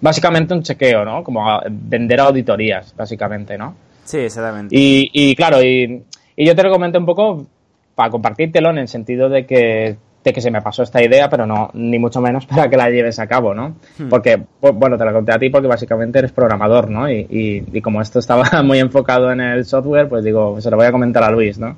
Básicamente 0.00 0.54
un 0.54 0.62
chequeo, 0.62 1.04
¿no? 1.04 1.22
Como 1.22 1.60
vender 1.68 2.20
auditorías, 2.20 2.94
básicamente, 2.96 3.58
¿no? 3.58 3.74
Sí, 4.04 4.18
exactamente. 4.18 4.74
Y, 4.76 5.10
y 5.12 5.36
claro, 5.36 5.62
y, 5.62 6.02
y 6.36 6.46
yo 6.46 6.54
te 6.54 6.62
lo 6.62 6.70
comenté 6.70 6.98
un 6.98 7.06
poco 7.06 7.46
para 7.94 8.10
compartírtelo 8.10 8.70
en 8.70 8.78
el 8.78 8.88
sentido 8.88 9.28
de 9.28 9.46
que 9.46 9.96
de 10.22 10.32
que 10.32 10.40
se 10.40 10.50
me 10.50 10.60
pasó 10.60 10.82
esta 10.82 11.02
idea, 11.02 11.30
pero 11.30 11.46
no, 11.46 11.70
ni 11.72 11.98
mucho 11.98 12.20
menos 12.20 12.44
para 12.46 12.68
que 12.68 12.76
la 12.76 12.90
lleves 12.90 13.18
a 13.18 13.26
cabo, 13.26 13.54
¿no? 13.54 13.76
Hmm. 13.98 14.08
Porque, 14.08 14.42
bueno, 14.60 14.98
te 14.98 15.04
la 15.04 15.12
conté 15.12 15.32
a 15.32 15.38
ti 15.38 15.48
porque 15.48 15.68
básicamente 15.68 16.18
eres 16.18 16.32
programador, 16.32 16.90
¿no? 16.90 17.10
Y, 17.10 17.26
y, 17.72 17.80
como 17.80 18.02
esto 18.02 18.18
estaba 18.18 18.44
muy 18.62 18.78
enfocado 18.78 19.32
en 19.32 19.40
el 19.40 19.64
software, 19.64 20.08
pues 20.08 20.24
digo, 20.24 20.60
se 20.60 20.70
lo 20.70 20.76
voy 20.76 20.86
a 20.86 20.92
comentar 20.92 21.22
a 21.22 21.30
Luis, 21.30 21.58
¿no? 21.58 21.76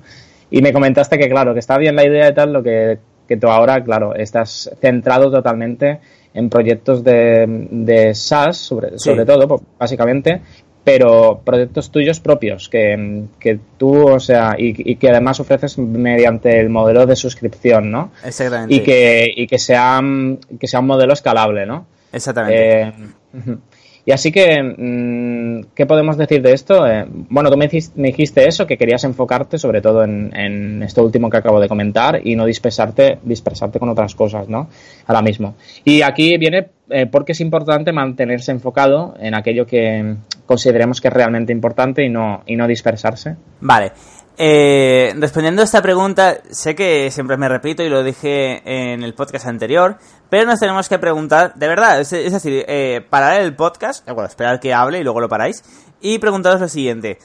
Y 0.50 0.60
me 0.60 0.72
comentaste 0.72 1.18
que, 1.18 1.28
claro, 1.28 1.54
que 1.54 1.60
está 1.60 1.78
bien 1.78 1.96
la 1.96 2.04
idea 2.04 2.28
y 2.28 2.34
tal, 2.34 2.52
lo 2.52 2.62
que, 2.62 2.98
que 3.28 3.36
tú 3.36 3.48
ahora, 3.48 3.82
claro, 3.84 4.14
estás 4.14 4.70
centrado 4.80 5.30
totalmente 5.30 6.00
en 6.34 6.48
proyectos 6.48 7.04
de, 7.04 7.44
de 7.70 8.14
SaaS, 8.14 8.56
sobre, 8.56 8.98
sobre 8.98 9.24
todo, 9.24 9.46
pues, 9.48 9.62
básicamente, 9.78 10.40
pero 10.84 11.40
proyectos 11.44 11.90
tuyos 11.90 12.20
propios 12.20 12.68
que, 12.68 13.24
que 13.38 13.58
tú, 13.78 14.08
o 14.08 14.20
sea, 14.20 14.56
y, 14.58 14.96
que 14.96 15.10
además 15.10 15.38
ofreces 15.40 15.78
mediante 15.78 16.58
el 16.58 16.70
modelo 16.70 17.06
de 17.06 17.14
suscripción, 17.14 17.90
¿no? 17.90 18.10
Exactamente. 18.24 18.74
Y 18.74 18.80
que, 18.80 19.32
y 19.34 19.46
que, 19.46 19.58
sea, 19.58 20.00
que 20.58 20.66
sea 20.66 20.80
un 20.80 20.86
modelo 20.86 21.12
escalable, 21.12 21.66
¿no? 21.66 21.86
Exactamente. 22.12 22.80
Eh, 22.80 22.92
y 24.04 24.10
así 24.10 24.32
que, 24.32 24.62
mm, 24.62 25.72
¿qué 25.74 25.86
podemos 25.86 26.16
decir 26.16 26.42
de 26.42 26.52
esto? 26.52 26.86
Eh, 26.86 27.06
bueno, 27.08 27.50
tú 27.50 27.56
me 27.56 27.68
dijiste, 27.68 28.48
eso, 28.48 28.66
que 28.66 28.76
querías 28.76 29.04
enfocarte 29.04 29.58
sobre 29.58 29.80
todo 29.80 30.02
en, 30.02 30.34
en, 30.34 30.82
esto 30.82 31.04
último 31.04 31.30
que 31.30 31.36
acabo 31.36 31.60
de 31.60 31.68
comentar 31.68 32.20
y 32.24 32.34
no 32.34 32.44
dispersarte, 32.44 33.18
dispersarte 33.22 33.78
con 33.78 33.88
otras 33.88 34.14
cosas, 34.14 34.48
¿no? 34.48 34.68
Ahora 35.06 35.22
mismo. 35.22 35.54
Y 35.84 36.02
aquí 36.02 36.36
viene 36.36 36.68
eh, 36.90 37.06
porque 37.06 37.32
es 37.32 37.40
importante 37.40 37.92
mantenerse 37.92 38.50
enfocado 38.50 39.14
en 39.20 39.34
aquello 39.34 39.66
que 39.66 40.16
consideremos 40.46 41.00
que 41.00 41.08
es 41.08 41.14
realmente 41.14 41.52
importante 41.52 42.04
y 42.04 42.08
no, 42.08 42.42
y 42.46 42.56
no 42.56 42.66
dispersarse. 42.66 43.36
Vale. 43.60 43.92
Eh, 44.38 45.12
respondiendo 45.18 45.60
a 45.60 45.64
esta 45.64 45.82
pregunta, 45.82 46.38
sé 46.50 46.74
que 46.74 47.10
siempre 47.10 47.36
me 47.36 47.48
repito 47.48 47.82
y 47.82 47.90
lo 47.90 48.02
dije 48.02 48.62
en 48.64 49.02
el 49.02 49.14
podcast 49.14 49.46
anterior, 49.46 49.98
pero 50.30 50.46
nos 50.46 50.58
tenemos 50.58 50.88
que 50.88 50.98
preguntar, 50.98 51.54
de 51.54 51.68
verdad, 51.68 52.00
es, 52.00 52.10
decir, 52.10 52.64
eh, 52.66 53.06
parar 53.08 53.40
el 53.42 53.54
podcast, 53.54 54.06
bueno, 54.06 54.24
esperar 54.24 54.58
que 54.58 54.72
hable 54.72 55.00
y 55.00 55.04
luego 55.04 55.20
lo 55.20 55.28
paráis, 55.28 55.62
y 56.00 56.18
preguntaros 56.18 56.60
lo 56.62 56.68
siguiente, 56.68 57.18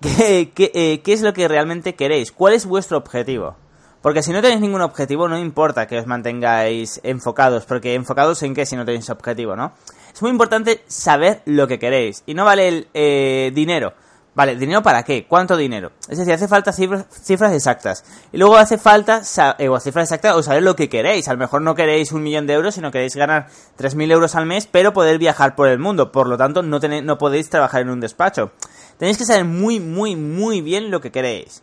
¿qué, 0.00 0.52
eh, 0.56 1.02
¿qué 1.02 1.12
es 1.12 1.20
lo 1.20 1.34
que 1.34 1.46
realmente 1.46 1.94
queréis? 1.94 2.32
¿Cuál 2.32 2.54
es 2.54 2.64
vuestro 2.64 2.96
objetivo? 2.96 3.56
Porque 4.00 4.22
si 4.22 4.32
no 4.32 4.40
tenéis 4.40 4.60
ningún 4.60 4.82
objetivo, 4.82 5.28
no 5.28 5.38
importa 5.38 5.86
que 5.86 5.98
os 5.98 6.06
mantengáis 6.06 7.00
enfocados, 7.02 7.66
porque 7.66 7.94
enfocados 7.94 8.42
en 8.42 8.54
qué 8.54 8.64
si 8.64 8.76
no 8.76 8.84
tenéis 8.84 9.10
objetivo, 9.10 9.56
¿no? 9.56 9.72
Es 10.14 10.22
muy 10.22 10.30
importante 10.30 10.82
saber 10.86 11.42
lo 11.44 11.68
que 11.68 11.78
queréis, 11.78 12.22
y 12.24 12.32
no 12.32 12.46
vale 12.46 12.68
el 12.68 12.88
eh, 12.94 13.52
dinero 13.54 13.92
Vale, 14.36 14.54
¿dinero 14.54 14.82
para 14.82 15.02
qué? 15.02 15.26
¿Cuánto 15.26 15.56
dinero? 15.56 15.92
Es 16.10 16.18
decir, 16.18 16.34
hace 16.34 16.46
falta 16.46 16.70
cifras, 16.70 17.54
exactas. 17.54 18.04
Y 18.32 18.36
luego 18.36 18.58
hace 18.58 18.76
falta, 18.76 19.22
eh, 19.56 19.70
o 19.70 19.80
cifras 19.80 20.04
exactas, 20.04 20.36
o 20.36 20.42
saber 20.42 20.62
lo 20.62 20.76
que 20.76 20.90
queréis. 20.90 21.26
A 21.28 21.32
lo 21.32 21.38
mejor 21.38 21.62
no 21.62 21.74
queréis 21.74 22.12
un 22.12 22.22
millón 22.22 22.46
de 22.46 22.52
euros, 22.52 22.74
sino 22.74 22.90
queréis 22.90 23.16
ganar 23.16 23.46
3.000 23.78 24.12
euros 24.12 24.34
al 24.34 24.44
mes, 24.44 24.68
pero 24.70 24.92
poder 24.92 25.16
viajar 25.16 25.54
por 25.54 25.68
el 25.68 25.78
mundo. 25.78 26.12
Por 26.12 26.28
lo 26.28 26.36
tanto, 26.36 26.62
no, 26.62 26.78
no 26.78 27.16
podéis 27.16 27.48
trabajar 27.48 27.80
en 27.80 27.88
un 27.88 27.98
despacho. 27.98 28.52
Tenéis 28.98 29.16
que 29.16 29.24
saber 29.24 29.46
muy, 29.46 29.80
muy, 29.80 30.16
muy 30.16 30.60
bien 30.60 30.90
lo 30.90 31.00
que 31.00 31.10
queréis. 31.10 31.62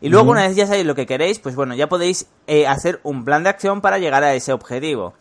Y 0.00 0.08
luego, 0.08 0.30
una 0.30 0.48
vez 0.48 0.56
ya 0.56 0.66
sabéis 0.66 0.86
lo 0.86 0.94
que 0.94 1.04
queréis, 1.04 1.38
pues 1.38 1.54
bueno, 1.54 1.74
ya 1.74 1.90
podéis 1.90 2.26
eh, 2.46 2.66
hacer 2.66 3.00
un 3.02 3.26
plan 3.26 3.42
de 3.42 3.50
acción 3.50 3.82
para 3.82 3.98
llegar 3.98 4.24
a 4.24 4.32
ese 4.32 4.54
objetivo. 4.54 5.12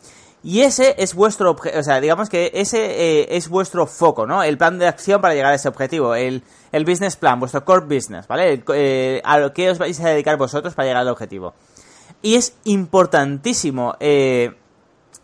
Y 0.46 0.62
ese 0.62 0.96
es 0.98 1.16
vuestro 1.16 1.52
objetivo, 1.52 1.80
o 1.80 1.84
sea, 1.84 2.02
digamos 2.02 2.30
que 2.30 2.52
ese 2.54 2.80
eh, 2.84 3.38
es 3.38 3.48
vuestro 3.48 3.88
foco, 3.88 4.28
¿no? 4.28 4.44
El 4.44 4.58
plan 4.58 4.78
de 4.78 4.88
acción 4.88 5.22
para 5.22 5.34
llegar 5.34 5.54
a 5.54 5.56
ese 5.56 5.70
objetivo, 5.70 6.16
el, 6.16 6.44
el 6.74 6.84
business 6.84 7.16
plan, 7.16 7.40
vuestro 7.40 7.64
core 7.64 7.86
business, 7.86 8.28
¿vale? 8.28 8.62
Eh, 8.74 9.22
a 9.24 9.40
lo 9.40 9.54
que 9.54 9.70
os 9.70 9.78
vais 9.78 9.98
a 10.02 10.10
dedicar 10.10 10.38
vosotros 10.38 10.74
para 10.74 10.88
llegar 10.88 11.02
al 11.04 11.08
objetivo. 11.08 11.54
Y 12.22 12.36
es 12.36 12.58
importantísimo 12.66 13.96
eh, 14.02 14.54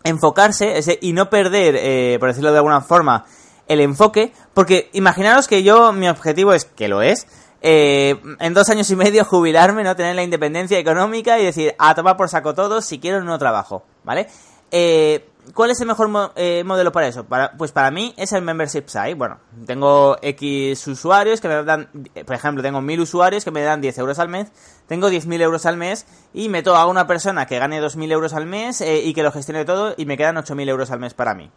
enfocarse 0.05 0.77
ese, 0.77 0.97
y 1.01 1.11
no 1.11 1.29
perder, 1.29 2.17
por 2.17 2.29
decirlo 2.29 2.53
de 2.53 2.57
alguna 2.57 2.79
forma, 2.79 3.25
el 3.67 3.81
enfoque, 3.81 4.31
porque 4.53 4.89
imaginaros 4.93 5.49
que 5.49 5.63
yo, 5.63 5.91
mi 5.91 6.07
objetivo 6.07 6.53
es, 6.53 6.63
que 6.63 6.87
lo 6.87 7.01
es, 7.01 7.27
en 7.61 8.53
dos 8.53 8.69
años 8.69 8.89
y 8.89 8.95
medio 8.95 9.25
jubilarme, 9.25 9.83
no 9.83 9.97
tener 9.97 10.15
la 10.15 10.23
independencia 10.23 10.79
económica 10.79 11.39
y 11.39 11.45
decir, 11.45 11.75
a 11.77 11.93
tomar 11.93 12.15
por 12.15 12.29
saco 12.29 12.53
todo, 12.53 12.81
si 12.81 12.99
quiero 12.99 13.21
no 13.21 13.37
trabajo, 13.37 13.83
¿vale? 14.05 14.27
Eh, 14.71 15.29
¿cuál 15.53 15.71
es 15.71 15.79
el 15.81 15.87
mejor 15.87 16.09
eh, 16.35 16.63
modelo 16.65 16.91
para 16.91 17.07
eso? 17.07 17.25
Para, 17.25 17.51
pues 17.57 17.71
para 17.71 17.91
mí 17.91 18.13
es 18.17 18.31
el 18.33 18.41
membership 18.41 18.87
site. 18.87 19.15
Bueno, 19.15 19.39
tengo 19.65 20.17
X 20.21 20.87
usuarios 20.87 21.41
que 21.41 21.47
me 21.47 21.63
dan, 21.63 21.89
por 22.25 22.35
ejemplo, 22.35 22.63
tengo 22.63 22.81
1000 22.81 22.99
usuarios 23.01 23.43
que 23.43 23.51
me 23.51 23.61
dan 23.61 23.81
10 23.81 23.97
euros 23.99 24.19
al 24.19 24.29
mes, 24.29 24.51
tengo 24.87 25.09
10.000 25.09 25.41
euros 25.41 25.65
al 25.65 25.77
mes 25.77 26.05
y 26.33 26.49
meto 26.49 26.75
a 26.75 26.87
una 26.87 27.07
persona 27.07 27.45
que 27.45 27.59
gane 27.59 27.81
2.000 27.81 28.11
euros 28.11 28.33
al 28.33 28.45
mes 28.45 28.81
eh, 28.81 29.01
y 29.03 29.13
que 29.13 29.23
lo 29.23 29.31
gestione 29.31 29.65
todo 29.65 29.93
y 29.97 30.05
me 30.05 30.17
quedan 30.17 30.35
8.000 30.35 30.69
euros 30.69 30.91
al 30.91 30.99
mes 30.99 31.13
para 31.13 31.33
mí. 31.33 31.51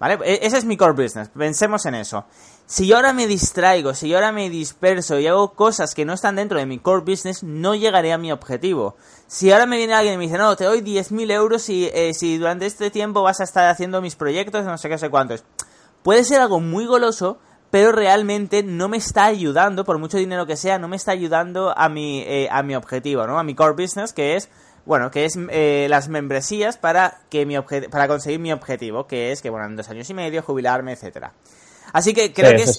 ¿Vale? 0.00 0.18
E, 0.24 0.46
ese 0.46 0.58
es 0.58 0.64
mi 0.64 0.76
core 0.76 0.92
business. 0.92 1.28
Pensemos 1.28 1.84
en 1.86 1.94
eso. 1.94 2.24
Si 2.66 2.86
yo 2.86 2.96
ahora 2.96 3.12
me 3.12 3.26
distraigo, 3.26 3.94
si 3.94 4.08
yo 4.08 4.16
ahora 4.16 4.30
me 4.30 4.50
disperso 4.50 5.18
y 5.18 5.26
hago 5.26 5.54
cosas 5.54 5.94
que 5.94 6.04
no 6.04 6.12
están 6.12 6.36
dentro 6.36 6.58
de 6.58 6.66
mi 6.66 6.78
core 6.78 7.02
business, 7.02 7.42
no 7.42 7.74
llegaré 7.74 8.12
a 8.12 8.18
mi 8.18 8.30
objetivo. 8.30 8.96
Si 9.26 9.50
ahora 9.50 9.66
me 9.66 9.78
viene 9.78 9.94
alguien 9.94 10.14
y 10.14 10.18
me 10.18 10.24
dice, 10.24 10.38
no, 10.38 10.54
te 10.54 10.64
doy 10.64 10.82
10.000 10.82 11.32
euros 11.32 11.62
si, 11.62 11.86
eh, 11.86 12.12
si 12.14 12.36
durante 12.36 12.66
este 12.66 12.90
tiempo 12.90 13.22
vas 13.22 13.40
a 13.40 13.44
estar 13.44 13.68
haciendo 13.68 14.00
mis 14.02 14.16
proyectos, 14.16 14.64
no 14.64 14.76
sé 14.76 14.88
qué, 14.88 14.98
sé 14.98 15.08
cuántos. 15.08 15.44
Puede 16.02 16.24
ser 16.24 16.40
algo 16.40 16.60
muy 16.60 16.84
goloso, 16.84 17.38
pero 17.70 17.92
realmente 17.92 18.62
no 18.62 18.88
me 18.88 18.96
está 18.96 19.24
ayudando, 19.24 19.84
por 19.84 19.98
mucho 19.98 20.16
dinero 20.18 20.46
que 20.46 20.56
sea, 20.56 20.78
no 20.78 20.88
me 20.88 20.96
está 20.96 21.12
ayudando 21.12 21.76
a 21.76 21.88
mi, 21.88 22.20
eh, 22.20 22.48
a 22.50 22.62
mi 22.62 22.74
objetivo, 22.74 23.26
¿no? 23.26 23.38
A 23.38 23.44
mi 23.44 23.54
core 23.54 23.82
business, 23.82 24.12
que 24.12 24.36
es 24.36 24.48
bueno, 24.86 25.10
que 25.10 25.24
es 25.24 25.38
eh, 25.50 25.86
las 25.88 26.08
membresías 26.08 26.76
para, 26.78 27.20
que 27.30 27.46
mi 27.46 27.56
para 27.90 28.08
conseguir 28.08 28.40
mi 28.40 28.52
objetivo, 28.52 29.06
que 29.06 29.32
es 29.32 29.42
que, 29.42 29.50
bueno, 29.50 29.66
en 29.66 29.76
dos 29.76 29.88
años 29.88 30.08
y 30.10 30.14
medio, 30.14 30.42
jubilarme, 30.42 30.92
etcétera. 30.92 31.32
Así 31.92 32.12
que 32.12 32.32
creo 32.32 32.50
que 32.50 32.62
es, 32.62 32.78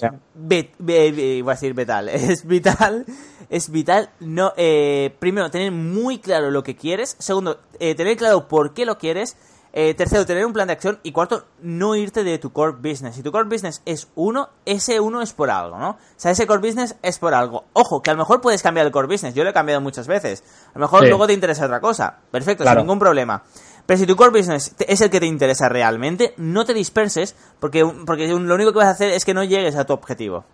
voy 0.78 1.40
a 1.46 1.50
decir 1.50 1.74
vital, 1.74 2.08
es 2.10 2.46
vital, 2.46 3.04
es 3.48 3.70
vital, 3.70 4.10
no, 4.20 4.52
eh, 4.56 5.14
primero, 5.18 5.50
tener 5.50 5.72
muy 5.72 6.18
claro 6.18 6.50
lo 6.50 6.62
que 6.62 6.76
quieres, 6.76 7.16
segundo, 7.18 7.60
eh, 7.78 7.94
tener 7.94 8.16
claro 8.16 8.46
por 8.48 8.72
qué 8.72 8.84
lo 8.84 8.98
quieres, 8.98 9.36
eh, 9.72 9.94
tercero, 9.94 10.26
tener 10.26 10.44
un 10.44 10.52
plan 10.52 10.66
de 10.66 10.72
acción. 10.72 10.98
Y 11.02 11.12
cuarto, 11.12 11.44
no 11.62 11.94
irte 11.94 12.24
de 12.24 12.38
tu 12.38 12.52
core 12.52 12.72
business. 12.72 13.14
Si 13.14 13.22
tu 13.22 13.30
core 13.30 13.48
business 13.48 13.82
es 13.84 14.08
uno, 14.14 14.48
ese 14.64 15.00
uno 15.00 15.22
es 15.22 15.32
por 15.32 15.50
algo, 15.50 15.78
¿no? 15.78 15.90
O 15.90 15.98
sea, 16.16 16.32
ese 16.32 16.46
core 16.46 16.60
business 16.60 16.96
es 17.02 17.18
por 17.18 17.34
algo. 17.34 17.64
Ojo, 17.72 18.02
que 18.02 18.10
a 18.10 18.14
lo 18.14 18.18
mejor 18.18 18.40
puedes 18.40 18.62
cambiar 18.62 18.86
el 18.86 18.92
core 18.92 19.06
business. 19.06 19.34
Yo 19.34 19.44
lo 19.44 19.50
he 19.50 19.52
cambiado 19.52 19.80
muchas 19.80 20.06
veces. 20.06 20.42
A 20.74 20.78
lo 20.78 20.86
mejor 20.86 21.06
luego 21.06 21.26
te 21.26 21.32
interesa 21.32 21.64
otra 21.64 21.80
cosa. 21.80 22.18
Perfecto, 22.30 22.64
sin 22.64 22.76
ningún 22.76 22.98
problema. 22.98 23.42
Pero 23.86 23.98
si 23.98 24.06
tu 24.06 24.16
core 24.16 24.30
business 24.30 24.74
es 24.78 25.00
el 25.00 25.10
que 25.10 25.20
te 25.20 25.26
interesa 25.26 25.68
realmente, 25.68 26.34
no 26.36 26.64
te 26.64 26.74
disperses 26.74 27.34
porque, 27.58 27.84
porque 28.06 28.28
lo 28.28 28.54
único 28.54 28.72
que 28.72 28.78
vas 28.78 28.88
a 28.88 28.90
hacer 28.90 29.10
es 29.12 29.24
que 29.24 29.34
no 29.34 29.44
llegues 29.44 29.76
a 29.76 29.84
tu 29.84 29.92
objetivo. 29.92 30.44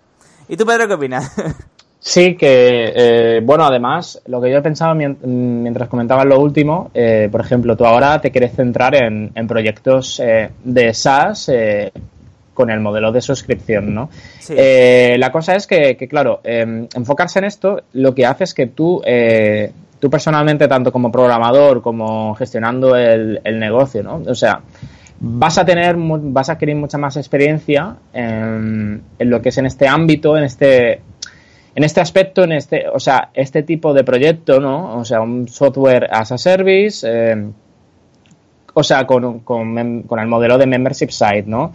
¿Y 0.48 0.56
tú, 0.56 0.64
Pedro, 0.64 0.86
qué 0.86 0.94
opinas? 0.94 1.32
Sí, 2.08 2.36
que, 2.36 2.92
eh, 2.94 3.40
bueno, 3.42 3.64
además, 3.64 4.22
lo 4.26 4.40
que 4.40 4.48
yo 4.48 4.58
he 4.58 4.62
pensado 4.62 4.94
mientras 4.94 5.88
comentabas 5.88 6.24
lo 6.24 6.38
último, 6.38 6.88
eh, 6.94 7.28
por 7.32 7.40
ejemplo, 7.40 7.76
tú 7.76 7.84
ahora 7.84 8.20
te 8.20 8.30
quieres 8.30 8.52
centrar 8.54 8.94
en, 8.94 9.32
proyectos 9.48 10.20
eh, 10.20 10.50
de 10.62 10.94
SaaS 10.94 11.50
con 12.54 12.70
el 12.70 12.78
modelo 12.78 13.10
de 13.10 13.20
suscripción, 13.20 13.92
¿no? 13.92 14.08
la 14.48 15.32
cosa 15.32 15.56
es 15.56 15.66
que, 15.66 15.96
claro, 16.08 16.42
em, 16.44 16.86
enfocarse 16.94 17.40
en 17.40 17.46
esto 17.46 17.82
lo 17.94 18.14
que 18.14 18.24
hace 18.24 18.44
es 18.44 18.54
que 18.54 18.68
tú, 18.68 19.02
tú 19.98 20.08
personalmente, 20.08 20.68
tanto 20.68 20.92
como 20.92 21.10
programador 21.10 21.82
como 21.82 22.36
gestionando 22.36 22.94
el, 22.94 23.40
el 23.42 23.58
negocio, 23.58 24.04
¿no? 24.04 24.22
O 24.28 24.34
sea, 24.36 24.60
vas 25.18 25.58
a 25.58 25.64
tener, 25.64 25.96
vas 25.98 26.50
a 26.50 26.52
adquirir 26.52 26.76
mucha 26.76 26.98
más 26.98 27.16
experiencia 27.16 27.96
en, 28.12 29.02
en, 29.18 29.30
lo 29.30 29.42
que 29.42 29.48
es 29.48 29.58
en 29.58 29.66
este 29.66 29.88
ámbito, 29.88 30.36
en 30.36 30.44
este 30.44 31.00
en 31.76 31.84
este 31.84 32.00
aspecto, 32.00 32.42
en 32.44 32.52
este, 32.52 32.88
o 32.88 32.98
sea, 32.98 33.28
este 33.34 33.62
tipo 33.62 33.92
de 33.92 34.02
proyecto, 34.02 34.60
¿no? 34.60 34.96
O 34.96 35.04
sea, 35.04 35.20
un 35.20 35.46
software 35.46 36.08
as 36.10 36.32
a 36.32 36.38
service, 36.38 37.06
eh, 37.06 37.50
o 38.72 38.82
sea, 38.82 39.06
con, 39.06 39.40
con, 39.40 39.76
el 39.76 40.26
modelo 40.26 40.56
de 40.56 40.66
membership 40.66 41.10
site, 41.10 41.44
¿no? 41.44 41.74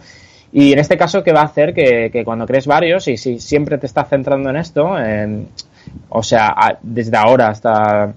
Y 0.52 0.72
en 0.72 0.80
este 0.80 0.96
caso, 0.96 1.22
¿qué 1.22 1.32
va 1.32 1.42
a 1.42 1.44
hacer? 1.44 1.72
Que, 1.72 2.22
cuando 2.24 2.46
crees 2.46 2.66
varios 2.66 3.06
y 3.06 3.16
si 3.16 3.38
siempre 3.38 3.78
te 3.78 3.86
estás 3.86 4.08
centrando 4.08 4.50
en 4.50 4.56
esto, 4.56 4.90
o 6.08 6.22
sea, 6.24 6.78
desde 6.82 7.16
ahora 7.16 7.50
hasta 7.50 8.12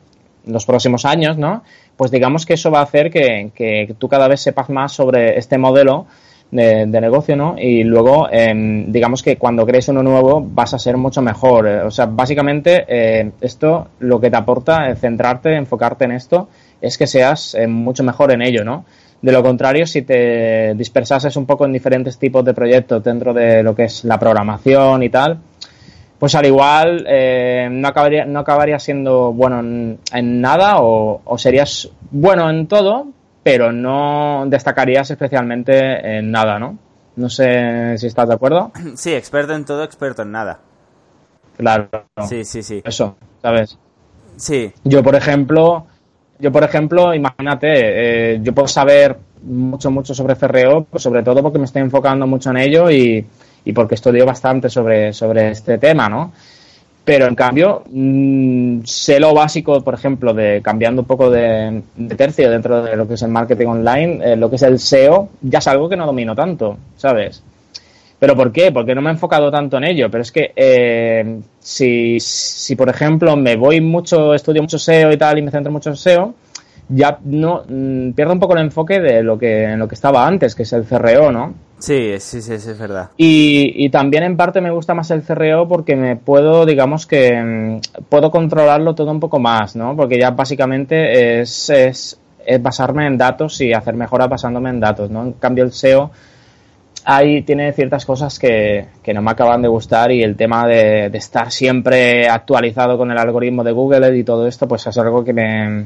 los 0.48 0.66
próximos 0.66 1.06
años, 1.06 1.38
¿no? 1.38 1.64
Pues 1.96 2.10
digamos 2.10 2.48
que 2.48 2.56
eso 2.56 2.72
va 2.72 2.80
a 2.80 2.84
hacer 2.84 3.12
que, 3.12 3.52
que 3.54 3.96
tú 4.00 4.10
cada 4.10 4.28
vez 4.28 4.42
sepas 4.42 4.72
más 4.72 4.92
sobre 4.92 5.38
este 5.38 5.60
modelo 5.60 6.08
de, 6.56 7.02
negocio, 7.02 7.36
¿no? 7.36 7.56
Y 7.58 7.84
luego, 7.84 8.28
em, 8.32 8.92
digamos 8.92 9.22
que 9.22 9.38
cuando 9.38 9.66
crees 9.66 9.90
uno 9.90 10.02
nuevo 10.02 10.46
vas 10.46 10.74
a 10.74 10.80
ser 10.80 10.98
mucho 10.98 11.22
mejor. 11.22 11.68
O 11.68 11.92
sea, 11.92 12.06
básicamente 12.06 12.86
eh, 12.88 13.32
esto 13.42 13.90
lo 14.00 14.20
que 14.20 14.30
te 14.30 14.38
aporta, 14.38 14.90
eh, 14.90 14.96
centrarte, 14.96 15.56
enfocarte 15.56 16.06
en 16.06 16.14
esto, 16.14 16.50
es 16.82 16.98
que 16.98 17.08
seas 17.08 17.56
eh, 17.56 17.68
mucho 17.68 18.04
mejor 18.04 18.32
en 18.32 18.42
ello, 18.42 18.64
¿no? 18.64 18.86
De 19.22 19.32
lo 19.32 19.44
contrario, 19.44 19.86
si 19.86 20.04
te 20.04 20.74
dispersases 20.76 21.36
un 21.36 21.46
poco 21.46 21.66
en 21.66 21.74
diferentes 21.74 22.18
tipos 22.18 22.46
de 22.46 22.54
proyectos 22.54 23.04
dentro 23.04 23.34
de 23.34 23.64
lo 23.64 23.76
que 23.76 23.86
es 23.86 24.04
la 24.04 24.20
programación 24.20 25.02
y 25.04 25.10
tal, 25.10 25.40
pues 26.20 26.36
al 26.36 26.46
igual 26.46 27.06
no, 27.72 27.88
acabaría, 27.88 28.26
no 28.26 28.40
acabaría 28.40 28.78
siendo 28.78 29.34
bueno 29.34 29.60
en, 29.60 30.42
nada 30.42 30.80
o, 30.80 31.22
o, 31.26 31.38
serías 31.38 31.90
bueno 32.12 32.50
en 32.50 32.68
todo, 32.68 33.08
pero 33.46 33.72
no 33.72 34.46
destacarías 34.48 35.12
especialmente 35.12 36.18
en 36.18 36.32
nada, 36.32 36.58
¿no? 36.58 36.80
No 37.16 37.30
sé 37.30 37.96
si 38.00 38.08
estás 38.08 38.28
de 38.28 38.34
acuerdo. 38.34 38.72
Sí, 38.96 39.14
experto 39.14 39.54
en 39.54 39.66
todo, 39.66 39.84
experto 39.84 40.24
en 40.24 40.32
nada. 40.32 40.58
Claro. 41.56 41.88
Sí, 42.28 42.44
sí, 42.44 42.64
sí. 42.64 42.82
Eso, 42.84 43.16
¿sabes? 43.44 43.78
Sí. 44.36 44.74
Yo, 44.84 45.04
por 45.04 45.14
ejemplo, 45.14 45.86
yo, 46.40 46.52
por 46.52 46.64
ejemplo, 46.64 47.14
imagínate, 47.14 47.68
eh, 48.34 48.40
yo 48.42 48.52
puedo 48.52 48.68
saber 48.68 49.16
mucho, 49.44 49.92
mucho 49.92 50.16
sobre 50.16 50.36
CRO, 50.36 50.86
pues 50.86 51.04
sobre 51.04 51.22
todo 51.22 51.44
porque 51.44 51.60
me 51.60 51.66
estoy 51.66 51.84
enfocando 51.84 52.26
mucho 52.26 52.50
en 52.50 52.58
ello 52.58 52.90
y, 52.90 53.24
y 53.64 53.74
porque 53.74 53.94
estudio 53.94 54.26
bastante 54.26 54.70
sobre, 54.70 55.14
sobre 55.14 55.52
este 55.52 55.78
tema, 55.78 56.10
¿no? 56.10 56.34
Pero 57.06 57.28
en 57.28 57.36
cambio, 57.36 57.84
mm, 57.88 58.80
sé 58.84 59.20
lo 59.20 59.34
básico, 59.34 59.82
por 59.82 59.94
ejemplo, 59.94 60.34
de 60.34 60.62
cambiando 60.64 61.04
un 61.04 61.08
poco 61.08 61.30
de, 61.30 61.84
tercio 62.18 62.50
dentro 62.50 62.82
de 62.84 62.96
lo 62.96 63.08
que 63.08 63.14
es 63.14 63.22
el 63.22 63.30
marketing 63.30 63.68
online, 63.68 64.34
eh, 64.34 64.36
lo 64.36 64.50
que 64.50 64.56
es 64.56 64.64
el 64.64 64.80
SEO, 64.80 65.30
ya 65.42 65.60
es 65.60 65.68
algo 65.68 65.88
que 65.88 65.96
no 65.96 66.08
domino 66.08 66.36
tanto, 66.36 66.78
¿sabes? 66.98 67.44
¿Pero 68.18 68.36
por 68.36 68.52
qué? 68.52 68.72
Porque 68.72 68.96
no 68.96 69.02
me 69.02 69.10
he 69.10 69.14
enfocado 69.14 69.52
tanto 69.52 69.78
en 69.78 69.84
ello. 69.84 70.10
Pero 70.10 70.24
es 70.24 70.32
que 70.32 70.52
eh, 70.56 71.42
si, 71.60 72.18
si, 72.20 72.76
por 72.76 72.90
ejemplo, 72.90 73.36
me 73.36 73.56
voy 73.56 73.82
mucho, 73.82 74.34
estudio 74.34 74.64
mucho 74.64 74.80
SEO 74.80 75.12
y 75.12 75.18
tal, 75.18 75.38
y 75.38 75.42
me 75.44 75.52
centro 75.52 75.72
mucho 75.72 75.92
en 75.92 75.98
SEO, 75.98 76.34
ya 76.90 77.20
no 77.24 77.64
mm, 77.68 78.12
pierdo 78.12 78.34
un 78.34 78.40
poco 78.40 78.54
el 78.54 78.64
enfoque 78.64 79.00
de 79.00 79.22
lo 79.22 79.38
que 79.38 79.66
en 79.66 79.80
lo 79.80 79.88
que 79.88 79.96
estaba 79.96 80.26
antes, 80.26 80.56
que 80.56 80.64
es 80.64 80.74
el 80.74 80.86
CRO, 80.86 81.32
¿no? 81.32 81.54
Sí, 81.86 82.16
sí, 82.18 82.42
sí, 82.42 82.54
es 82.54 82.80
verdad. 82.80 83.12
Y, 83.16 83.86
y 83.86 83.90
también 83.92 84.24
en 84.24 84.36
parte 84.36 84.60
me 84.60 84.72
gusta 84.72 84.96
más 84.96 85.12
el 85.12 85.22
CRO 85.22 85.68
porque 85.68 85.96
me 85.96 86.16
puedo, 86.16 86.66
digamos 86.66 87.06
que 87.06 87.40
mm, 87.40 88.04
puedo 88.10 88.32
controlarlo 88.32 88.96
todo 88.96 89.12
un 89.12 89.20
poco 89.20 89.38
más, 89.38 89.76
¿no? 89.76 89.96
Porque 89.96 90.18
ya 90.18 90.32
básicamente 90.32 91.42
es, 91.42 91.70
es, 91.70 92.20
es 92.44 92.64
basarme 92.64 93.06
en 93.06 93.20
datos 93.20 93.62
y 93.62 93.72
hacer 93.72 93.94
mejoras 93.94 94.28
basándome 94.30 94.72
en 94.72 94.80
datos, 94.80 95.12
¿no? 95.12 95.26
En 95.26 95.34
cambio 95.34 95.64
el 95.64 95.74
SEO 95.74 96.10
ahí 97.04 97.44
tiene 97.44 97.72
ciertas 97.72 98.04
cosas 98.04 98.40
que, 98.40 98.88
que, 99.04 99.14
no 99.14 99.22
me 99.22 99.30
acaban 99.30 99.62
de 99.62 99.68
gustar 99.68 100.12
y 100.12 100.24
el 100.24 100.36
tema 100.36 100.66
de, 100.66 101.12
de, 101.12 101.18
estar 101.20 101.52
siempre 101.52 102.28
actualizado 102.28 102.98
con 102.98 103.12
el 103.12 103.18
algoritmo 103.20 103.64
de 103.64 103.74
Google 103.74 104.18
y 104.18 104.24
todo 104.24 104.48
esto, 104.48 104.68
pues 104.68 104.88
es 104.88 104.98
algo 104.98 105.24
que 105.24 105.34
me, 105.34 105.86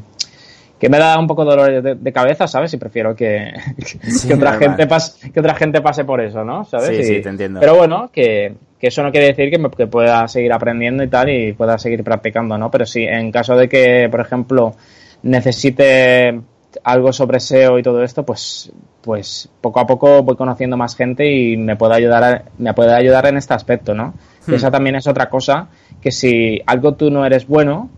que 0.79 0.89
me 0.89 0.97
da 0.97 1.19
un 1.19 1.27
poco 1.27 1.43
de 1.43 1.49
dolor 1.51 1.97
de, 1.99 2.13
cabeza, 2.13 2.47
¿sabes? 2.47 2.73
Y 2.73 2.77
prefiero 2.77 3.15
que, 3.15 3.51
que, 4.27 4.33
otra 4.33 4.53
gente 4.53 4.87
pase, 4.87 5.31
que 5.31 5.39
otra 5.39 5.55
gente 5.55 5.81
pase 5.81 6.05
por 6.05 6.21
eso, 6.21 6.43
¿no? 6.45 6.63
¿Sabes? 6.63 6.97
Sí, 6.97 7.03
sí, 7.03 7.21
te 7.21 7.29
entiendo. 7.29 7.59
Pero 7.59 7.75
bueno, 7.75 8.09
que, 8.11 8.55
que 8.79 8.87
eso 8.87 9.03
no 9.03 9.11
quiere 9.11 9.27
decir 9.27 9.51
que, 9.51 9.59
me, 9.59 9.69
que, 9.69 9.87
pueda 9.87 10.27
seguir 10.29 10.53
aprendiendo 10.53 11.03
y 11.03 11.09
tal 11.09 11.29
y 11.29 11.53
pueda 11.53 11.77
seguir 11.77 12.03
practicando, 12.03 12.57
¿no? 12.57 12.71
Pero 12.71 12.85
sí, 12.85 13.03
en 13.03 13.31
caso 13.31 13.57
de 13.57 13.67
que, 13.67 14.07
por 14.09 14.21
ejemplo, 14.21 14.73
necesite 15.21 16.39
algo 16.83 17.11
sobre 17.11 17.41
SEO 17.41 17.77
y 17.77 17.83
todo 17.83 18.01
esto, 18.01 18.23
pues, 18.23 18.71
pues 19.01 19.49
poco 19.59 19.81
a 19.81 19.87
poco 19.87 20.23
voy 20.23 20.37
conociendo 20.37 20.77
más 20.77 20.95
gente 20.95 21.29
y 21.29 21.57
me 21.57 21.75
puede 21.75 21.95
ayudar, 21.95 22.45
me 22.57 22.73
puede 22.73 22.93
ayudar 22.93 23.25
en 23.25 23.37
este 23.37 23.53
aspecto, 23.53 23.93
¿no? 23.93 24.13
Hmm. 24.47 24.53
Esa 24.53 24.71
también 24.71 24.95
es 24.95 25.07
otra 25.07 25.29
cosa 25.29 25.67
que 25.99 26.11
si 26.11 26.61
algo 26.65 26.93
tú 26.93 27.11
no 27.11 27.25
eres 27.25 27.47
bueno 27.47 27.89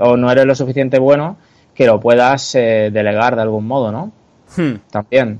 o 0.00 0.16
no 0.16 0.30
eres 0.30 0.46
lo 0.46 0.54
suficiente 0.54 0.98
bueno, 0.98 1.36
que 1.74 1.86
lo 1.86 2.00
puedas 2.00 2.54
eh, 2.54 2.90
delegar 2.92 3.36
de 3.36 3.42
algún 3.42 3.66
modo, 3.66 3.90
¿no? 3.90 4.12
Hmm. 4.56 4.74
También. 4.90 5.38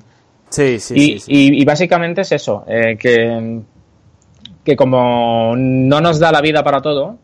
Sí, 0.49 0.78
sí, 0.78 0.95
y, 0.95 1.18
sí, 1.18 1.32
Y, 1.61 1.64
básicamente 1.64 2.20
es 2.20 2.32
eso, 2.32 2.64
eh, 2.68 2.97
que, 2.99 3.61
que 4.62 4.76
como 4.76 5.55
no 5.57 6.01
nos 6.01 6.18
da 6.18 6.30
la 6.30 6.41
vida 6.41 6.62
para 6.62 6.80
todo, 6.80 7.18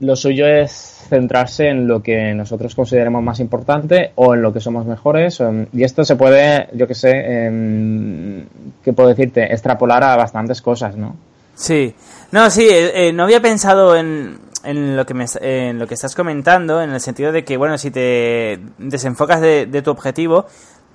lo 0.00 0.16
suyo 0.16 0.46
es 0.46 1.00
centrarse 1.08 1.68
en 1.68 1.86
lo 1.86 2.02
que 2.02 2.32
nosotros 2.34 2.74
consideremos 2.74 3.22
más 3.22 3.40
importante 3.40 4.12
o 4.14 4.34
en 4.34 4.42
lo 4.42 4.52
que 4.52 4.60
somos 4.60 4.86
mejores. 4.86 5.42
y 5.72 5.82
esto 5.82 6.04
se 6.04 6.16
puede, 6.16 6.68
yo 6.72 6.86
que 6.86 6.94
sé, 6.94 7.10
eh, 7.14 8.44
¿qué 8.84 8.92
puedo 8.92 9.08
decirte? 9.08 9.52
Extrapolar 9.52 10.02
a 10.04 10.16
bastantes 10.16 10.62
cosas, 10.62 10.96
¿no? 10.96 11.16
Sí. 11.54 11.94
No, 12.32 12.48
sí, 12.48 12.66
eh, 12.70 13.12
no 13.12 13.24
había 13.24 13.42
pensado 13.42 13.96
en, 13.96 14.38
en 14.64 14.96
lo 14.96 15.06
que 15.06 15.14
me, 15.14 15.26
en 15.40 15.78
lo 15.78 15.86
que 15.86 15.94
estás 15.94 16.14
comentando, 16.14 16.82
en 16.82 16.90
el 16.90 17.00
sentido 17.00 17.32
de 17.32 17.44
que, 17.44 17.56
bueno, 17.56 17.78
si 17.78 17.90
te 17.90 18.60
desenfocas 18.78 19.40
de, 19.40 19.82
tu 19.82 19.90
objetivo, 19.90 20.46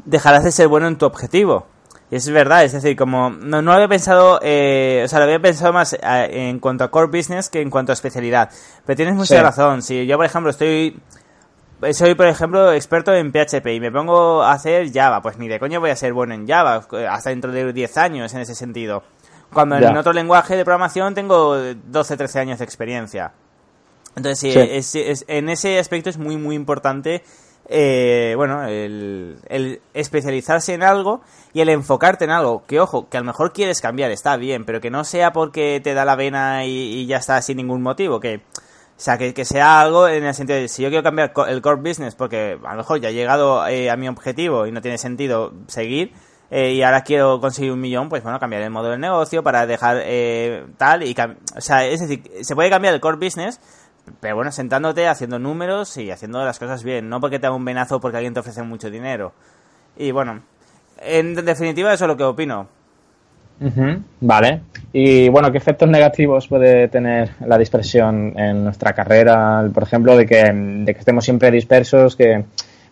dejarás 0.05 0.43
de 0.43 0.51
ser 0.51 0.67
bueno 0.67 0.87
en 0.87 0.97
tu 0.97 1.05
objetivo. 1.05 1.67
Y 2.11 2.17
es 2.17 2.29
verdad, 2.29 2.63
es 2.63 2.73
decir, 2.73 2.95
como 2.95 3.31
no, 3.31 3.61
no 3.61 3.73
había 3.73 3.87
pensado, 3.87 4.39
eh, 4.43 5.01
o 5.03 5.07
sea, 5.07 5.19
lo 5.19 5.25
había 5.25 5.39
pensado 5.39 5.73
más 5.73 5.93
eh, 5.93 5.99
en 6.31 6.59
cuanto 6.59 6.83
a 6.83 6.91
core 6.91 7.07
business 7.07 7.49
que 7.49 7.61
en 7.61 7.71
cuanto 7.71 7.91
a 7.91 7.93
especialidad. 7.93 8.51
Pero 8.85 8.95
tienes 8.95 9.15
mucha 9.15 9.41
razón. 9.41 9.81
Si 9.81 10.05
yo, 10.05 10.15
por 10.17 10.25
ejemplo, 10.25 10.51
estoy 10.51 11.01
soy, 11.93 12.15
por 12.15 12.27
ejemplo, 12.27 12.71
experto 12.71 13.13
en 13.13 13.31
PHP 13.31 13.67
y 13.67 13.79
me 13.79 13.91
pongo 13.91 14.41
a 14.43 14.53
hacer 14.53 14.91
Java, 14.93 15.21
pues 15.21 15.37
ni 15.37 15.47
de 15.47 15.59
coño 15.59 15.79
voy 15.79 15.89
a 15.89 15.95
ser 15.95 16.13
bueno 16.13 16.33
en 16.33 16.47
Java, 16.47 16.85
hasta 17.09 17.29
dentro 17.29 17.51
de 17.51 17.73
10 17.73 17.97
años 17.97 18.33
en 18.33 18.41
ese 18.41 18.55
sentido. 18.55 19.03
Cuando 19.53 19.77
en 19.77 19.95
otro 19.95 20.11
lenguaje 20.11 20.57
de 20.57 20.65
programación 20.65 21.13
tengo 21.13 21.55
12, 21.55 22.17
13 22.17 22.39
años 22.39 22.59
de 22.59 22.65
experiencia. 22.65 23.33
Entonces, 24.15 24.85
sí, 24.85 25.03
en 25.27 25.49
ese 25.49 25.79
aspecto 25.79 26.09
es 26.09 26.17
muy, 26.17 26.37
muy 26.37 26.55
importante, 26.55 27.23
eh, 27.67 28.33
bueno, 28.37 28.65
el, 28.67 29.81
especializarse 29.93 30.73
en 30.73 30.83
algo 30.83 31.21
y 31.53 31.61
el 31.61 31.69
enfocarte 31.69 32.25
en 32.25 32.31
algo. 32.31 32.63
Que, 32.65 32.79
ojo, 32.79 33.09
que 33.09 33.17
a 33.17 33.19
lo 33.21 33.25
mejor 33.25 33.53
quieres 33.53 33.81
cambiar, 33.81 34.11
está 34.11 34.37
bien, 34.37 34.65
pero 34.65 34.79
que 34.79 34.89
no 34.89 35.03
sea 35.03 35.33
porque 35.33 35.81
te 35.83 35.93
da 35.93 36.05
la 36.05 36.15
vena 36.15 36.65
y, 36.65 36.71
y 36.71 37.05
ya 37.07 37.17
está 37.17 37.41
sin 37.41 37.57
ningún 37.57 37.81
motivo. 37.81 38.19
Que, 38.19 38.41
o 38.97 39.01
sea, 39.01 39.17
que, 39.17 39.33
que, 39.33 39.43
sea 39.43 39.81
algo 39.81 40.07
en 40.07 40.23
el 40.23 40.33
sentido 40.33 40.57
de 40.57 40.69
si 40.69 40.81
yo 40.81 40.89
quiero 40.89 41.03
cambiar 41.03 41.33
el 41.49 41.61
core 41.61 41.81
business 41.81 42.15
porque 42.15 42.57
a 42.63 42.71
lo 42.71 42.77
mejor 42.77 43.01
ya 43.01 43.09
he 43.09 43.13
llegado 43.13 43.67
eh, 43.67 43.89
a 43.89 43.97
mi 43.97 44.07
objetivo 44.07 44.67
y 44.67 44.71
no 44.71 44.81
tiene 44.81 44.97
sentido 44.97 45.51
seguir 45.67 46.13
eh, 46.49 46.73
y 46.73 46.81
ahora 46.81 47.03
quiero 47.03 47.41
conseguir 47.41 47.73
un 47.73 47.81
millón, 47.81 48.07
pues 48.07 48.23
bueno, 48.23 48.39
cambiar 48.39 48.61
el 48.61 48.69
modelo 48.69 48.93
de 48.93 48.99
negocio 48.99 49.43
para 49.43 49.65
dejar 49.65 49.97
eh, 50.03 50.65
tal 50.77 51.03
y... 51.03 51.13
O 51.57 51.61
sea, 51.61 51.85
es 51.85 51.99
decir, 51.99 52.23
se 52.41 52.55
puede 52.55 52.69
cambiar 52.69 52.93
el 52.93 53.01
core 53.01 53.17
business, 53.17 53.59
pero 54.19 54.35
bueno, 54.35 54.51
sentándote, 54.51 55.07
haciendo 55.07 55.39
números 55.39 55.97
y 55.97 56.11
haciendo 56.11 56.43
las 56.43 56.59
cosas 56.59 56.83
bien, 56.83 57.09
no 57.09 57.19
porque 57.19 57.39
te 57.39 57.47
haga 57.47 57.55
un 57.55 57.65
venazo 57.65 57.99
porque 57.99 58.17
alguien 58.17 58.33
te 58.33 58.39
ofrece 58.39 58.63
mucho 58.63 58.89
dinero. 58.89 59.33
Y 59.97 60.11
bueno, 60.11 60.41
en 61.01 61.35
definitiva 61.35 61.93
eso 61.93 62.05
es 62.05 62.09
lo 62.09 62.17
que 62.17 62.23
opino. 62.23 62.67
Vale. 64.19 64.61
Y 64.91 65.29
bueno, 65.29 65.51
¿qué 65.51 65.57
efectos 65.57 65.89
negativos 65.89 66.47
puede 66.47 66.87
tener 66.89 67.31
la 67.45 67.57
dispersión 67.57 68.33
en 68.37 68.63
nuestra 68.63 68.93
carrera? 68.93 69.67
Por 69.73 69.83
ejemplo, 69.83 70.15
de 70.17 70.25
que, 70.25 70.43
de 70.51 70.93
que 70.93 70.99
estemos 70.99 71.23
siempre 71.23 71.51
dispersos, 71.51 72.15
que, 72.15 72.43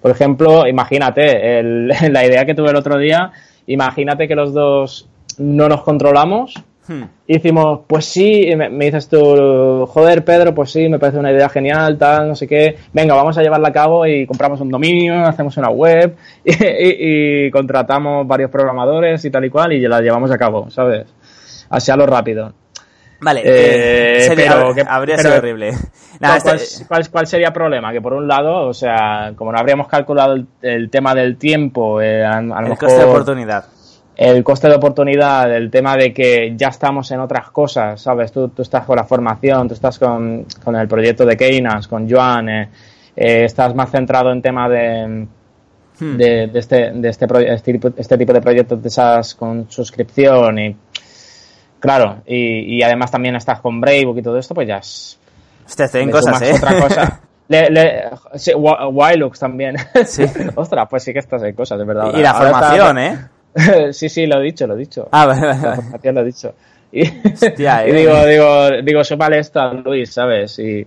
por 0.02 0.12
ejemplo, 0.12 0.68
imagínate, 0.68 1.62
la 1.64 2.26
idea 2.26 2.46
que 2.46 2.56
tuve 2.56 2.70
el 2.70 2.76
otro 2.76 2.98
día, 2.98 3.32
imagínate 3.68 4.28
que 4.28 4.36
los 4.36 4.54
dos 4.54 5.08
no 5.38 5.68
nos 5.68 5.84
controlamos 5.84 6.64
Hmm. 6.88 7.04
Hicimos, 7.28 7.82
pues 7.88 8.06
sí, 8.06 8.54
me, 8.58 8.70
dices 8.70 9.08
tú, 9.08 9.86
joder 9.88 10.26
Pedro, 10.26 10.54
pues 10.54 10.72
sí, 10.72 10.90
me 10.90 11.00
parece 11.00 11.18
una 11.18 11.32
idea 11.32 11.48
genial, 11.48 11.98
tal, 11.98 12.28
no 12.28 12.36
sé 12.36 12.46
qué, 12.46 12.78
venga, 12.92 13.16
vamos 13.16 13.38
a 13.38 13.42
llevarla 13.42 13.70
a 13.70 13.74
cabo 13.74 14.06
y 14.06 14.28
compramos 14.28 14.60
un 14.60 14.70
dominio, 14.70 15.26
hacemos 15.26 15.56
una 15.56 15.70
web 15.70 16.16
y, 16.44 17.50
contratamos 17.52 18.28
varios 18.28 18.52
programadores 18.52 19.24
y 19.24 19.32
tal 19.32 19.46
y 19.46 19.50
cual 19.50 19.72
y 19.74 19.80
la 19.80 20.02
llevamos 20.02 20.30
a 20.32 20.38
cabo, 20.38 20.70
¿sabes? 20.70 21.08
Así 21.70 21.90
a 21.90 21.96
lo 21.96 22.06
rápido. 22.06 22.54
Vale, 23.22 23.42
eh, 23.46 24.34
pero, 24.36 24.74
habría 24.90 25.18
sido 25.18 25.38
horrible. 25.38 25.72
¿cuál, 27.10 27.26
sería 27.26 27.48
el 27.48 27.54
problema? 27.54 27.94
Que 27.94 28.02
por 28.02 28.12
un 28.12 28.28
lado, 28.28 28.68
o 28.68 28.74
sea, 28.74 29.32
como 29.38 29.54
no 29.54 29.58
habríamos 29.58 29.88
calculado 29.88 30.36
el, 30.62 30.90
tema 30.90 31.16
del 31.16 31.38
tiempo, 31.38 32.02
eh, 32.02 32.26
a, 32.26 32.42
lo 32.42 32.68
el 32.68 32.78
coste 32.78 33.00
de 33.00 33.06
oportunidad 33.06 33.64
el 34.16 34.44
coste 34.44 34.70
de 34.70 34.76
oportunidad, 34.76 35.54
el 35.56 35.72
tema 35.72 35.96
de 35.96 36.14
que 36.14 36.54
ya 36.56 36.68
estamos 36.68 37.10
en 37.12 37.20
otras 37.20 37.50
cosas, 37.50 38.02
¿sabes? 38.02 38.32
Tú, 38.32 38.50
tú 38.50 38.62
estás 38.62 38.86
con 38.86 38.96
la 38.96 39.06
formación, 39.06 39.68
tú 39.68 39.74
estás 39.74 39.98
con, 39.98 40.46
con 40.64 40.76
el 40.76 40.88
proyecto 40.88 41.26
de 41.26 41.36
Keynas, 41.36 41.88
con 41.88 42.10
Joan, 42.10 42.50
eh, 42.50 42.70
eh, 43.16 43.46
estás 43.46 43.74
más 43.74 43.90
centrado 43.90 44.32
en 44.32 44.42
tema 44.42 44.70
de, 44.70 45.28
hmm. 46.00 46.16
de, 46.16 46.52
este, 46.54 46.92
de 46.92 47.10
este, 47.10 47.26
este, 47.26 47.80
este, 47.98 48.18
tipo 48.18 48.34
de 48.34 48.42
proyectos 48.42 48.82
de 48.82 48.88
esas 48.88 49.34
con 49.36 49.70
suscripción 49.70 50.60
y 50.60 50.76
claro, 51.80 52.22
y, 52.26 52.78
y 52.78 52.84
además 52.84 53.10
también 53.10 53.36
estás 53.36 53.62
con 53.62 53.82
Bravebook 53.82 54.20
y 54.20 54.22
todo 54.22 54.38
esto, 54.38 54.54
pues 54.54 54.68
ya 54.68 54.78
es... 54.78 55.20
En 55.94 56.12
cosas, 56.12 56.42
¿eh? 56.42 56.54
Otra 56.54 56.82
cosa. 56.82 57.22
Le, 57.50 57.70
le, 57.70 58.10
sí, 58.36 58.54
también. 59.38 59.76
Sí. 60.06 60.24
Ostras, 60.56 60.88
pues 60.90 61.04
sí 61.04 61.12
que 61.12 61.20
estás 61.20 61.44
en 61.44 61.54
cosas, 61.54 61.78
de 61.78 61.84
verdad. 61.84 62.12
Y 62.16 62.22
la 62.22 62.34
formación, 62.34 62.98
¿eh? 62.98 63.28
sí, 63.92 64.10
sí, 64.10 64.26
lo 64.26 64.40
he 64.40 64.44
dicho, 64.44 64.68
lo 64.68 64.76
he 64.76 64.80
dicho. 64.80 65.08
Ah, 65.12 65.26
vale, 65.26 65.42
vale. 65.48 66.12
lo 66.12 66.22
he 66.22 66.26
dicho. 66.26 66.54
Y, 66.92 67.04
Hostia, 67.04 67.88
y 67.88 67.92
eh. 67.92 67.94
digo, 67.94 68.26
digo, 68.26 68.82
digo, 68.84 69.04
súmale 69.04 69.40
esto 69.40 69.60
a 69.60 69.74
Luis, 69.74 70.14
¿sabes? 70.14 70.60
Y 70.60 70.86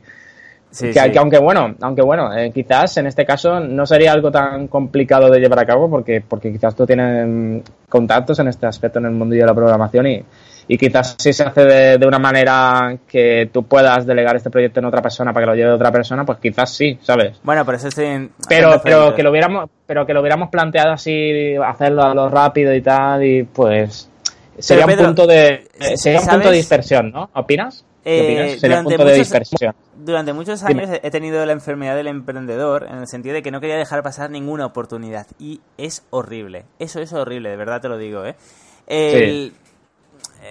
que, 0.78 1.18
aunque 1.18 1.38
bueno, 1.38 1.74
aunque 1.80 2.02
bueno, 2.02 2.36
eh, 2.36 2.50
quizás 2.52 2.98
en 2.98 3.06
este 3.06 3.24
caso 3.24 3.60
no 3.60 3.86
sería 3.86 4.12
algo 4.12 4.30
tan 4.30 4.68
complicado 4.68 5.30
de 5.30 5.40
llevar 5.40 5.60
a 5.60 5.66
cabo 5.66 5.88
porque, 5.88 6.22
porque 6.26 6.52
quizás 6.52 6.74
tú 6.74 6.84
tienes 6.84 7.62
contactos 7.88 8.38
en 8.40 8.48
este 8.48 8.66
aspecto 8.66 8.98
en 8.98 9.06
el 9.06 9.12
mundo 9.12 9.34
de 9.34 9.46
la 9.46 9.54
programación 9.54 10.06
y, 10.06 10.24
y 10.68 10.78
quizás 10.78 11.16
si 11.18 11.32
se 11.32 11.44
hace 11.44 11.64
de, 11.64 12.06
una 12.06 12.18
manera 12.18 12.96
que 13.06 13.50
tú 13.52 13.64
puedas 13.64 14.04
delegar 14.06 14.36
este 14.36 14.50
proyecto 14.50 14.80
en 14.80 14.86
otra 14.86 15.00
persona 15.00 15.32
para 15.32 15.46
que 15.46 15.50
lo 15.50 15.56
lleve 15.56 15.70
otra 15.72 15.92
persona, 15.92 16.24
pues 16.24 16.38
quizás 16.38 16.74
sí, 16.74 16.98
¿sabes? 17.02 17.38
Bueno, 17.42 17.64
pero 17.64 17.78
eso 17.78 17.88
estoy 17.88 18.30
pero 18.48 18.80
pero 18.82 19.14
que 19.14 19.22
lo 19.22 19.30
hubiéramos 19.30 19.70
pero 19.86 20.04
que 20.04 20.12
lo 20.12 20.20
hubiéramos 20.20 20.50
planteado 20.50 20.92
así, 20.92 21.54
hacerlo 21.56 22.02
a 22.02 22.14
lo 22.14 22.28
rápido 22.28 22.74
y 22.74 22.82
tal 22.82 23.24
y 23.24 23.44
pues 23.44 24.08
sería 24.58 24.86
un 24.86 24.96
punto 24.96 25.26
de 25.26 25.68
sería 25.94 26.20
un 26.20 26.26
punto 26.26 26.50
de 26.50 26.56
dispersión, 26.56 27.10
¿no? 27.12 27.30
¿Opinas? 27.34 27.84
Eh, 28.08 28.56
sería 28.60 28.78
un 28.78 28.84
punto 28.84 29.04
de 29.04 29.14
dispersión. 29.14 29.74
Durante 29.96 30.32
muchos 30.32 30.62
años 30.62 30.88
he 31.02 31.10
tenido 31.10 31.44
la 31.44 31.52
enfermedad 31.52 31.96
del 31.96 32.06
emprendedor 32.06 32.86
en 32.88 32.98
el 32.98 33.08
sentido 33.08 33.34
de 33.34 33.42
que 33.42 33.50
no 33.50 33.60
quería 33.60 33.76
dejar 33.76 34.04
pasar 34.04 34.30
ninguna 34.30 34.64
oportunidad 34.64 35.26
y 35.40 35.60
es 35.76 36.04
horrible. 36.10 36.66
Eso 36.78 37.00
es 37.00 37.12
horrible, 37.12 37.50
de 37.50 37.56
verdad 37.56 37.80
te 37.80 37.88
lo 37.88 37.98
digo, 37.98 38.24
¿eh? 38.24 38.36
El, 38.86 39.52
eh, 39.52 39.65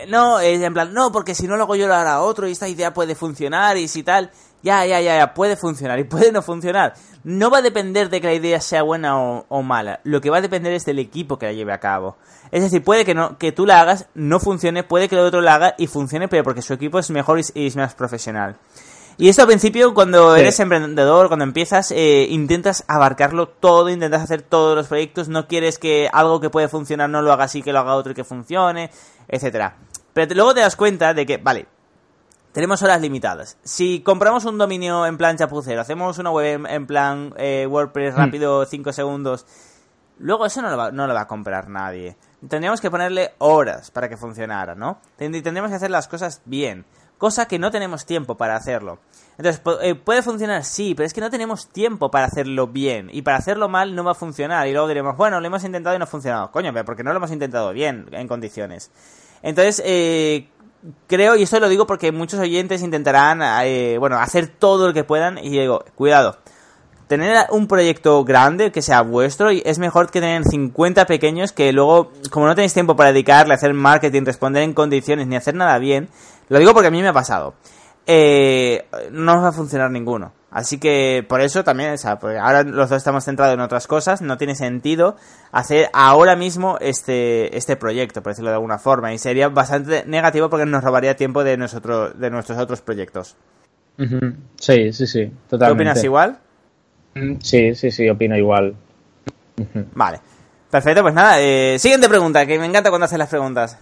no, 0.07 0.39
en 0.39 0.73
plan, 0.73 0.93
no, 0.93 1.11
porque 1.11 1.35
si 1.35 1.47
no 1.47 1.55
lo 1.57 1.63
hago 1.63 1.75
yo 1.75 1.87
lo 1.87 1.95
hará 1.95 2.21
otro 2.21 2.47
y 2.47 2.51
esta 2.51 2.67
idea 2.67 2.93
puede 2.93 3.15
funcionar 3.15 3.77
y 3.77 3.87
si 3.87 4.03
tal, 4.03 4.31
ya, 4.65 4.85
ya, 4.85 4.99
ya, 4.99 5.17
ya, 5.17 5.33
puede 5.33 5.55
funcionar 5.55 5.99
y 5.99 6.03
puede 6.05 6.31
no 6.31 6.41
funcionar. 6.41 6.93
No 7.23 7.51
va 7.51 7.59
a 7.59 7.61
depender 7.61 8.09
de 8.09 8.19
que 8.19 8.27
la 8.27 8.33
idea 8.33 8.59
sea 8.59 8.81
buena 8.81 9.15
o, 9.17 9.61
mala, 9.61 9.99
lo 10.03 10.21
que 10.21 10.29
va 10.29 10.37
a 10.37 10.41
depender 10.41 10.73
es 10.73 10.85
del 10.85 10.99
equipo 10.99 11.37
que 11.37 11.45
la 11.45 11.53
lleve 11.53 11.71
a 11.71 11.79
cabo. 11.79 12.17
Es 12.51 12.63
decir, 12.63 12.83
puede 12.83 13.05
que, 13.05 13.13
no, 13.13 13.37
que 13.37 13.51
tú 13.51 13.65
la 13.65 13.79
hagas, 13.79 14.07
no 14.15 14.39
funcione, 14.39 14.83
puede 14.83 15.07
que 15.07 15.15
el 15.15 15.21
otro 15.21 15.41
la 15.41 15.55
haga 15.55 15.75
y 15.77 15.87
funcione, 15.87 16.27
pero 16.27 16.43
porque 16.43 16.61
su 16.61 16.73
equipo 16.73 16.97
es 16.97 17.09
mejor 17.11 17.39
y, 17.39 17.67
es 17.67 17.75
más 17.75 17.93
profesional. 17.93 18.55
Y 19.17 19.29
esto 19.29 19.43
al 19.43 19.47
principio, 19.47 19.93
cuando 19.93 20.35
eres 20.35 20.59
emprendedor, 20.59 21.29
cuando 21.29 21.45
empiezas, 21.45 21.91
eh, 21.91 22.27
intentas 22.29 22.83
abarcarlo 22.87 23.47
todo, 23.47 23.89
intentas 23.89 24.21
hacer 24.21 24.41
todos 24.41 24.75
los 24.75 24.87
proyectos, 24.87 25.29
no 25.29 25.47
quieres 25.47 25.79
que 25.79 26.09
algo 26.11 26.41
que 26.41 26.49
puede 26.49 26.67
funcionar 26.67 27.09
no 27.09 27.21
lo 27.21 27.31
haga 27.31 27.45
así, 27.45 27.61
que 27.61 27.71
lo 27.71 27.79
haga 27.79 27.95
otro 27.95 28.11
y 28.11 28.15
que 28.15 28.25
funcione, 28.25 28.91
etcétera. 29.29 29.77
Pero 30.13 30.35
luego 30.35 30.53
te 30.53 30.59
das 30.59 30.75
cuenta 30.75 31.13
de 31.13 31.25
que, 31.25 31.37
vale, 31.37 31.65
tenemos 32.51 32.83
horas 32.83 32.99
limitadas. 32.99 33.57
Si 33.63 34.01
compramos 34.01 34.43
un 34.43 34.57
dominio 34.57 35.05
en 35.05 35.17
plan 35.17 35.37
chapucero, 35.37 35.79
hacemos 35.79 36.17
una 36.17 36.31
web 36.31 36.65
en, 36.67 36.85
plan 36.85 37.33
eh, 37.37 37.67
WordPress 37.69 38.15
hmm. 38.15 38.17
rápido, 38.17 38.65
5 38.65 38.91
segundos, 38.91 39.45
luego 40.19 40.45
eso 40.45 40.61
no 40.61 40.69
lo, 40.69 40.77
va, 40.77 40.91
no 40.91 41.07
lo 41.07 41.13
va 41.13 41.21
a 41.21 41.27
comprar 41.27 41.69
nadie. 41.69 42.17
Tendríamos 42.49 42.81
que 42.81 42.91
ponerle 42.91 43.33
horas 43.37 43.91
para 43.91 44.09
que 44.09 44.17
funcionara, 44.17 44.75
¿no? 44.75 44.99
Tendríamos 45.17 45.69
que 45.69 45.75
hacer 45.75 45.89
las 45.89 46.07
cosas 46.09 46.41
bien, 46.45 46.85
cosa 47.17 47.47
que 47.47 47.59
no 47.59 47.71
tenemos 47.71 48.05
tiempo 48.05 48.35
para 48.35 48.55
hacerlo. 48.55 48.99
Entonces, 49.37 49.61
eh, 49.81 49.95
¿puede 49.95 50.21
funcionar? 50.21 50.63
Sí, 50.63 50.95
pero 50.95 51.05
es 51.05 51.13
que 51.13 51.21
no 51.21 51.29
tenemos 51.29 51.67
tiempo 51.67 52.09
para 52.09 52.25
hacerlo 52.25 52.67
bien. 52.67 53.09
Y 53.11 53.21
para 53.21 53.37
hacerlo 53.37 53.67
mal 53.67 53.93
no 53.93 54.03
va 54.03 54.11
a 54.11 54.15
funcionar. 54.15 54.67
Y 54.67 54.71
luego 54.71 54.87
diremos, 54.87 55.17
bueno, 55.17 55.41
lo 55.41 55.47
hemos 55.47 55.63
intentado 55.63 55.95
y 55.95 55.99
no 55.99 56.05
ha 56.05 56.07
funcionado. 56.07 56.51
Coño, 56.51 56.73
porque 56.85 57.03
no 57.03 57.11
lo 57.11 57.17
hemos 57.17 57.31
intentado 57.31 57.73
bien, 57.73 58.07
en 58.11 58.27
condiciones. 58.27 58.91
Entonces, 59.41 59.81
eh, 59.85 60.47
creo, 61.07 61.35
y 61.35 61.43
esto 61.43 61.59
lo 61.59 61.69
digo 61.69 61.85
porque 61.85 62.11
muchos 62.11 62.39
oyentes 62.39 62.81
intentarán, 62.81 63.41
eh, 63.65 63.97
bueno, 63.99 64.17
hacer 64.17 64.47
todo 64.47 64.87
lo 64.87 64.93
que 64.93 65.03
puedan, 65.03 65.37
y 65.37 65.49
digo, 65.49 65.83
cuidado. 65.95 66.37
Tener 67.07 67.45
un 67.51 67.67
proyecto 67.67 68.23
grande 68.23 68.71
que 68.71 68.81
sea 68.81 69.01
vuestro 69.01 69.51
es 69.51 69.77
mejor 69.77 70.09
que 70.09 70.21
tener 70.21 70.43
50 70.43 71.05
pequeños 71.05 71.51
que 71.51 71.71
luego, 71.71 72.11
como 72.31 72.47
no 72.47 72.55
tenéis 72.55 72.73
tiempo 72.73 72.95
para 72.95 73.11
dedicarle 73.11 73.53
hacer 73.53 73.75
marketing, 73.75 74.23
responder 74.25 74.63
en 74.63 74.73
condiciones 74.73 75.27
ni 75.27 75.35
hacer 75.35 75.53
nada 75.53 75.77
bien, 75.77 76.09
lo 76.49 76.59
digo 76.59 76.73
porque 76.73 76.87
a 76.87 76.91
mí 76.91 77.01
me 77.01 77.09
ha 77.09 77.13
pasado, 77.13 77.55
eh, 78.07 78.85
no 79.11 79.41
va 79.41 79.49
a 79.49 79.51
funcionar 79.51 79.91
ninguno. 79.91 80.33
Así 80.51 80.77
que 80.77 81.25
por 81.27 81.41
eso 81.41 81.65
también, 81.65 81.91
o 81.91 81.97
sea, 81.97 82.17
pues 82.17 82.37
ahora 82.39 82.63
los 82.63 82.89
dos 82.89 82.97
estamos 82.97 83.25
centrados 83.25 83.55
en 83.55 83.59
otras 83.59 83.87
cosas, 83.87 84.21
no 84.21 84.37
tiene 84.37 84.55
sentido 84.55 85.17
hacer 85.51 85.89
ahora 85.91 86.37
mismo 86.37 86.77
este, 86.79 87.57
este 87.57 87.75
proyecto, 87.75 88.23
por 88.23 88.31
decirlo 88.31 88.51
de 88.51 88.55
alguna 88.55 88.77
forma, 88.77 89.13
y 89.13 89.17
sería 89.17 89.49
bastante 89.49 90.05
negativo 90.05 90.49
porque 90.49 90.65
nos 90.65 90.81
robaría 90.81 91.17
tiempo 91.17 91.43
de, 91.43 91.57
nosotros, 91.57 92.17
de 92.17 92.29
nuestros 92.29 92.57
otros 92.57 92.81
proyectos. 92.81 93.35
Sí, 93.97 94.93
sí, 94.93 95.07
sí, 95.07 95.31
totalmente. 95.49 95.67
¿Tú 95.67 95.73
opinas 95.73 96.03
igual? 96.05 96.39
Mm, 97.15 97.35
sí, 97.41 97.75
sí, 97.75 97.91
sí, 97.91 98.09
opino 98.09 98.37
igual. 98.37 98.75
Vale. 99.93 100.21
Perfecto, 100.71 101.01
pues 101.01 101.13
nada, 101.13 101.41
eh, 101.41 101.77
siguiente 101.79 102.07
pregunta, 102.07 102.45
que 102.45 102.57
me 102.59 102.65
encanta 102.65 102.89
cuando 102.89 103.05
haces 103.05 103.19
las 103.19 103.29
preguntas. 103.29 103.77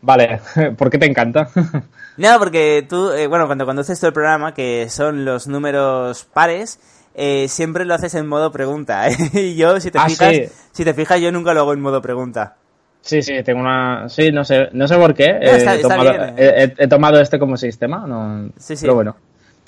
Vale, 0.00 0.40
¿por 0.76 0.90
qué 0.90 0.98
te 0.98 1.06
encanta? 1.06 1.48
no, 2.16 2.38
porque 2.38 2.86
tú, 2.88 3.10
eh, 3.10 3.26
bueno, 3.26 3.46
cuando 3.46 3.66
conduces 3.66 3.98
todo 3.98 4.08
el 4.08 4.14
programa, 4.14 4.54
que 4.54 4.88
son 4.88 5.24
los 5.24 5.46
números 5.46 6.24
pares, 6.32 6.78
eh, 7.14 7.46
siempre 7.48 7.84
lo 7.84 7.94
haces 7.94 8.14
en 8.14 8.26
modo 8.26 8.52
pregunta. 8.52 9.08
y 9.32 9.56
yo, 9.56 9.80
si 9.80 9.90
te, 9.90 9.98
ah, 9.98 10.08
fijas, 10.08 10.68
si 10.72 10.84
te 10.84 10.94
fijas, 10.94 11.20
yo 11.20 11.32
nunca 11.32 11.54
lo 11.54 11.60
hago 11.60 11.72
en 11.72 11.80
modo 11.80 12.00
pregunta. 12.00 12.56
Sí, 13.00 13.22
sí, 13.22 13.42
tengo 13.42 13.60
una. 13.60 14.08
Sí, 14.08 14.30
no 14.30 14.44
sé, 14.44 14.68
no 14.72 14.86
sé 14.86 14.96
por 14.96 15.14
qué. 15.14 15.38
he, 15.40 16.88
tomado, 16.88 17.20
este 17.20 17.38
como 17.38 17.56
sistema, 17.56 18.06
no... 18.06 18.50
sí, 18.58 18.76
sí. 18.76 18.82
pero 18.82 18.96
bueno. 18.96 19.16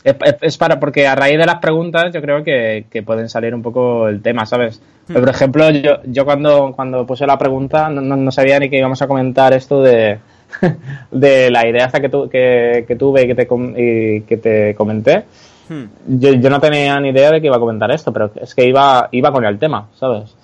Es, 0.02 0.56
para, 0.56 0.80
porque 0.80 1.06
a 1.06 1.14
raíz 1.14 1.38
de 1.38 1.44
las 1.44 1.58
preguntas 1.58 2.12
yo 2.12 2.22
creo 2.22 2.42
que, 2.42 3.02
pueden 3.04 3.28
salir 3.28 3.54
un 3.54 3.62
poco 3.62 4.08
el 4.08 4.22
tema, 4.22 4.46
¿sabes? 4.46 4.80
Hmm. 5.08 5.14
por 5.14 5.28
ejemplo, 5.28 5.70
yo, 5.70 5.98
yo 6.04 6.24
cuando, 6.24 6.72
cuando 6.74 7.06
puse 7.06 7.26
la 7.26 7.36
pregunta 7.36 7.90
no, 7.90 8.30
sabía 8.30 8.58
ni 8.58 8.70
que 8.70 8.78
íbamos 8.78 9.02
a 9.02 9.06
comentar 9.06 9.52
esto 9.52 9.82
de, 9.82 10.18
de 11.10 11.50
la 11.50 11.68
idea 11.68 11.84
hasta 11.84 12.00
que, 12.00 12.84
que, 12.86 12.96
tuve 12.96 13.24
y 13.24 13.26
que 13.26 13.34
te, 13.34 13.48
y 13.76 14.20
que 14.22 14.36
te 14.38 14.74
comenté. 14.74 15.24
Hmm. 15.68 15.84
Yo, 16.18 16.32
yo, 16.32 16.48
no 16.48 16.60
tenía 16.60 16.98
ni 16.98 17.10
idea 17.10 17.30
de 17.30 17.40
que 17.40 17.48
iba 17.48 17.56
a 17.56 17.60
comentar 17.60 17.90
esto, 17.90 18.12
pero 18.12 18.30
es 18.40 18.54
que 18.54 18.66
iba, 18.66 19.08
iba 19.12 19.30
con 19.30 19.44
el 19.44 19.58
tema, 19.58 19.88
¿sabes? 19.98 20.34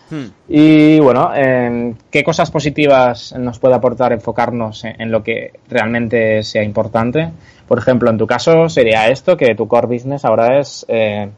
Y 0.48 1.00
bueno, 1.00 1.32
¿qué 2.11 2.24
cosas 2.24 2.50
positivas 2.50 3.34
nos 3.38 3.59
puede 3.59 3.74
aportar 3.74 4.12
enfocarnos 4.12 4.84
en, 4.84 5.11
lo 5.11 5.22
que 5.22 5.52
realmente 5.68 6.42
sea 6.42 6.62
importante? 6.62 7.30
Por 7.66 7.78
ejemplo, 7.78 8.11
en 8.11 8.18
tu 8.18 8.26
caso 8.26 8.68
sería 8.68 9.09
esto, 9.09 9.36
que 9.36 9.54
tu 9.54 9.66
core 9.66 9.88
business 9.88 10.24
ahora 10.24 10.61
es 10.61 10.86
eh, 10.88 11.28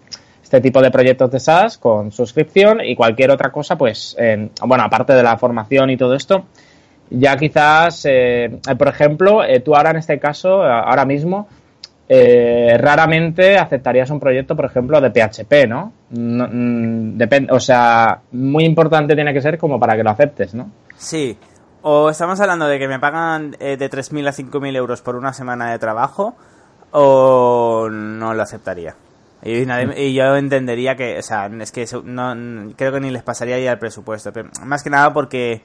este 0.42 0.60
tipo 0.60 0.82
de 0.82 0.90
proyectos 0.90 1.30
de 1.30 1.40
SaaS 1.40 1.78
con 1.78 2.12
suscripción 2.12 2.80
y 2.84 2.94
cualquier 2.94 3.30
otra 3.30 3.50
cosa, 3.50 3.76
pues, 3.76 4.16
bueno, 4.66 4.84
aparte 4.84 5.14
de 5.14 5.22
la 5.22 5.38
formación 5.38 5.90
y 5.90 5.96
todo 5.96 6.14
esto, 6.14 6.44
ya 7.10 7.36
quizás, 7.36 8.04
eh, 8.04 8.58
por 8.76 8.88
ejemplo, 8.88 9.44
eh, 9.44 9.60
tú 9.60 9.74
ahora 9.74 9.90
en 9.90 9.96
este 9.96 10.18
caso, 10.18 10.62
ahora 10.62 11.04
mismo, 11.04 11.48
eh, 12.08 12.76
raramente 12.78 13.58
aceptarías 13.58 14.08
un 14.10 14.18
proyecto, 14.18 14.56
por 14.56 14.64
ejemplo, 14.64 15.00
de 15.00 15.10
PHP, 15.10 15.68
¿no? 15.68 15.92
Mm, 16.10 17.18
depende, 17.18 17.52
o 17.52 17.60
sea, 17.60 18.20
muy 18.32 18.64
importante 18.64 19.14
tiene 19.14 19.34
que 19.34 19.42
ser 19.42 19.58
como 19.58 19.78
para 19.78 19.94
que 19.94 20.02
lo 20.02 20.10
aceptes, 20.10 20.54
¿no? 20.54 20.70
Sí. 20.96 21.36
O 21.82 22.08
estamos 22.10 22.40
hablando 22.40 22.66
de 22.66 22.78
que 22.78 22.88
me 22.88 22.98
pagan 22.98 23.56
eh, 23.60 23.76
de 23.76 23.90
3.000 23.90 24.28
a 24.28 24.32
5.000 24.32 24.76
euros 24.76 25.02
por 25.02 25.16
una 25.16 25.32
semana 25.32 25.70
de 25.70 25.78
trabajo, 25.78 26.34
o 26.92 27.88
no 27.90 28.34
lo 28.34 28.42
aceptaría. 28.42 28.94
Y, 29.42 30.14
yo 30.14 30.36
entendería 30.36 30.96
que, 30.96 31.18
o 31.18 31.22
sea, 31.22 31.46
es 31.60 31.70
que 31.70 31.86
no, 32.04 32.34
creo 32.76 32.92
que 32.92 33.00
ni 33.00 33.10
les 33.10 33.22
pasaría 33.22 33.58
ya 33.60 33.72
el 33.72 33.78
presupuesto. 33.78 34.32
más 34.64 34.82
que 34.82 34.90
nada 34.90 35.12
porque 35.12 35.62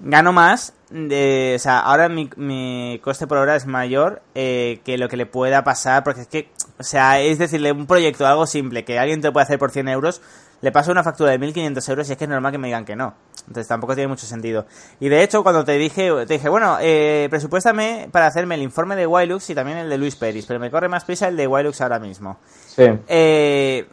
gano 0.00 0.32
más, 0.32 0.74
de, 0.90 1.54
o 1.56 1.58
sea, 1.58 1.80
ahora 1.80 2.08
mi, 2.08 2.30
mi 2.36 3.00
coste 3.02 3.26
por 3.26 3.38
hora 3.38 3.56
es 3.56 3.66
mayor 3.66 4.22
eh, 4.34 4.80
que 4.84 4.98
lo 4.98 5.08
que 5.08 5.16
le 5.16 5.26
pueda 5.26 5.64
pasar, 5.64 6.04
porque 6.04 6.22
es 6.22 6.26
que, 6.28 6.50
o 6.78 6.82
sea, 6.82 7.20
es 7.20 7.38
decirle 7.38 7.72
un 7.72 7.86
proyecto, 7.86 8.26
algo 8.26 8.46
simple, 8.46 8.84
que 8.84 8.98
alguien 8.98 9.20
te 9.20 9.32
puede 9.32 9.44
hacer 9.44 9.58
por 9.58 9.70
100 9.70 9.88
euros, 9.88 10.20
le 10.60 10.72
paso 10.72 10.90
una 10.90 11.02
factura 11.02 11.32
de 11.32 11.40
1.500 11.40 11.88
euros 11.90 12.08
y 12.08 12.12
es 12.12 12.18
que 12.18 12.24
es 12.24 12.30
normal 12.30 12.52
que 12.52 12.58
me 12.58 12.68
digan 12.68 12.84
que 12.84 12.96
no. 12.96 13.14
Entonces 13.40 13.68
tampoco 13.68 13.94
tiene 13.94 14.08
mucho 14.08 14.26
sentido. 14.26 14.66
Y 14.98 15.08
de 15.08 15.22
hecho, 15.22 15.42
cuando 15.42 15.64
te 15.64 15.72
dije, 15.78 16.10
te 16.26 16.34
dije, 16.34 16.48
bueno, 16.48 16.78
eh, 16.80 17.28
presupuéstame 17.30 18.08
para 18.10 18.26
hacerme 18.26 18.56
el 18.56 18.62
informe 18.62 18.96
de 18.96 19.06
Wilux 19.06 19.48
y 19.50 19.54
también 19.54 19.78
el 19.78 19.88
de 19.88 19.98
Luis 19.98 20.16
Peris, 20.16 20.46
pero 20.46 20.58
me 20.58 20.70
corre 20.70 20.88
más 20.88 21.04
prisa 21.04 21.28
el 21.28 21.36
de 21.36 21.46
Wilux 21.46 21.80
ahora 21.80 21.98
mismo. 21.98 22.38
Sí. 22.66 22.84
Eh, 23.06 23.86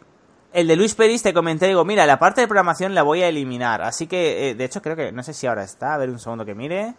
el 0.54 0.68
de 0.68 0.76
Luis 0.76 0.94
Peris 0.94 1.20
te 1.20 1.34
comenté, 1.34 1.66
digo, 1.66 1.84
mira, 1.84 2.06
la 2.06 2.20
parte 2.20 2.40
de 2.40 2.46
programación 2.46 2.94
la 2.94 3.02
voy 3.02 3.22
a 3.22 3.28
eliminar. 3.28 3.82
Así 3.82 4.06
que, 4.06 4.50
eh, 4.50 4.54
de 4.54 4.64
hecho, 4.64 4.80
creo 4.80 4.94
que, 4.94 5.10
no 5.10 5.24
sé 5.24 5.34
si 5.34 5.48
ahora 5.48 5.64
está, 5.64 5.94
a 5.94 5.98
ver 5.98 6.10
un 6.10 6.20
segundo 6.20 6.44
que 6.44 6.54
mire. 6.54 6.94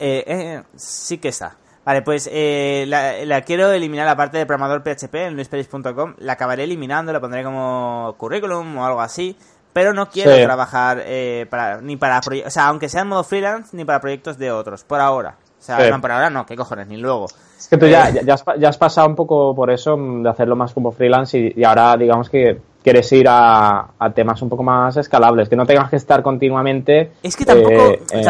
Eh, 0.00 0.24
eh, 0.26 0.62
sí 0.74 1.18
que 1.18 1.28
está. 1.28 1.56
Vale, 1.84 2.02
pues 2.02 2.28
la, 2.28 3.42
quiero 3.42 3.70
eliminar 3.70 4.04
la 4.04 4.16
parte 4.16 4.38
de 4.38 4.46
programador 4.46 4.82
PHP 4.82 5.14
en 5.14 5.36
luisperis.com. 5.36 6.14
La 6.18 6.32
acabaré 6.32 6.64
eliminando, 6.64 7.12
la 7.12 7.20
pondré 7.20 7.44
como 7.44 8.16
currículum 8.18 8.78
o 8.78 8.84
algo 8.84 9.00
así. 9.00 9.36
Pero 9.72 9.94
no 9.94 10.10
quiero 10.10 10.34
trabajar 10.42 11.04
para, 11.48 11.80
ni 11.80 11.96
para 11.96 12.18
o 12.18 12.50
sea, 12.50 12.66
aunque 12.66 12.88
sea 12.88 13.02
en 13.02 13.08
modo 13.08 13.22
freelance, 13.22 13.76
ni 13.76 13.84
para 13.84 14.00
proyectos 14.00 14.38
de 14.38 14.50
otros, 14.50 14.82
por 14.82 15.00
ahora. 15.00 15.36
Sea, 15.66 15.98
por 16.00 16.12
ahora 16.12 16.30
no, 16.30 16.46
qué 16.46 16.54
cojones, 16.54 16.86
ni 16.86 16.96
luego. 16.96 17.26
Es 17.58 17.66
que 17.66 17.76
tú 17.76 17.86
ya, 17.86 18.10
ya, 18.10 18.34
has, 18.68 18.78
pasado 18.78 19.08
un 19.08 19.16
poco 19.16 19.52
por 19.52 19.68
eso 19.68 19.96
de 19.96 20.28
hacerlo 20.28 20.54
más 20.54 20.72
como 20.72 20.92
freelance 20.92 21.52
y, 21.56 21.64
ahora 21.64 21.96
digamos 21.96 22.30
que 22.30 22.56
quieres 22.84 23.10
ir 23.10 23.26
a, 23.28 23.88
temas 24.14 24.40
un 24.42 24.48
poco 24.48 24.62
más 24.62 24.96
escalables, 24.96 25.48
que 25.48 25.56
no 25.56 25.66
tengas 25.66 25.90
que 25.90 25.96
estar 25.96 26.22
continuamente 26.22 27.10
es 27.20 27.34
que 27.34 27.44
tampoco, 27.44 27.72
eh, 27.72 28.00
eh, 28.12 28.24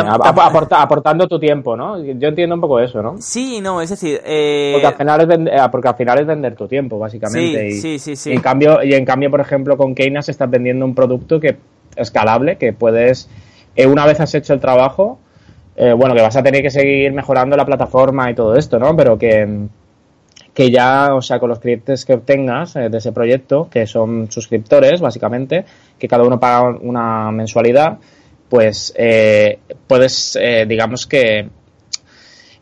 aportando 0.71 1.29
tu 1.29 1.39
tiempo, 1.39 1.77
¿no? 1.77 2.03
Yo 2.03 2.29
entiendo 2.29 2.55
un 2.55 2.61
poco 2.63 2.81
eso, 2.81 3.03
¿no? 3.03 3.17
Sí, 3.21 3.61
no, 3.61 3.83
es 3.83 3.91
decir, 3.91 4.19
eh, 4.25 4.71
porque, 4.73 4.87
al 4.87 4.95
final 4.95 5.21
es 5.21 5.27
vender, 5.27 5.71
porque 5.71 5.89
al 5.89 5.97
final 5.97 6.19
es 6.21 6.27
vender 6.27 6.57
tu 6.57 6.67
tiempo, 6.67 6.99
básicamente. 6.99 7.73
Sí, 7.73 7.81
sí, 7.83 7.99
sí, 7.99 8.17
sí. 8.17 8.31
Y 8.31 8.33
en 8.33 8.41
cambio, 8.41 8.83
y 8.83 8.95
en 8.95 9.05
cambio, 9.05 9.31
por 9.31 9.41
ejemplo, 9.41 9.77
con 9.77 9.95
Keynas 9.95 10.31
estás 10.31 10.49
vendiendo 10.49 10.87
un 10.87 10.95
producto 10.95 11.39
que 11.39 11.59
escalable, 11.95 12.57
que 12.57 12.73
puedes, 12.73 13.29
una 13.77 14.07
vez 14.07 14.21
has 14.21 14.35
hecho 14.35 14.55
el 14.55 14.61
trabajo, 14.61 15.19
eh, 15.77 15.93
bueno, 15.93 16.15
que 16.15 16.23
vas 16.23 16.37
a 16.37 16.43
tener 16.43 16.63
que 16.63 16.71
seguir 16.71 17.13
mejorando 17.13 17.57
la 17.57 17.67
plataforma 17.67 18.31
y 18.31 18.35
todo 18.35 18.57
esto, 18.57 18.79
¿no? 18.79 18.97
Pero 18.97 19.19
que, 19.19 19.67
que 20.55 20.71
ya, 20.71 21.15
o 21.15 21.21
sea, 21.21 21.39
con 21.39 21.51
los 21.51 21.59
clientes 21.59 22.05
que 22.05 22.15
obtengas 22.15 22.77
eh, 22.77 22.89
de 22.89 22.99
ese 22.99 23.13
proyecto, 23.13 23.69
que 23.71 23.87
son 23.87 24.31
suscriptores, 24.31 25.01
básicamente, 25.01 25.65
que 25.99 26.09
cada 26.09 26.25
uno 26.25 26.41
paga 26.41 26.77
una 26.81 27.31
mensualidad, 27.31 27.99
pues 28.49 28.95
eh, 28.97 29.59
puedes, 29.87 30.39
digamos 30.67 31.07
que, 31.07 31.49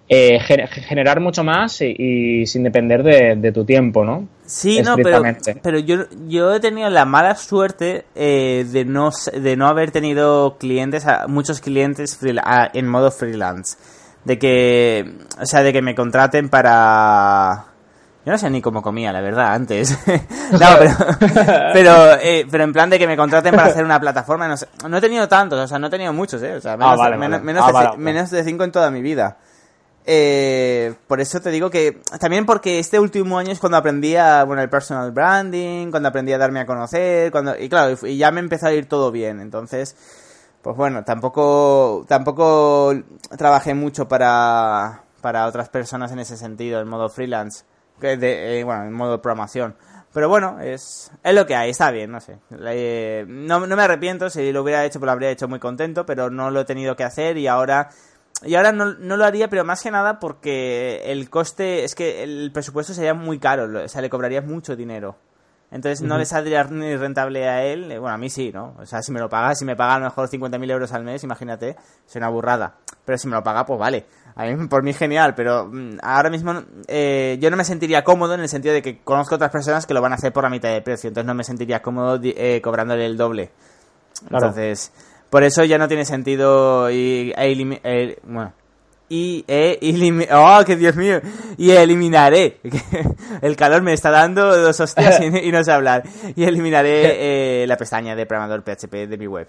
eh, 0.07 0.39
generar 0.39 1.21
mucho 1.21 1.43
más 1.45 1.81
y, 1.81 2.45
sin 2.47 2.63
depender 2.63 3.03
de, 3.03 3.53
tu 3.53 3.65
tiempo, 3.65 4.05
¿no? 4.05 4.29
Sí, 4.45 4.83
no, 4.83 4.97
pero, 4.97 5.23
pero 5.63 5.79
yo, 5.79 6.05
yo 6.29 6.55
he 6.55 6.61
tenido 6.61 6.91
la 6.91 7.07
mala 7.07 7.35
suerte 7.37 8.05
eh, 8.15 8.67
de, 8.71 8.85
no, 8.85 9.11
de 9.33 9.57
no 9.57 9.67
haber 9.67 9.93
tenido 9.93 10.59
clientes, 10.59 11.07
muchos 11.29 11.61
clientes 11.61 12.19
en 12.75 12.89
modo 12.89 13.11
freelance. 13.11 13.79
De 14.25 14.39
que, 14.39 15.11
o 15.41 15.47
sea, 15.47 15.63
de 15.63 15.73
que 15.73 15.83
me 15.83 15.95
contraten 15.95 16.49
para... 16.49 17.67
Yo 18.27 18.33
no 18.33 18.39
sé 18.39 18.49
ni 18.49 18.63
cómo 18.63 18.81
comía, 18.81 19.13
la 19.13 19.21
verdad, 19.21 19.53
antes. 19.53 19.99
no, 20.53 20.59
pero, 21.75 22.15
eh, 22.23 22.47
pero, 22.51 22.65
en 22.65 22.73
plan 22.73 22.89
de 22.89 22.99
que 22.99 23.07
me 23.07 23.19
contraten 23.19 23.55
para 23.55 23.69
hacer 23.69 23.85
una 23.85 24.01
plataforma, 24.01 24.49
no 24.49 24.57
sé. 24.57 24.67
No 24.89 24.97
he 24.97 25.01
tenido 25.01 25.29
tantos, 25.29 25.61
o 25.61 25.69
sea, 25.69 25.79
no 25.79 25.89
he 25.89 25.91
tenido 25.91 26.13
muchos, 26.15 26.43
¿eh? 26.43 26.57
O 26.57 26.61
sea, 26.61 26.79
menos, 26.79 26.99
ah, 27.01 27.17
menos, 27.17 27.65
ah, 27.67 27.91
de, 27.93 27.99
menos 27.99 28.31
de 28.31 28.43
cinco 28.45 28.65
en 28.65 28.73
toda 28.73 28.91
mi 28.91 29.03
vida. 29.03 29.37
Eh, 30.07 30.95
por 31.07 31.21
eso 31.21 31.41
te 31.41 31.51
digo 31.51 31.71
que 31.71 32.03
también 32.21 32.45
porque 32.45 32.79
este 32.79 33.01
último 33.01 33.39
año 33.39 33.53
es 33.53 33.59
cuando 33.59 33.79
aprendí 33.79 34.17
a, 34.17 34.45
bueno, 34.45 34.61
el 34.61 34.69
personal 34.69 35.13
branding, 35.13 35.91
cuando 35.91 36.11
aprendí 36.11 36.33
a 36.33 36.39
darme 36.39 36.61
a 36.61 36.67
conocer, 36.67 37.33
cuando 37.33 37.59
y 37.59 37.71
claro, 37.71 37.97
y 38.07 38.19
ya 38.19 38.31
me 38.31 38.41
empezó 38.41 38.67
a 38.67 38.73
ir 38.73 38.87
todo 38.87 39.11
bien, 39.11 39.41
entonces 39.41 39.97
pues 40.61 40.77
bueno, 40.77 41.05
tampoco 41.05 42.05
tampoco 42.07 42.95
trabajé 43.39 43.73
mucho 43.73 44.07
para 44.07 45.05
para 45.23 45.47
otras 45.47 45.71
personas 45.71 46.13
en 46.13 46.19
ese 46.19 46.37
sentido, 46.37 46.83
en 46.83 46.89
modo 46.89 47.09
freelance, 47.09 47.65
de, 47.99 48.61
eh, 48.61 48.65
bueno, 48.65 48.85
en 48.85 48.93
modo 48.93 49.23
programación. 49.23 49.75
Pero 50.13 50.29
bueno, 50.29 50.61
es, 50.61 51.11
es 51.23 51.35
lo 51.35 51.47
que 51.47 51.57
hay, 51.57 51.71
está 51.71 51.91
bien, 51.91 52.13
no 52.13 52.21
sé. 52.21 52.39
Eh, 52.67 53.25
no, 53.27 53.67
no 53.67 53.75
me 53.75 53.83
arrepiento, 53.83 54.29
si 54.29 54.53
lo 54.53 54.63
hubiera 54.63 54.85
hecho, 54.85 55.01
pues 55.01 55.07
lo 55.07 55.13
habría 55.13 55.31
hecho 55.31 55.49
muy 55.49 55.59
contento, 55.59 56.05
pero 56.05 56.29
no 56.29 56.51
lo 56.51 56.61
he 56.61 56.65
tenido 56.67 56.95
que 56.95 57.05
hacer 57.05 57.39
y 57.39 57.47
ahora 57.47 57.89
y 58.43 58.55
ahora 58.57 58.73
no, 58.73 58.95
no, 58.95 59.17
lo 59.17 59.25
haría, 59.25 59.49
pero 59.49 59.65
más 59.65 59.83
que 59.83 59.91
nada 59.91 60.19
porque 60.19 61.03
el 61.07 61.31
coste, 61.31 61.85
es 61.85 61.95
que 61.95 62.23
el 62.23 62.51
presupuesto 62.53 62.93
sería 62.93 63.15
muy 63.15 63.39
caro, 63.39 63.85
o 63.85 63.89
sea, 63.89 64.03
le 64.03 64.11
cobrarías 64.11 64.45
mucho 64.45 64.77
dinero. 64.77 65.17
Entonces 65.71 66.03
no 66.03 66.19
le 66.19 66.25
saldría 66.25 66.63
ni 66.65 66.95
rentable 66.95 67.49
a 67.49 67.65
él, 67.65 67.91
eh, 67.91 67.99
bueno, 67.99 68.15
a 68.15 68.19
mí 68.19 68.31
sí, 68.31 68.53
¿no? 68.53 68.77
O 68.79 68.87
sea, 68.87 69.03
si 69.03 69.11
me 69.11 69.19
lo 69.19 69.29
paga, 69.29 69.57
si 69.57 69.65
me 69.65 69.75
paga 69.75 69.97
a 69.97 69.99
lo 69.99 70.05
mejor 70.05 70.29
50.000 70.29 70.71
euros 70.71 70.93
al 70.93 71.03
mes, 71.03 71.25
imagínate, 71.25 71.77
es 72.07 72.15
una 72.15 72.29
burrada. 72.29 72.77
Pero 73.05 73.19
si 73.19 73.27
me 73.27 73.35
lo 73.35 73.43
paga, 73.43 73.67
pues 73.67 73.81
vale. 73.81 74.07
A 74.37 74.45
mí, 74.45 74.69
por 74.69 74.85
mí 74.85 74.93
genial, 74.93 75.35
pero 75.35 75.67
mm, 75.67 75.99
ahora 76.01 76.31
mismo 76.31 76.63
eh, 76.87 77.39
yo 77.41 77.51
no 77.51 77.57
me 77.57 77.65
sentiría 77.65 78.05
cómodo 78.05 78.35
en 78.35 78.41
el 78.41 78.49
sentido 78.49 78.73
de 78.73 78.83
que 78.83 79.01
conozco 79.03 79.35
otras 79.35 79.51
personas 79.51 79.85
que 79.85 79.95
lo 79.95 80.01
van 80.01 80.13
a 80.13 80.15
hacer 80.15 80.33
por 80.33 80.45
la 80.45 80.51
mitad 80.51 80.69
de 80.69 80.81
precio, 80.81 81.09
entonces 81.09 81.27
no 81.27 81.35
me 81.35 81.43
sentiría 81.43 81.83
cómodo 81.83 82.21
eh, 82.23 82.61
cobrándole 82.63 83.07
el 83.07 83.17
doble. 83.17 83.51
Entonces... 84.31 84.93
Por 85.35 85.43
eso 85.43 85.65
ya 85.65 85.79
no 85.79 85.89
tiene 85.89 86.05
sentido 86.05 86.89
y 86.93 87.33
e 87.37 88.19
bueno, 88.23 88.53
y 89.09 89.45
e 89.49 90.29
oh 90.33 90.65
que 90.65 90.77
Dios 90.77 90.95
mío 90.95 91.21
y 91.57 91.73
eliminaré. 91.73 92.59
El 93.43 93.57
calor 93.57 93.83
me 93.83 93.95
está 93.95 94.13
dando 94.13 94.57
dos 94.57 94.79
hostias 94.79 95.21
y, 95.21 95.51
no 95.51 95.65
sé 95.65 95.73
hablar. 95.73 96.05
Y 96.37 96.45
eliminaré 96.45 97.63
eh, 97.63 97.67
la 97.67 97.77
pestaña 97.77 98.15
de 98.15 98.27
programador 98.27 98.63
PHP 98.63 99.09
de 99.09 99.19
mi 99.19 99.27
web. 99.27 99.49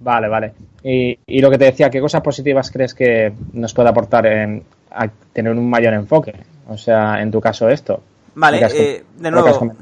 Vale 0.00 0.28
vale. 0.28 0.52
Y, 0.82 1.16
y, 1.28 1.40
lo 1.40 1.48
que 1.48 1.58
te 1.58 1.66
decía 1.66 1.90
qué 1.90 2.00
cosas 2.00 2.20
positivas 2.20 2.72
crees 2.72 2.92
que 2.92 3.32
nos 3.52 3.72
puede 3.72 3.90
aportar 3.90 4.26
en 4.26 4.64
a 4.90 5.06
tener 5.32 5.52
un 5.52 5.70
mayor 5.70 5.94
enfoque 5.94 6.34
o 6.66 6.76
sea 6.76 7.22
en 7.22 7.30
tu 7.30 7.40
caso 7.40 7.68
esto. 7.68 8.02
Vale 8.34 8.66
eh, 8.74 9.04
de 9.16 9.30
nuevo 9.30 9.76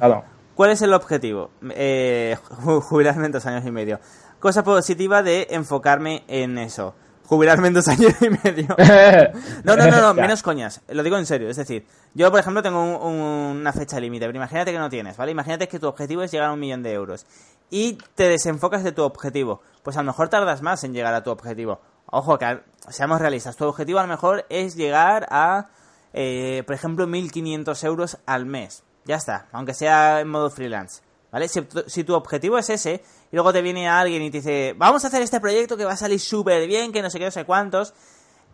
¿cuál 0.54 0.72
es 0.72 0.82
el 0.82 0.92
objetivo? 0.92 1.48
Eh, 1.70 2.36
jubilarme 2.82 3.24
en 3.24 3.32
dos 3.32 3.46
años 3.46 3.64
y 3.64 3.70
medio 3.70 3.98
cosa 4.42 4.64
positiva 4.64 5.22
de 5.22 5.46
enfocarme 5.50 6.24
en 6.26 6.58
eso. 6.58 6.96
jubilarme 7.26 7.68
en 7.68 7.74
dos 7.74 7.86
años 7.94 8.12
y 8.20 8.28
medio. 8.28 8.66
no, 9.64 9.76
no, 9.76 9.86
no, 9.86 10.00
no, 10.00 10.14
menos 10.14 10.42
coñas. 10.42 10.82
Lo 10.88 11.04
digo 11.04 11.16
en 11.16 11.24
serio. 11.24 11.48
Es 11.48 11.56
decir, 11.56 11.86
yo, 12.12 12.28
por 12.30 12.40
ejemplo, 12.40 12.60
tengo 12.60 12.98
una 12.98 13.72
fecha 13.72 14.00
límite, 14.00 14.26
pero 14.26 14.36
imagínate 14.36 14.72
que 14.72 14.78
no 14.78 14.90
tienes, 14.90 15.16
¿vale? 15.16 15.30
Imagínate 15.30 15.68
que 15.68 15.78
tu 15.78 15.86
objetivo 15.86 16.22
es 16.22 16.32
llegar 16.32 16.48
a 16.48 16.52
un 16.52 16.58
millón 16.58 16.82
de 16.82 16.92
euros 16.92 17.24
y 17.70 17.98
te 18.16 18.28
desenfocas 18.28 18.82
de 18.82 18.90
tu 18.90 19.04
objetivo. 19.04 19.62
Pues 19.84 19.96
a 19.96 20.00
lo 20.00 20.06
mejor 20.06 20.28
tardas 20.28 20.60
más 20.60 20.82
en 20.82 20.92
llegar 20.92 21.14
a 21.14 21.22
tu 21.22 21.30
objetivo. 21.30 21.80
Ojo, 22.06 22.36
que 22.36 22.60
seamos 22.88 23.20
realistas. 23.20 23.56
Tu 23.56 23.64
objetivo 23.64 24.00
a 24.00 24.02
lo 24.02 24.08
mejor 24.08 24.44
es 24.50 24.74
llegar 24.74 25.28
a, 25.30 25.68
eh, 26.12 26.64
por 26.66 26.74
ejemplo, 26.74 27.06
1.500 27.06 27.84
euros 27.84 28.18
al 28.26 28.44
mes. 28.44 28.82
Ya 29.04 29.16
está, 29.16 29.46
aunque 29.52 29.72
sea 29.72 30.20
en 30.20 30.28
modo 30.28 30.50
freelance. 30.50 31.00
¿Vale? 31.32 31.48
Si, 31.48 32.04
tu 32.04 32.14
objetivo 32.14 32.58
es 32.58 32.68
ese, 32.68 33.02
y 33.30 33.36
luego 33.36 33.54
te 33.54 33.62
viene 33.62 33.88
alguien 33.88 34.22
y 34.22 34.30
te 34.30 34.38
dice, 34.38 34.74
vamos 34.76 35.02
a 35.02 35.08
hacer 35.08 35.22
este 35.22 35.40
proyecto 35.40 35.78
que 35.78 35.86
va 35.86 35.92
a 35.92 35.96
salir 35.96 36.20
súper 36.20 36.68
bien, 36.68 36.92
que 36.92 37.00
no 37.00 37.08
sé 37.08 37.18
qué, 37.18 37.24
no 37.24 37.30
sé 37.30 37.46
cuántos, 37.46 37.94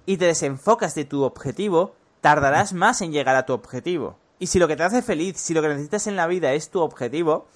y 0.06 0.16
te 0.16 0.26
desenfocas 0.26 0.94
de 0.94 1.04
tu 1.04 1.24
objetivo, 1.24 1.96
tardarás 2.20 2.72
más 2.72 3.02
en 3.02 3.10
llegar 3.10 3.34
a 3.34 3.44
tu 3.44 3.52
objetivo. 3.52 4.16
Y 4.38 4.46
si 4.46 4.60
lo 4.60 4.68
que 4.68 4.76
te 4.76 4.84
hace 4.84 5.02
feliz, 5.02 5.38
si 5.38 5.54
lo 5.54 5.60
que 5.60 5.68
necesitas 5.68 6.06
en 6.06 6.14
la 6.14 6.28
vida 6.28 6.52
es 6.52 6.70
tu 6.70 6.80
objetivo, 6.80 7.48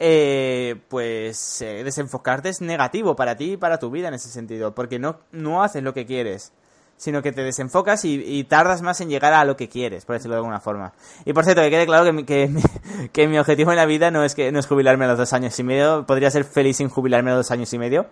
eh, 0.00 0.74
pues 0.88 1.62
eh, 1.62 1.84
desenfocarte 1.84 2.48
es 2.48 2.60
negativo 2.60 3.14
para 3.14 3.36
ti 3.36 3.52
y 3.52 3.56
para 3.56 3.78
tu 3.78 3.90
vida 3.92 4.08
en 4.08 4.14
ese 4.14 4.28
sentido, 4.28 4.74
porque 4.74 4.98
no, 4.98 5.20
no 5.30 5.62
haces 5.62 5.84
lo 5.84 5.94
que 5.94 6.04
quieres 6.04 6.52
sino 6.96 7.22
que 7.22 7.32
te 7.32 7.42
desenfocas 7.42 8.04
y, 8.04 8.44
tardas 8.44 8.82
más 8.82 9.00
en 9.00 9.08
llegar 9.08 9.32
a 9.34 9.44
lo 9.44 9.56
que 9.56 9.68
quieres, 9.68 10.04
por 10.04 10.14
decirlo 10.14 10.34
de 10.34 10.38
alguna 10.38 10.60
forma. 10.60 10.92
Y 11.24 11.32
por 11.32 11.44
cierto, 11.44 11.62
que 11.62 11.70
quede 11.70 11.86
claro 11.86 12.04
que 12.04 12.12
mi, 12.12 12.24
que, 13.12 13.28
mi 13.28 13.38
objetivo 13.38 13.70
en 13.72 13.76
la 13.76 13.86
vida 13.86 14.10
no 14.10 14.24
es 14.24 14.34
que 14.34 14.52
no 14.52 14.58
es 14.58 14.66
jubilarme 14.66 15.04
a 15.04 15.08
los 15.08 15.18
dos 15.18 15.32
años 15.32 15.58
y 15.58 15.62
medio, 15.62 16.06
podría 16.06 16.30
ser 16.30 16.44
feliz 16.44 16.76
sin 16.78 16.88
jubilarme 16.88 17.30
a 17.30 17.34
los 17.34 17.46
dos 17.46 17.50
años 17.50 17.72
y 17.72 17.78
medio, 17.78 18.06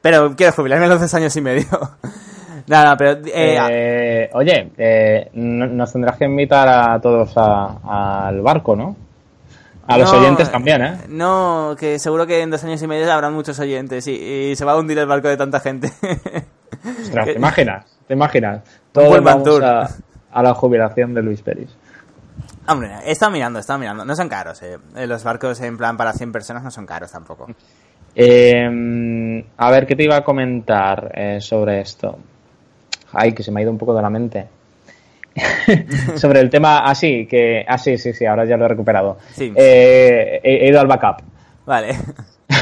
pero 0.00 0.34
quiero 0.36 0.52
jubilarme 0.52 0.86
a 0.86 0.88
los 0.88 1.00
dos 1.00 1.14
años 1.14 1.34
y 1.36 1.40
medio. 1.40 1.66
Nada, 2.66 2.96
pero... 2.96 3.20
Eh, 3.26 3.58
eh, 3.70 4.30
oye, 4.32 4.70
eh, 4.78 5.30
nos 5.34 5.92
tendrás 5.92 6.16
que 6.16 6.24
invitar 6.24 6.68
a 6.68 7.00
todos 7.00 7.32
al 7.36 8.40
barco, 8.42 8.76
¿no? 8.76 8.96
A 9.86 9.98
los 9.98 10.12
oyentes 10.12 10.48
también, 10.52 10.82
¿eh? 10.82 10.98
No, 11.08 11.74
que 11.76 11.98
seguro 11.98 12.24
que 12.24 12.42
en 12.42 12.50
dos 12.50 12.62
años 12.62 12.80
y 12.80 12.86
medio 12.86 13.12
habrá 13.12 13.28
muchos 13.30 13.58
oyentes 13.58 14.06
y, 14.06 14.12
y 14.12 14.56
se 14.56 14.64
va 14.64 14.72
a 14.72 14.76
hundir 14.76 14.98
el 14.98 15.06
barco 15.06 15.26
de 15.26 15.36
tanta 15.36 15.58
gente. 15.58 15.90
Ostras, 17.02 17.26
¿te 17.26 17.32
imaginas? 17.32 17.84
¿Te 18.06 18.14
imaginas? 18.14 18.62
Todo 18.92 19.22
vamos 19.22 19.62
a, 19.62 19.88
a, 20.32 20.42
la 20.42 20.54
jubilación 20.54 21.14
de 21.14 21.22
Luis 21.22 21.42
Pérez. 21.42 21.70
Hombre, 22.66 22.90
he 23.04 23.12
estado 23.12 23.32
mirando, 23.32 23.58
he 23.58 23.60
estado 23.60 23.78
mirando. 23.78 24.04
No 24.04 24.14
son 24.14 24.28
caros, 24.28 24.62
eh. 24.62 24.78
eh 24.96 25.06
los 25.06 25.24
barcos 25.24 25.60
en 25.60 25.76
plan 25.76 25.96
para 25.96 26.12
100 26.12 26.30
personas 26.30 26.62
no 26.62 26.70
son 26.70 26.86
caros 26.86 27.10
tampoco. 27.10 27.48
Eh, 28.14 29.44
a 29.56 29.70
ver, 29.70 29.86
¿qué 29.86 29.96
te 29.96 30.04
iba 30.04 30.16
a 30.16 30.24
comentar 30.24 31.10
eh, 31.14 31.40
sobre 31.40 31.80
esto? 31.80 32.18
Ay, 33.12 33.32
que 33.32 33.42
se 33.42 33.50
me 33.50 33.60
ha 33.60 33.62
ido 33.62 33.72
un 33.72 33.78
poco 33.78 33.94
de 33.94 34.02
la 34.02 34.10
mente. 34.10 34.46
sobre 36.16 36.40
el 36.40 36.50
tema, 36.50 36.78
así, 36.78 37.22
ah, 37.24 37.28
que, 37.28 37.64
ah, 37.66 37.78
sí, 37.78 37.98
sí, 37.98 38.12
sí, 38.12 38.24
ahora 38.26 38.44
ya 38.44 38.56
lo 38.56 38.66
he 38.66 38.68
recuperado. 38.68 39.18
Sí. 39.32 39.52
he, 39.56 40.68
ido 40.68 40.80
al 40.80 40.86
backup. 40.86 41.22
Vale. 41.66 41.96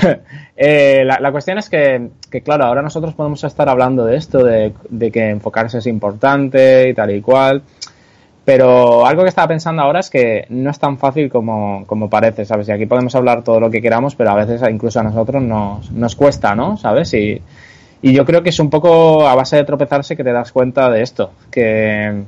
Eh, 0.61 1.05
la, 1.05 1.31
cuestión 1.31 1.59
es 1.59 1.71
que, 1.71 2.11
claro, 2.43 2.65
ahora 2.65 2.83
nosotros 2.83 3.15
podemos 3.15 3.45
estar 3.45 3.69
hablando 3.69 4.05
de 4.05 4.17
esto, 4.17 4.43
de, 4.43 4.73
que 5.13 5.31
enfocarse 5.31 5.79
es 5.79 5.87
importante 5.87 6.89
y 6.89 6.95
tal 6.95 7.15
y 7.15 7.21
cual, 7.21 7.63
pero 8.45 9.07
algo 9.07 9.23
que 9.23 9.29
estaba 9.29 9.47
pensando 9.47 9.83
ahora 9.83 10.01
es 10.01 10.11
que 10.11 10.47
no 10.49 10.71
es 10.71 10.79
tan 10.81 10.99
fácil 10.99 11.31
como, 11.31 12.11
parece, 12.11 12.45
¿sabes? 12.45 12.69
Y 12.69 12.73
aquí 12.73 12.87
podemos 12.87 13.15
hablar 13.15 13.45
todo 13.45 13.61
lo 13.61 13.71
que 13.71 13.81
queramos, 13.81 14.17
pero 14.17 14.31
a 14.31 14.35
veces 14.35 14.61
incluso 14.69 14.99
a 14.99 15.05
nosotros 15.05 15.41
nos, 15.41 16.17
cuesta, 16.17 16.57
¿no? 16.57 16.77
¿Sabes? 16.77 17.15
Y, 17.15 17.41
y 18.03 18.13
yo 18.13 18.25
creo 18.25 18.43
que 18.43 18.49
es 18.49 18.59
un 18.59 18.69
poco 18.69 19.29
a 19.29 19.37
base 19.37 19.55
de 19.55 19.65
tropezarse 19.65 20.17
que 20.17 20.25
te 20.25 20.33
das 20.33 20.51
cuenta 20.51 20.91
de 20.91 21.03
esto, 21.03 21.31
que, 21.53 22.25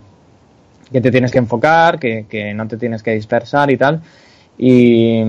que 0.92 1.00
te 1.00 1.10
tienes 1.10 1.32
que 1.32 1.38
enfocar, 1.38 1.98
que, 1.98 2.26
que 2.28 2.54
no 2.54 2.68
te 2.68 2.76
tienes 2.76 3.02
que 3.02 3.10
dispersar 3.10 3.72
y 3.72 3.76
tal. 3.76 4.00
Y, 4.56 5.20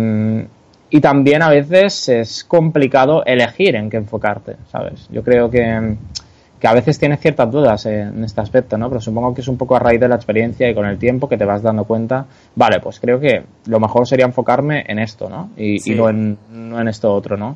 y 0.94 1.00
también 1.00 1.42
a 1.42 1.50
veces 1.50 2.10
es 2.10 2.44
complicado 2.44 3.24
elegir 3.26 3.76
en 3.76 3.90
qué 3.90 3.96
enfocarte, 3.96 4.58
¿sabes? 4.70 5.08
Yo 5.10 5.24
creo 5.24 5.50
que, 5.50 5.96
que 6.60 6.68
a 6.68 6.74
veces 6.74 7.00
tienes 7.00 7.22
ciertas 7.22 7.50
dudas 7.50 7.86
en 7.86 8.22
este 8.26 8.42
aspecto, 8.42 8.78
¿no? 8.78 8.90
Pero 8.90 9.00
supongo 9.00 9.34
que 9.34 9.40
es 9.40 9.48
un 9.48 9.58
poco 9.58 9.78
a 9.78 9.80
raíz 9.80 10.02
de 10.02 10.10
la 10.10 10.16
experiencia 10.16 10.70
y 10.70 10.76
con 10.76 10.86
el 10.86 11.00
tiempo 11.00 11.30
que 11.30 11.38
te 11.38 11.46
vas 11.46 11.64
dando 11.64 11.86
cuenta, 11.86 12.26
vale, 12.56 12.82
pues 12.82 13.00
creo 13.00 13.22
que 13.22 13.42
lo 13.68 13.80
mejor 13.80 14.06
sería 14.06 14.26
enfocarme 14.26 14.84
en 14.86 15.00
esto, 15.00 15.30
¿no? 15.30 15.52
Y, 15.56 15.78
no, 15.96 16.10
en, 16.10 16.38
no 16.52 16.82
en 16.82 16.90
esto 16.90 17.14
otro, 17.14 17.38
¿no? 17.38 17.56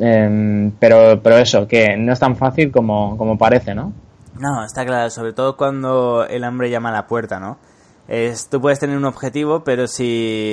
Em, 0.00 0.72
pero, 0.80 1.20
pero 1.22 1.36
eso, 1.38 1.68
que 1.68 1.96
no 1.96 2.12
es 2.12 2.18
tan 2.18 2.34
fácil 2.34 2.72
como, 2.72 3.16
como 3.16 3.38
parece, 3.38 3.76
¿no? 3.76 3.92
No, 4.40 4.64
está 4.64 4.84
claro, 4.84 5.08
sobre 5.08 5.34
todo 5.34 5.56
cuando 5.56 6.26
el 6.26 6.42
hambre 6.42 6.68
llama 6.68 6.88
a 6.88 6.92
la 6.92 7.06
puerta, 7.06 7.38
¿no? 7.38 7.58
Es, 8.08 8.48
tú 8.48 8.60
puedes 8.60 8.78
tener 8.78 8.96
un 8.96 9.04
objetivo, 9.04 9.62
pero 9.62 9.86
si, 9.86 10.04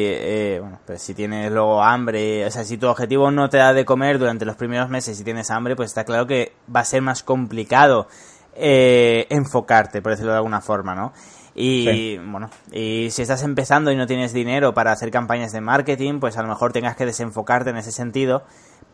eh, 0.06 0.60
bueno, 0.62 0.80
pues 0.86 1.02
si 1.02 1.14
tienes 1.14 1.52
luego 1.52 1.82
hambre, 1.82 2.46
o 2.46 2.52
sea, 2.52 2.64
si 2.64 2.78
tu 2.78 2.88
objetivo 2.88 3.32
no 3.32 3.50
te 3.50 3.58
da 3.58 3.74
de 3.74 3.86
comer 3.86 4.20
durante 4.20 4.46
los 4.46 4.56
primeros 4.56 4.90
meses 4.90 5.20
y 5.20 5.24
tienes 5.24 5.50
hambre, 5.50 5.76
pues 5.76 5.90
está 5.90 6.04
claro 6.04 6.28
que 6.28 6.54
va 6.74 6.82
a 6.82 6.86
ser 6.86 7.02
más 7.02 7.24
complicado 7.24 8.08
eh, 8.56 9.26
enfocarte, 9.30 10.02
por 10.02 10.12
decirlo 10.12 10.32
de 10.32 10.38
alguna 10.38 10.62
forma, 10.62 10.94
¿no? 10.94 11.12
Y 11.56 12.18
bueno, 12.18 12.50
y 12.72 13.10
si 13.12 13.24
estás 13.24 13.44
empezando 13.44 13.92
y 13.92 13.96
no 13.98 14.08
tienes 14.08 14.32
dinero 14.32 14.74
para 14.74 14.94
hacer 14.94 15.12
campañas 15.12 15.52
de 15.52 15.60
marketing, 15.60 16.20
pues 16.20 16.38
a 16.38 16.42
lo 16.42 16.48
mejor 16.48 16.72
tengas 16.72 16.96
que 16.96 17.06
desenfocarte 17.06 17.72
en 17.72 17.78
ese 17.78 17.92
sentido 17.92 18.44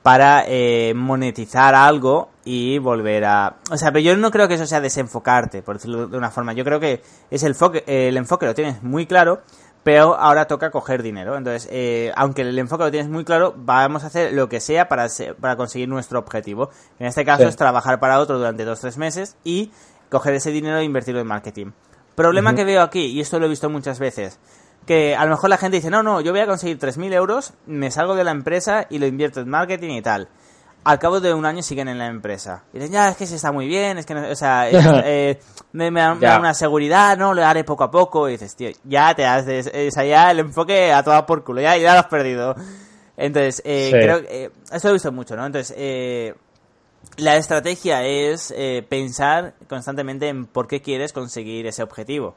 para 0.06 0.44
eh, 0.46 0.94
monetizar 0.96 1.74
algo 1.74 2.30
y 2.44 2.78
volver 2.78 3.26
a... 3.26 3.56
O 3.72 3.76
sea, 3.76 3.92
pero 3.92 4.02
yo 4.02 4.16
no 4.16 4.30
creo 4.30 4.48
que 4.48 4.54
eso 4.54 4.68
sea 4.68 4.80
desenfocarte, 4.80 5.64
por 5.64 5.78
decirlo 5.78 6.06
de 6.06 6.16
una 6.16 6.30
forma. 6.30 6.54
Yo 6.54 6.64
creo 6.64 6.80
que 6.80 7.02
es 7.32 7.42
el, 7.42 7.56
el 7.88 8.16
enfoque 8.16 8.46
lo 8.46 8.54
tienes 8.54 8.84
muy 8.84 9.08
claro, 9.08 9.42
pero 9.82 10.14
ahora 10.14 10.46
toca 10.46 10.70
coger 10.70 11.02
dinero. 11.02 11.36
Entonces, 11.36 11.68
eh, 11.72 12.12
aunque 12.16 12.44
el 12.44 12.60
enfoque 12.60 12.84
lo 12.84 12.92
tienes 12.92 13.10
muy 13.10 13.26
claro, 13.26 13.56
vamos 13.58 14.04
a 14.04 14.08
hacer 14.08 14.34
lo 14.34 14.48
que 14.48 14.60
sea 14.60 14.88
para, 14.88 15.08
para 15.42 15.56
conseguir 15.56 15.90
nuestro 15.90 16.20
objetivo. 16.20 16.70
En 17.00 17.08
este 17.08 17.26
caso 17.26 17.48
es 17.48 17.56
trabajar 17.56 18.00
para 18.00 18.20
otro 18.20 18.38
durante 18.38 18.64
dos 18.64 18.78
o 18.78 18.82
tres 18.82 19.00
meses 19.00 19.38
y 19.44 19.72
coger 20.12 20.36
ese 20.36 20.52
dinero 20.52 20.78
e 20.78 20.84
invertirlo 20.84 21.20
en 21.20 21.26
marketing. 21.26 21.72
Problema 22.14 22.54
que 22.54 22.64
veo 22.64 22.84
aquí, 22.84 23.08
y 23.08 23.22
esto 23.22 23.40
lo 23.40 23.48
he 23.48 23.50
visto 23.50 23.72
muchas 23.72 23.98
veces, 23.98 24.40
que 24.86 25.16
a 25.16 25.24
lo 25.26 25.32
mejor 25.32 25.50
la 25.50 25.58
gente 25.58 25.78
dice, 25.78 25.90
no, 25.90 26.04
no, 26.04 26.22
yo 26.22 26.32
voy 26.32 26.42
a 26.42 26.48
conseguir 26.48 26.78
3.000 26.80 27.14
euros, 27.14 27.54
me 27.66 27.92
salgo 27.92 28.16
de 28.16 28.24
la 28.24 28.32
empresa 28.32 28.86
y 28.90 29.00
lo 29.00 29.08
invierto 29.08 29.42
en 29.42 29.50
marketing 29.50 29.92
y 29.92 30.02
tal. 30.02 30.28
Al 30.84 31.00
cabo 31.00 31.20
de 31.20 31.34
un 31.34 31.46
año 31.46 31.64
siguen 31.64 31.88
en 31.88 31.98
la 31.98 32.06
empresa. 32.06 32.64
Y 32.72 32.78
dicen, 32.78 32.94
ya, 32.94 33.10
es 33.10 33.18
que 33.18 33.26
se 33.26 33.36
está 33.36 33.52
muy 33.52 33.68
bien, 33.68 33.98
es 33.98 34.06
que, 34.06 34.14
o 34.14 34.36
sea, 34.36 34.70
eh, 34.72 35.40
me, 35.72 35.90
da, 35.90 36.14
una 36.40 36.54
seguridad, 36.54 37.18
¿no? 37.18 37.34
Lo 37.34 37.44
haré 37.44 37.64
poco 37.64 37.84
a 37.84 37.90
poco. 37.90 38.30
Y 38.30 38.34
dices, 38.34 38.56
tío, 38.56 38.70
ya 38.84 39.16
te 39.16 39.26
has, 39.26 39.46
o 39.46 39.92
sea, 39.92 40.06
ya 40.06 40.30
el 40.30 40.40
enfoque 40.40 40.94
a 40.94 41.02
toda 41.02 41.26
por 41.26 41.44
culo, 41.44 41.62
ya, 41.62 41.76
ya 41.78 41.94
lo 41.94 42.00
has 42.02 42.06
perdido. 42.06 42.56
Entonces, 43.18 43.64
eh, 43.66 43.90
creo 43.92 44.22
que, 44.22 44.46
eh, 44.46 44.52
esto 44.72 44.88
lo 44.88 44.92
he 44.92 44.94
visto 44.94 45.12
mucho, 45.12 45.36
¿no? 45.36 45.46
Entonces, 45.46 45.74
eh, 45.78 46.36
la 47.18 47.38
estrategia 47.38 48.04
es 48.04 48.54
eh, 48.56 48.86
pensar 48.88 49.54
constantemente 49.70 50.28
en 50.28 50.46
por 50.46 50.68
qué 50.68 50.82
quieres 50.82 51.14
conseguir 51.14 51.66
ese 51.66 51.82
objetivo 51.84 52.36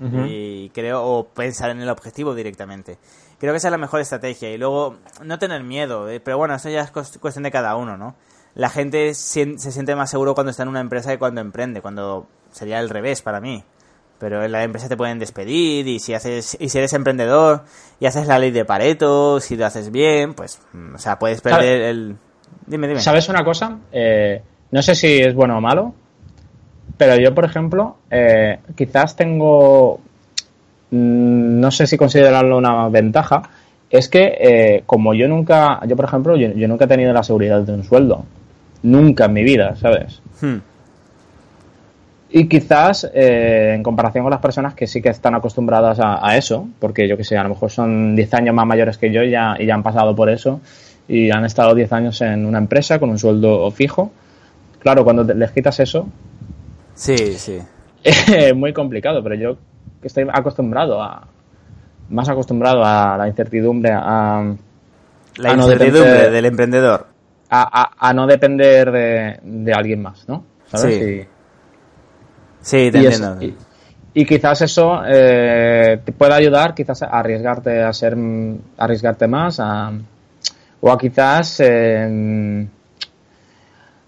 y 0.00 0.70
creo 0.70 1.04
o 1.04 1.24
pensar 1.28 1.70
en 1.70 1.80
el 1.80 1.88
objetivo 1.88 2.34
directamente. 2.34 2.98
Creo 3.38 3.52
que 3.52 3.58
esa 3.58 3.68
es 3.68 3.72
la 3.72 3.78
mejor 3.78 4.00
estrategia 4.00 4.50
y 4.50 4.58
luego 4.58 4.96
no 5.22 5.38
tener 5.38 5.62
miedo 5.62 6.08
eh, 6.08 6.20
pero 6.20 6.38
bueno 6.38 6.54
eso 6.54 6.70
ya 6.70 6.82
es 6.82 6.90
cuestión 6.90 7.42
de 7.42 7.50
cada 7.50 7.76
uno 7.76 7.96
no 7.96 8.14
la 8.54 8.70
gente 8.70 9.14
se 9.14 9.56
siente 9.56 9.96
más 9.96 10.10
seguro 10.10 10.34
cuando 10.34 10.50
está 10.50 10.62
en 10.62 10.68
una 10.68 10.80
empresa 10.80 11.10
que 11.10 11.18
cuando 11.18 11.40
emprende 11.40 11.80
cuando 11.80 12.26
sería 12.52 12.78
el 12.80 12.88
revés 12.88 13.22
para 13.22 13.40
mí. 13.40 13.64
Pero 14.18 14.44
en 14.44 14.52
la 14.52 14.62
empresa 14.62 14.88
te 14.88 14.96
pueden 14.96 15.18
despedir 15.18 15.88
y 15.88 15.98
si 15.98 16.14
haces 16.14 16.56
y 16.60 16.68
si 16.68 16.78
eres 16.78 16.92
emprendedor 16.92 17.64
y 17.98 18.06
haces 18.06 18.28
la 18.28 18.38
ley 18.38 18.52
de 18.52 18.64
Pareto 18.64 19.40
si 19.40 19.56
lo 19.56 19.66
haces 19.66 19.90
bien 19.90 20.34
pues 20.34 20.60
mm, 20.72 20.94
o 20.94 20.98
sea 20.98 21.18
puedes 21.18 21.40
perder 21.40 21.82
el 21.82 22.16
dime 22.64 22.86
dime. 22.86 23.00
Sabes 23.00 23.28
una 23.28 23.44
cosa 23.44 23.78
eh, 23.90 24.40
no 24.70 24.82
sé 24.82 24.94
si 24.94 25.18
es 25.18 25.34
bueno 25.34 25.58
o 25.58 25.60
malo 25.60 25.94
pero 27.04 27.20
yo, 27.20 27.34
por 27.34 27.44
ejemplo, 27.44 27.96
eh, 28.10 28.60
quizás 28.74 29.14
tengo, 29.14 30.00
mm, 30.90 31.60
no 31.60 31.70
sé 31.70 31.86
si 31.86 31.98
considerarlo 31.98 32.56
una 32.56 32.88
ventaja, 32.88 33.42
es 33.90 34.08
que 34.08 34.38
eh, 34.40 34.82
como 34.86 35.12
yo 35.12 35.28
nunca, 35.28 35.80
yo 35.86 35.96
por 35.96 36.06
ejemplo, 36.06 36.34
yo, 36.34 36.66
nunca 36.66 36.86
he 36.86 36.88
tenido 36.88 37.12
la 37.12 37.22
seguridad 37.22 37.60
de 37.60 37.74
un 37.74 37.84
sueldo. 37.84 38.24
Nunca 38.84 39.26
en 39.26 39.32
mi 39.34 39.44
vida, 39.44 39.76
¿sabes? 39.76 40.22
Hmm. 40.40 40.56
Y 42.30 42.48
quizás, 42.48 43.10
eh, 43.12 43.74
en 43.74 43.82
comparación 43.82 44.24
con 44.24 44.30
las 44.30 44.40
personas 44.40 44.74
que 44.74 44.86
sí 44.86 45.02
que 45.02 45.10
están 45.10 45.34
acostumbradas 45.34 45.98
a, 46.00 46.36
eso, 46.38 46.66
porque 46.78 47.06
yo 47.06 47.18
que 47.18 47.24
sé, 47.24 47.36
a 47.36 47.42
lo 47.42 47.50
mejor 47.50 47.70
son 47.70 48.16
10 48.16 48.32
años 48.32 48.54
más 48.54 48.66
mayores 48.66 48.96
que 48.96 49.12
yo 49.12 49.22
ya, 49.24 49.56
y 49.58 49.66
ya 49.66 49.74
han 49.74 49.82
pasado 49.82 50.16
por 50.16 50.30
eso 50.30 50.60
y 51.06 51.30
han 51.30 51.44
estado 51.44 51.74
10 51.74 51.92
años 51.92 52.20
en 52.22 52.46
una 52.46 52.56
empresa 52.56 52.98
con 52.98 53.10
un 53.10 53.18
sueldo 53.18 53.70
fijo. 53.70 54.10
Claro, 54.80 55.04
cuando 55.04 55.22
les 55.22 55.50
quitas 55.52 55.80
eso, 55.80 56.08
Sí, 56.94 57.34
sí. 57.34 57.58
muy 58.54 58.72
complicado, 58.72 59.22
pero 59.22 59.34
yo 59.34 59.56
que 60.00 60.08
estoy 60.08 60.26
acostumbrado 60.32 61.02
a. 61.02 61.26
Más 62.10 62.28
acostumbrado 62.28 62.84
a 62.84 63.16
la 63.16 63.28
incertidumbre, 63.28 63.90
a. 63.92 64.54
La 65.36 65.52
incertidumbre 65.52 66.30
del 66.30 66.44
emprendedor. 66.44 67.06
a, 67.50 68.12
no 68.14 68.26
depender 68.26 68.90
de, 69.42 69.72
alguien 69.72 70.02
más, 70.02 70.28
¿no? 70.28 70.44
¿Sabes? 70.66 70.96
Sí. 70.96 71.26
sí, 72.60 72.90
te 72.90 72.98
entiendo. 72.98 73.38
y, 74.12 74.24
quizás 74.24 74.62
eso 74.62 75.00
eh, 75.06 76.00
te 76.04 76.12
pueda 76.12 76.36
ayudar 76.36 76.74
quizás 76.74 77.02
a 77.02 77.06
arriesgarte 77.06 77.82
a 77.82 77.92
ser 77.92 78.16
arriesgarte 78.76 79.26
más 79.26 79.58
a, 79.60 79.92
o 80.80 80.92
a 80.92 80.98
quizás 80.98 81.60
eh, 81.60 82.66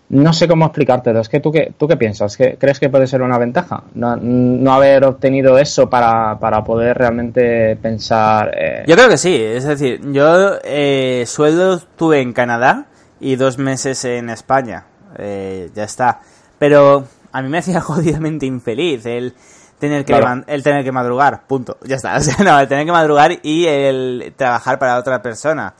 no 0.09 0.32
sé 0.32 0.46
cómo 0.46 0.66
explicártelo. 0.66 1.20
Es 1.20 1.28
que 1.28 1.40
tú 1.40 1.50
qué, 1.50 1.72
tú 1.76 1.88
qué 1.88 1.96
piensas? 1.96 2.36
¿Qué, 2.36 2.57
¿Crees 2.59 2.78
que 2.78 2.88
puede 2.88 3.07
ser 3.07 3.22
una 3.22 3.38
ventaja? 3.38 3.82
No, 3.94 4.72
haber 4.72 5.04
obtenido 5.04 5.59
eso 5.59 5.90
para, 5.90 6.38
para 6.38 6.62
poder 6.62 6.96
realmente 6.96 7.76
pensar. 7.76 8.52
Eh... 8.57 8.84
Yo 8.86 8.94
creo 8.94 9.09
que 9.09 9.18
sí. 9.18 9.34
Es 9.34 9.64
decir, 9.64 10.00
yo 10.12 10.59
eh, 10.62 11.24
sueldo 11.26 11.80
tuve 11.96 12.20
en 12.20 12.32
Canadá 12.32 12.86
y 13.18 13.36
dos 13.36 13.59
meses 13.59 14.04
en 14.04 14.30
España. 14.30 14.84
Eh, 15.18 15.70
ya 15.74 15.84
está. 15.84 16.20
Pero 16.59 17.04
a 17.32 17.42
mí 17.42 17.48
me 17.48 17.59
hacía 17.59 17.80
jodidamente 17.82 18.46
infeliz 18.46 19.07
el 19.07 19.34
tener 19.78 20.04
que 20.04 20.14
el 20.46 20.62
tener 20.62 20.84
que 20.84 20.92
madrugar. 20.92 21.42
Punto. 21.46 21.78
Ya 21.84 21.96
está. 21.96 22.16
O 22.16 22.20
sea, 22.20 22.36
no, 22.44 22.59
el 22.61 22.68
tener 22.68 22.86
que 22.86 22.92
madrugar 22.92 23.32
y 23.42 23.66
el 23.66 24.34
trabajar 24.36 24.78
para 24.78 24.98
otra 24.98 25.20
persona. 25.20 25.74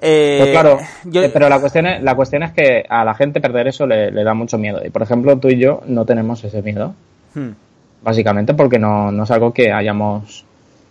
Eh, 0.00 0.36
pues 0.38 0.50
claro, 0.50 0.78
eh, 1.12 1.30
pero 1.32 1.48
la 1.48 1.58
cuestión, 1.58 1.86
es, 1.86 2.02
la 2.02 2.14
cuestión 2.14 2.42
es 2.42 2.52
que 2.52 2.84
a 2.88 3.04
la 3.04 3.14
gente 3.14 3.40
perder 3.40 3.68
eso 3.68 3.86
le, 3.86 4.10
da 4.12 4.34
mucho 4.34 4.58
miedo. 4.58 4.80
Y 4.84 4.90
por 4.90 5.02
ejemplo, 5.02 5.38
tú 5.38 5.48
y 5.48 5.58
yo 5.58 5.82
no 5.86 6.04
tenemos 6.04 6.42
ese 6.44 6.62
miedo. 6.62 6.94
Hmm. 7.34 7.50
Básicamente 8.02 8.54
porque 8.54 8.78
no, 8.78 9.10
no, 9.10 9.24
es 9.24 9.30
algo 9.30 9.52
que 9.52 9.72
hayamos 9.72 10.44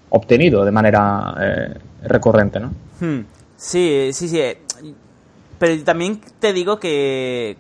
obtenido 0.10 0.66
de 0.66 0.72
manera 0.72 1.36
eh, 1.40 1.74
recurrente, 2.04 2.60
¿no? 2.60 2.72
Hmm. 3.00 3.26
Sí, 3.56 4.10
sí, 4.12 4.28
sí. 4.28 4.42
Pero 5.60 5.84
también 5.84 6.20
te 6.40 6.52
digo 6.52 6.80
que, 6.80 7.58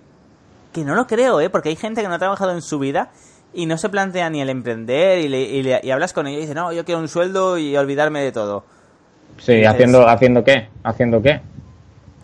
que 0.73 0.83
no 0.83 0.95
lo 0.95 1.07
creo, 1.07 1.39
¿eh? 1.39 1.49
Porque 1.49 1.69
hay 1.69 1.75
gente 1.75 2.01
que 2.01 2.07
no 2.07 2.15
ha 2.15 2.19
trabajado 2.19 2.51
en 2.51 2.61
su 2.61 2.79
vida 2.79 3.11
y 3.53 3.65
no 3.65 3.77
se 3.77 3.89
plantea 3.89 4.29
ni 4.29 4.41
el 4.41 4.49
emprender 4.49 5.19
y, 5.19 5.29
le, 5.29 5.81
y, 5.81 5.91
hablas 5.91 6.11
con 6.11 6.27
ellos 6.27 6.39
y 6.39 6.41
dice, 6.41 6.55
no, 6.55 6.73
yo 6.73 6.83
quiero 6.83 6.99
un 6.99 7.07
sueldo 7.07 7.57
y 7.57 7.75
olvidarme 7.77 8.21
de 8.21 8.33
todo. 8.33 8.65
Sí, 9.37 9.63
haciendo, 9.65 10.07
¿haciendo 10.07 10.43
qué? 10.43 10.69
¿Haciendo 10.83 11.21
qué? 11.21 11.41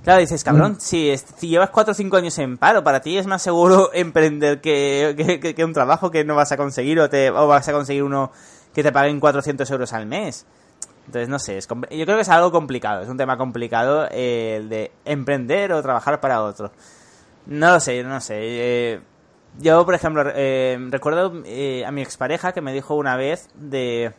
Claro, 0.04 0.20
dices, 0.20 0.44
cabrón, 0.44 0.74
mm. 0.74 0.80
si, 0.80 1.16
si, 1.18 1.48
llevas 1.48 1.70
4 1.70 1.92
o 1.92 1.94
5 1.94 2.18
años 2.18 2.38
en 2.40 2.58
paro, 2.58 2.84
para 2.84 3.02
ti 3.02 3.18
es 3.18 3.28
más 3.28 3.42
seguro 3.42 3.92
emprender 3.94 4.60
que, 4.60 5.56
un 5.64 5.74
trabajo 5.74 6.10
que 6.10 6.24
no 6.24 6.36
vas 6.36 6.52
a 6.52 6.58
conseguir 6.58 7.00
o, 7.00 7.10
te, 7.10 7.30
o 7.30 7.48
vas 7.48 7.68
a 7.68 7.74
conseguir 7.74 8.04
uno 8.04 8.32
que 8.74 8.84
te 8.84 8.92
paguen 8.92 9.20
400 9.20 9.70
euros 9.70 9.94
al 9.94 10.08
mes. 10.08 10.46
Entonces, 11.06 11.30
no 11.30 11.40
sé, 11.40 11.58
es, 11.58 11.68
yo 11.68 12.06
creo 12.06 12.16
que 12.16 12.22
es 12.22 12.30
algo 12.30 12.52
complicado, 12.52 13.02
es 13.02 13.10
un 13.10 13.18
tema 13.18 13.38
complicado 13.38 14.08
eh, 14.12 14.58
el 14.58 14.70
de 14.70 14.92
emprender 15.06 15.74
o 15.74 15.82
trabajar 15.82 16.20
para 16.20 16.42
otro. 16.42 16.72
No 17.46 17.72
lo 17.72 17.80
sé, 17.80 18.04
no 18.04 18.22
sé. 18.22 18.38
Eh, 18.40 19.00
yo, 19.60 19.86
por 19.86 19.94
ejemplo, 19.94 20.24
eh, 20.34 20.78
recuerdo 20.90 21.34
a 21.86 21.92
mi 21.92 22.02
expareja 22.02 22.54
que 22.54 22.62
me 22.62 22.74
dijo 22.74 22.96
una 22.96 23.18
vez 23.18 23.50
de... 23.56 24.14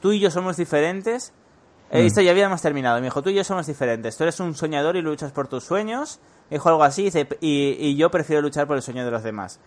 Tú 0.00 0.12
y 0.12 0.20
yo 0.20 0.30
somos 0.30 0.56
diferentes 0.56 1.32
He 1.90 2.02
visto, 2.02 2.20
ya 2.20 2.32
habíamos 2.32 2.60
terminado. 2.60 2.98
Me 2.98 3.04
dijo, 3.04 3.22
tú 3.22 3.30
y 3.30 3.34
yo 3.34 3.44
somos 3.44 3.66
diferentes. 3.66 4.16
Tú 4.16 4.24
eres 4.24 4.38
un 4.40 4.54
soñador 4.54 4.96
y 4.96 5.02
luchas 5.02 5.32
por 5.32 5.48
tus 5.48 5.64
sueños. 5.64 6.20
Me 6.50 6.56
dijo 6.56 6.68
algo 6.68 6.84
así 6.84 7.10
y, 7.40 7.76
y, 7.78 7.96
yo 7.96 8.10
prefiero 8.10 8.42
luchar 8.42 8.66
por 8.66 8.76
el 8.76 8.82
sueño 8.82 9.04
de 9.04 9.10
los 9.10 9.22
demás. 9.22 9.58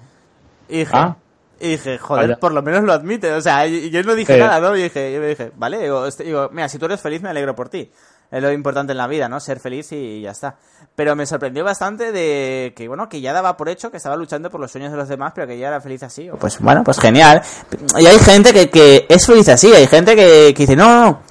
Y 0.69 0.79
dije, 0.79 0.91
ah. 0.93 1.15
dije 1.59 1.97
joder, 1.97 2.37
por 2.39 2.53
lo 2.53 2.61
menos 2.61 2.83
lo 2.83 2.93
admite. 2.93 3.33
O 3.33 3.41
sea, 3.41 3.65
yo 3.65 4.03
no 4.03 4.15
dije 4.15 4.37
nada, 4.37 4.59
¿no? 4.59 4.75
Y 4.75 4.83
dije, 4.83 5.13
yo 5.13 5.19
me 5.19 5.27
dije, 5.27 5.51
vale, 5.55 5.79
digo, 5.79 6.05
este, 6.05 6.23
digo, 6.23 6.49
mira, 6.51 6.69
si 6.69 6.77
tú 6.77 6.85
eres 6.85 7.01
feliz 7.01 7.21
me 7.21 7.29
alegro 7.29 7.55
por 7.55 7.69
ti. 7.69 7.91
Es 8.31 8.41
lo 8.41 8.49
importante 8.51 8.93
en 8.93 8.97
la 8.97 9.07
vida, 9.07 9.27
¿no? 9.27 9.41
Ser 9.41 9.59
feliz 9.59 9.91
y 9.91 10.21
ya 10.21 10.31
está. 10.31 10.55
Pero 10.95 11.17
me 11.17 11.25
sorprendió 11.25 11.65
bastante 11.65 12.13
de 12.13 12.71
que, 12.75 12.87
bueno, 12.87 13.09
que 13.09 13.19
ya 13.19 13.33
daba 13.33 13.57
por 13.57 13.67
hecho 13.67 13.91
que 13.91 13.97
estaba 13.97 14.15
luchando 14.15 14.49
por 14.49 14.61
los 14.61 14.71
sueños 14.71 14.89
de 14.91 14.97
los 14.97 15.09
demás, 15.09 15.33
pero 15.35 15.47
que 15.47 15.57
ya 15.57 15.67
era 15.67 15.81
feliz 15.81 16.01
así. 16.03 16.29
Pues 16.39 16.59
bueno, 16.59 16.81
pues 16.83 16.97
genial. 16.97 17.41
Y 17.99 18.05
hay 18.05 18.17
gente 18.19 18.53
que, 18.53 18.69
que 18.69 19.05
es 19.09 19.25
feliz 19.25 19.49
así, 19.49 19.73
hay 19.73 19.85
gente 19.85 20.15
que, 20.15 20.53
que 20.55 20.63
dice, 20.63 20.77
no, 20.77 21.03
no, 21.03 21.21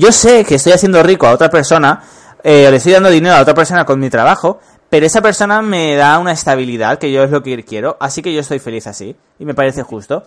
yo 0.00 0.12
sé 0.12 0.44
que 0.46 0.54
estoy 0.54 0.72
haciendo 0.72 1.02
rico 1.02 1.26
a 1.26 1.32
otra 1.32 1.50
persona, 1.50 2.02
eh, 2.42 2.68
le 2.70 2.76
estoy 2.78 2.92
dando 2.92 3.10
dinero 3.10 3.36
a 3.36 3.42
otra 3.42 3.52
persona 3.52 3.84
con 3.84 4.00
mi 4.00 4.08
trabajo, 4.08 4.58
pero 4.88 5.04
esa 5.04 5.20
persona 5.20 5.60
me 5.60 5.94
da 5.94 6.18
una 6.18 6.32
estabilidad 6.32 6.98
que 6.98 7.12
yo 7.12 7.22
es 7.22 7.30
lo 7.30 7.42
que 7.42 7.62
quiero, 7.64 7.98
así 8.00 8.22
que 8.22 8.32
yo 8.32 8.40
estoy 8.40 8.60
feliz 8.60 8.86
así, 8.86 9.14
y 9.38 9.44
me 9.44 9.54
parece 9.54 9.82
justo. 9.82 10.24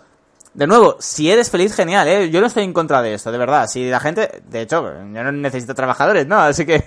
De 0.54 0.68
nuevo, 0.68 0.98
si 1.00 1.32
eres 1.32 1.50
feliz, 1.50 1.76
genial, 1.76 2.08
¿eh? 2.08 2.30
Yo 2.30 2.40
no 2.40 2.46
estoy 2.46 2.64
en 2.64 2.74
contra 2.74 3.02
de 3.02 3.16
esto, 3.16 3.32
de 3.32 3.40
verdad. 3.40 3.66
Si 3.68 3.90
la 3.90 4.00
gente, 4.00 4.44
de 4.48 4.62
hecho, 4.62 4.84
yo 4.84 5.24
no 5.24 5.32
necesito 5.32 5.74
trabajadores, 5.74 6.28
¿no? 6.28 6.38
Así 6.40 6.66
que, 6.66 6.84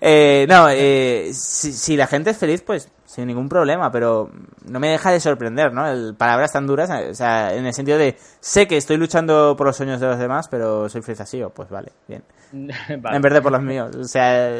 eh, 0.00 0.46
no, 0.48 0.68
eh, 0.68 1.30
si, 1.32 1.72
si, 1.72 1.96
la 1.96 2.06
gente 2.06 2.30
es 2.30 2.36
feliz, 2.36 2.60
pues 2.60 2.90
sin 3.06 3.26
ningún 3.26 3.48
problema, 3.48 3.90
pero 3.90 4.30
no 4.66 4.78
me 4.78 4.90
deja 4.90 5.12
de 5.12 5.20
sorprender, 5.20 5.72
¿no? 5.72 5.88
El, 5.88 6.14
palabras 6.14 6.52
tan 6.52 6.66
duras, 6.66 6.90
o 7.10 7.14
sea, 7.14 7.54
en 7.54 7.64
el 7.64 7.72
sentido 7.72 7.96
de, 7.96 8.16
sé 8.40 8.68
que 8.68 8.76
estoy 8.76 8.98
luchando 8.98 9.56
por 9.56 9.66
los 9.66 9.76
sueños 9.76 9.98
de 9.98 10.06
los 10.06 10.18
demás, 10.18 10.48
pero 10.48 10.88
soy 10.90 11.00
feliz 11.00 11.22
así, 11.22 11.42
o 11.42 11.50
pues 11.50 11.70
vale, 11.70 11.92
bien. 12.06 12.22
En 12.52 13.22
vez 13.22 13.32
de 13.32 13.42
por 13.42 13.52
los 13.52 13.62
míos, 13.62 13.96
o 13.96 14.04
sea... 14.04 14.50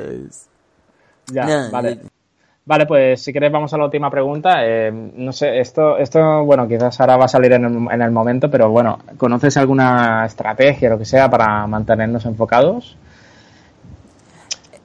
Ya, 1.26 1.68
vale. 1.70 2.00
Vale, 2.70 2.86
pues 2.86 3.20
si 3.20 3.32
queréis 3.32 3.52
vamos 3.52 3.74
a 3.74 3.78
la 3.78 3.86
última 3.86 4.08
pregunta. 4.08 4.64
Eh, 4.64 4.92
no 4.92 5.32
sé, 5.32 5.58
esto, 5.58 5.98
esto, 5.98 6.44
bueno, 6.44 6.68
quizás 6.68 7.00
ahora 7.00 7.16
va 7.16 7.24
a 7.24 7.28
salir 7.28 7.52
en 7.54 7.64
el, 7.64 7.74
en 7.90 8.00
el 8.00 8.12
momento, 8.12 8.48
pero 8.48 8.70
bueno, 8.70 9.00
¿conoces 9.18 9.56
alguna 9.56 10.24
estrategia, 10.24 10.88
o 10.88 10.92
lo 10.92 10.98
que 11.00 11.04
sea, 11.04 11.28
para 11.28 11.66
mantenernos 11.66 12.24
enfocados? 12.26 12.96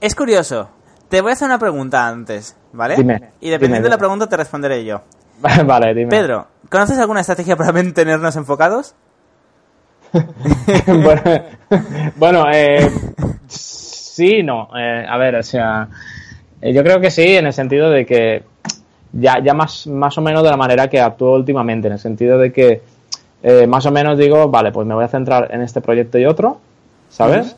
Es 0.02 0.16
curioso, 0.16 0.68
te 1.10 1.22
voy 1.22 1.30
a 1.30 1.34
hacer 1.34 1.46
una 1.46 1.60
pregunta 1.60 2.08
antes, 2.08 2.58
¿vale? 2.74 2.96
Dime. 2.96 3.34
Y 3.40 3.52
dependiendo 3.52 3.86
de 3.86 3.92
la 3.92 4.00
pregunta 4.00 4.28
te 4.28 4.36
responderé 4.36 4.84
yo. 4.84 5.04
vale, 5.68 5.94
dime. 5.94 6.10
Pedro, 6.10 6.48
¿conoces 6.72 6.98
alguna 6.98 7.20
estrategia 7.20 7.56
para 7.56 7.72
mantenernos 7.72 8.36
enfocados? 8.36 8.96
bueno, 12.16 12.46
eh, 12.52 12.90
sí, 13.48 14.42
no. 14.42 14.70
Eh, 14.76 15.06
a 15.08 15.18
ver, 15.20 15.36
o 15.36 15.44
sea, 15.44 15.88
yo 16.74 16.84
creo 16.84 16.99
que 16.99 17.11
sí, 17.11 17.36
en 17.36 17.47
el 17.47 17.53
sentido 17.53 17.89
de 17.89 18.05
que 18.05 18.43
ya, 19.13 19.41
ya 19.43 19.53
más, 19.53 19.88
más 19.88 20.18
o 20.18 20.22
menos 20.22 20.43
de 20.43 20.49
la 20.49 20.57
manera 20.57 20.89
que 20.89 20.99
actúo 20.99 21.36
últimamente, 21.36 21.88
en 21.88 21.93
el 21.93 21.99
sentido 21.99 22.38
de 22.38 22.51
que 22.51 22.82
más 23.68 23.86
o 23.86 23.91
menos 23.91 24.18
digo, 24.18 24.49
vale, 24.49 24.72
pues 24.72 24.88
me 24.88 24.95
voy 24.95 25.03
a 25.03 25.07
centrar 25.07 25.53
en 25.53 25.61
este 25.61 25.80
proyecto 25.80 26.18
y 26.18 26.26
otro, 26.26 26.59
¿sabes? 27.09 27.55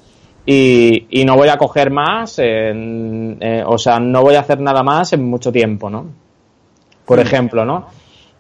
y, 0.50 1.26
no 1.26 1.36
voy 1.36 1.50
a 1.50 1.58
coger 1.58 1.92
más, 1.92 2.40
eh, 2.42 3.64
o 3.66 3.78
sea, 3.78 4.00
no 4.00 4.22
voy 4.22 4.36
a 4.36 4.40
hacer 4.40 4.62
nada 4.62 4.82
más 4.82 5.12
en 5.12 5.26
mucho 5.26 5.52
tiempo, 5.52 5.90
¿no? 5.90 6.06
Por 7.06 7.20
ejemplo, 7.20 7.66
¿no? 7.66 7.88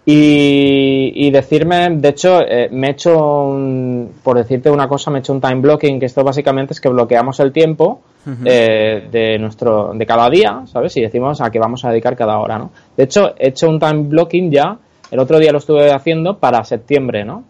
Y, 0.09 1.29
decirme, 1.31 1.89
de 1.89 2.07
hecho, 2.07 2.39
eh, 2.39 2.69
me 2.71 2.87
he 2.87 2.91
hecho, 2.91 3.17
un, 3.19 4.13
por 4.23 4.37
decirte 4.37 4.71
una 4.71 4.87
cosa, 4.87 5.11
me 5.11 5.17
he 5.17 5.19
hecho 5.19 5.33
un 5.33 5.41
time 5.41 5.55
blocking, 5.59 5.99
que 5.99 6.05
esto 6.05 6.23
básicamente 6.23 6.71
es 6.71 6.79
que 6.79 6.87
bloqueamos 6.87 7.41
el 7.41 7.51
tiempo 7.51 7.99
eh, 8.45 9.05
de 9.11 9.37
nuestro, 9.37 9.91
de 9.93 10.05
cada 10.05 10.29
día, 10.29 10.61
¿sabes? 10.67 10.95
Y 10.95 11.01
decimos 11.01 11.41
a 11.41 11.49
qué 11.49 11.59
vamos 11.59 11.83
a 11.83 11.89
dedicar 11.89 12.15
cada 12.15 12.39
hora, 12.39 12.57
¿no? 12.57 12.71
De 12.95 13.03
hecho, 13.03 13.35
he 13.37 13.49
hecho 13.49 13.67
un 13.67 13.79
time 13.79 14.03
blocking 14.03 14.49
ya, 14.49 14.77
el 15.11 15.19
otro 15.19 15.39
día 15.39 15.51
lo 15.51 15.57
estuve 15.57 15.91
haciendo 15.91 16.37
para 16.37 16.63
septiembre, 16.63 17.25
¿no? 17.25 17.43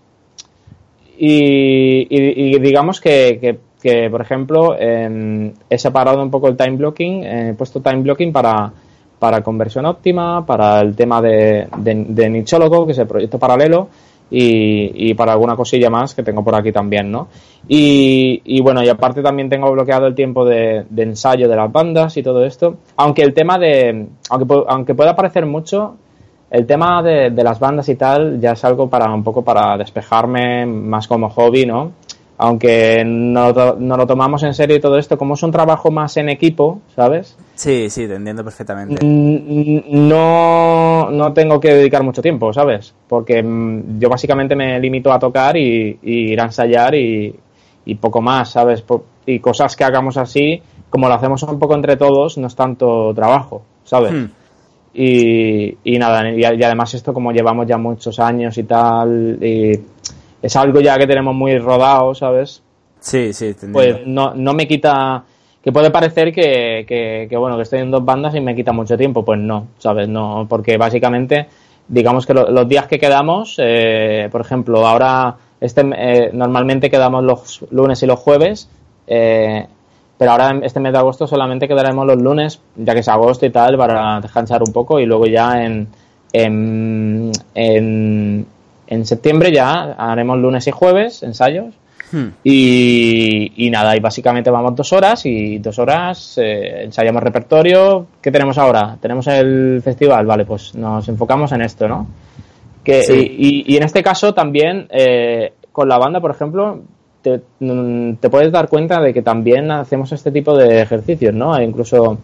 Y, 1.16 2.58
digamos 2.58 3.00
que 3.00 3.60
que, 3.80 4.10
por 4.10 4.22
ejemplo, 4.22 4.76
he 4.80 5.78
separado 5.78 6.24
un 6.24 6.32
poco 6.32 6.48
el 6.48 6.58
time 6.58 6.78
blocking, 6.78 7.24
he 7.24 7.54
puesto 7.54 7.82
time 7.82 8.02
blocking 8.02 8.34
para, 8.34 8.74
para 9.20 9.42
conversión 9.42 9.86
óptima, 9.86 10.46
para 10.46 10.82
el 10.82 10.96
tema 10.96 11.22
de, 11.22 11.68
de, 11.78 12.30
Nichólogo, 12.30 12.86
que 12.86 12.92
es 12.92 12.98
el 12.98 13.08
proyecto 13.08 13.40
paralelo, 13.40 13.88
y, 14.30 15.14
para 15.14 15.32
alguna 15.32 15.56
cosilla 15.56 15.90
más 15.90 16.14
que 16.14 16.22
tengo 16.22 16.44
por 16.44 16.54
aquí 16.56 16.72
también, 16.72 17.10
¿no? 17.12 17.30
Y, 17.68 18.62
bueno, 18.62 18.84
y 18.84 18.90
aparte 18.90 19.22
también 19.22 19.50
tengo 19.50 19.72
bloqueado 19.72 20.06
el 20.08 20.16
tiempo 20.16 20.44
de, 20.46 20.86
ensayo 20.98 21.48
de 21.48 21.56
las 21.56 21.72
bandas 21.72 22.18
y 22.18 22.24
todo 22.24 22.44
esto. 22.44 22.76
Aunque 22.98 23.24
el 23.24 23.34
tema 23.34 23.58
de, 23.58 24.08
aunque, 24.30 24.64
aunque 24.68 24.96
pueda 24.96 25.16
parecer 25.16 25.46
mucho, 25.46 25.96
el 26.52 26.66
tema 26.66 27.02
de, 27.02 27.30
de 27.32 27.44
las 27.44 27.60
bandas 27.60 27.88
y 27.90 27.96
tal 27.96 28.40
ya 28.40 28.52
es 28.52 28.64
algo 28.66 28.90
para 28.90 29.14
un 29.14 29.24
poco 29.24 29.44
para 29.44 29.78
despejarme 29.78 30.66
más 30.66 31.08
como 31.08 31.30
hobby, 31.30 31.66
¿no? 31.66 31.92
aunque 32.38 33.04
no, 33.04 33.52
no, 33.80 33.98
lo 33.98 34.08
tomamos 34.08 34.44
en 34.44 34.54
serio 34.54 34.76
y 34.76 34.80
todo 34.80 34.98
esto, 34.98 35.18
como 35.18 35.34
es 35.34 35.44
un 35.44 35.52
trabajo 35.52 35.90
más 35.90 36.18
en 36.18 36.30
equipo, 36.30 36.82
¿sabes? 36.96 37.36
Sí, 37.58 37.90
sí, 37.90 38.08
te 38.08 38.14
entiendo 38.14 38.44
perfectamente. 38.44 39.04
No, 39.04 41.10
no 41.10 41.34
tengo 41.34 41.60
que 41.60 41.74
dedicar 41.74 42.04
mucho 42.04 42.22
tiempo, 42.22 42.54
¿sabes? 42.54 42.94
Porque 43.08 43.42
mm, 43.42 44.00
yo 44.00 44.10
básicamente 44.10 44.56
me 44.56 44.80
limito 44.80 45.12
a 45.12 45.18
tocar 45.18 45.58
y, 45.58 45.98
ir 46.04 46.40
a 46.40 46.46
ensayar 46.46 46.94
y, 46.94 47.36
poco 48.00 48.22
más, 48.22 48.52
¿sabes? 48.52 48.84
Y 49.26 49.40
cosas 49.40 49.76
que 49.76 49.84
hagamos 49.84 50.18
así, 50.18 50.62
como 50.88 51.08
lo 51.08 51.16
hacemos 51.16 51.42
un 51.44 51.58
poco 51.58 51.74
entre 51.74 51.98
todos, 51.98 52.38
no 52.38 52.46
es 52.46 52.56
tanto 52.56 53.12
trabajo, 53.16 53.64
¿sabes? 53.84 54.14
Hmm. 54.14 54.26
Y, 54.94 55.78
y, 55.84 55.98
nada, 55.98 56.30
y, 56.30 56.44
además 56.44 56.94
esto 56.94 57.12
como 57.12 57.32
llevamos 57.32 57.66
ya 57.66 57.80
muchos 57.80 58.20
años 58.20 58.56
y 58.60 58.64
tal, 58.66 59.40
y 59.42 59.72
es 60.44 60.56
algo 60.56 60.80
ya 60.80 60.96
que 60.98 61.08
tenemos 61.08 61.34
muy 61.34 61.58
rodado, 61.58 62.14
¿sabes? 62.14 62.62
Sí, 63.00 63.34
sí, 63.34 63.56
Pues 63.74 64.06
no, 64.06 64.36
no 64.36 64.54
me 64.54 64.68
quita 64.68 65.24
que 65.68 65.74
puede 65.74 65.92
parecer 65.92 66.32
que, 66.32 66.86
que, 67.30 67.36
bueno, 67.36 67.58
que 67.58 67.64
estoy 67.64 67.80
en 67.80 67.92
dos 67.92 68.06
bandas 68.06 68.34
y 68.34 68.40
me 68.40 68.56
quita 68.56 68.72
mucho 68.72 68.98
tiempo. 68.98 69.26
Pues 69.26 69.38
no, 69.38 69.68
¿sabes? 69.80 70.08
No, 70.08 70.46
porque 70.48 70.78
básicamente, 70.78 71.48
digamos 71.90 72.26
que 72.26 72.34
los 72.34 72.70
días 72.70 72.88
que 72.88 72.98
quedamos, 72.98 73.56
eh, 73.58 74.30
por 74.32 74.40
ejemplo, 74.40 74.88
ahora 74.88 75.36
este, 75.60 75.82
eh, 75.98 76.30
normalmente 76.32 76.90
quedamos 76.90 77.22
los 77.22 77.66
lunes 77.70 78.02
y 78.02 78.06
los 78.06 78.18
jueves, 78.18 78.70
eh, 79.08 79.68
pero 80.18 80.32
ahora 80.32 80.58
este 80.64 80.80
mes 80.80 80.94
de 80.94 81.00
agosto 81.00 81.28
solamente 81.28 81.68
quedaremos 81.68 82.08
los 82.08 82.22
lunes, 82.22 82.62
ya 82.78 82.94
que 82.94 83.02
es 83.02 83.10
agosto 83.10 83.46
y 83.46 83.50
tal, 83.50 83.76
para 83.76 84.22
descansar 84.22 84.64
un 84.64 84.72
poco 84.72 85.02
y 85.02 85.06
luego 85.06 85.26
ya 85.26 85.66
en, 85.66 85.90
en, 86.32 87.34
en 87.54 89.06
septiembre 89.06 89.52
ya 89.52 89.96
haremos 89.98 90.38
lunes 90.38 90.66
y 90.68 90.72
jueves 90.72 91.24
ensayos 91.24 91.74
Hmm. 92.12 92.28
Y, 92.44 93.70
nada, 93.70 93.96
y 93.96 94.00
básicamente 94.00 94.50
vamos 94.50 94.76
dos 94.76 94.94
horas 94.94 95.26
y 95.26 95.60
dos 95.60 95.78
horas 95.80 96.38
eh, 96.38 96.84
ensayamos 96.84 97.22
repertorio. 97.22 98.08
¿Qué 98.22 98.32
tenemos 98.32 98.58
ahora? 98.58 98.98
Tenemos 99.02 99.28
el 99.28 99.82
festival, 99.84 100.26
vale, 100.26 100.46
pues 100.46 100.74
nos 100.76 101.08
enfocamos 101.10 101.52
en 101.52 101.62
esto, 101.62 101.88
¿no? 101.88 102.08
Que, 102.84 103.04
y, 103.10 103.76
en 103.76 103.84
este 103.84 104.02
caso 104.02 104.34
también 104.34 104.88
eh, 104.90 105.54
con 105.74 105.90
la 105.90 105.98
banda, 105.98 106.22
por 106.22 106.32
ejemplo, 106.32 106.82
te, 107.22 107.42
mm, 107.60 108.14
te, 108.14 108.30
puedes 108.30 108.52
dar 108.52 108.70
cuenta 108.70 109.02
de 109.02 109.14
que 109.14 109.22
también 109.22 109.70
hacemos 109.72 110.12
este 110.14 110.32
tipo 110.32 110.56
de 110.58 110.82
ejercicios, 110.82 111.34
¿no? 111.34 111.62
Incluso 111.62 112.18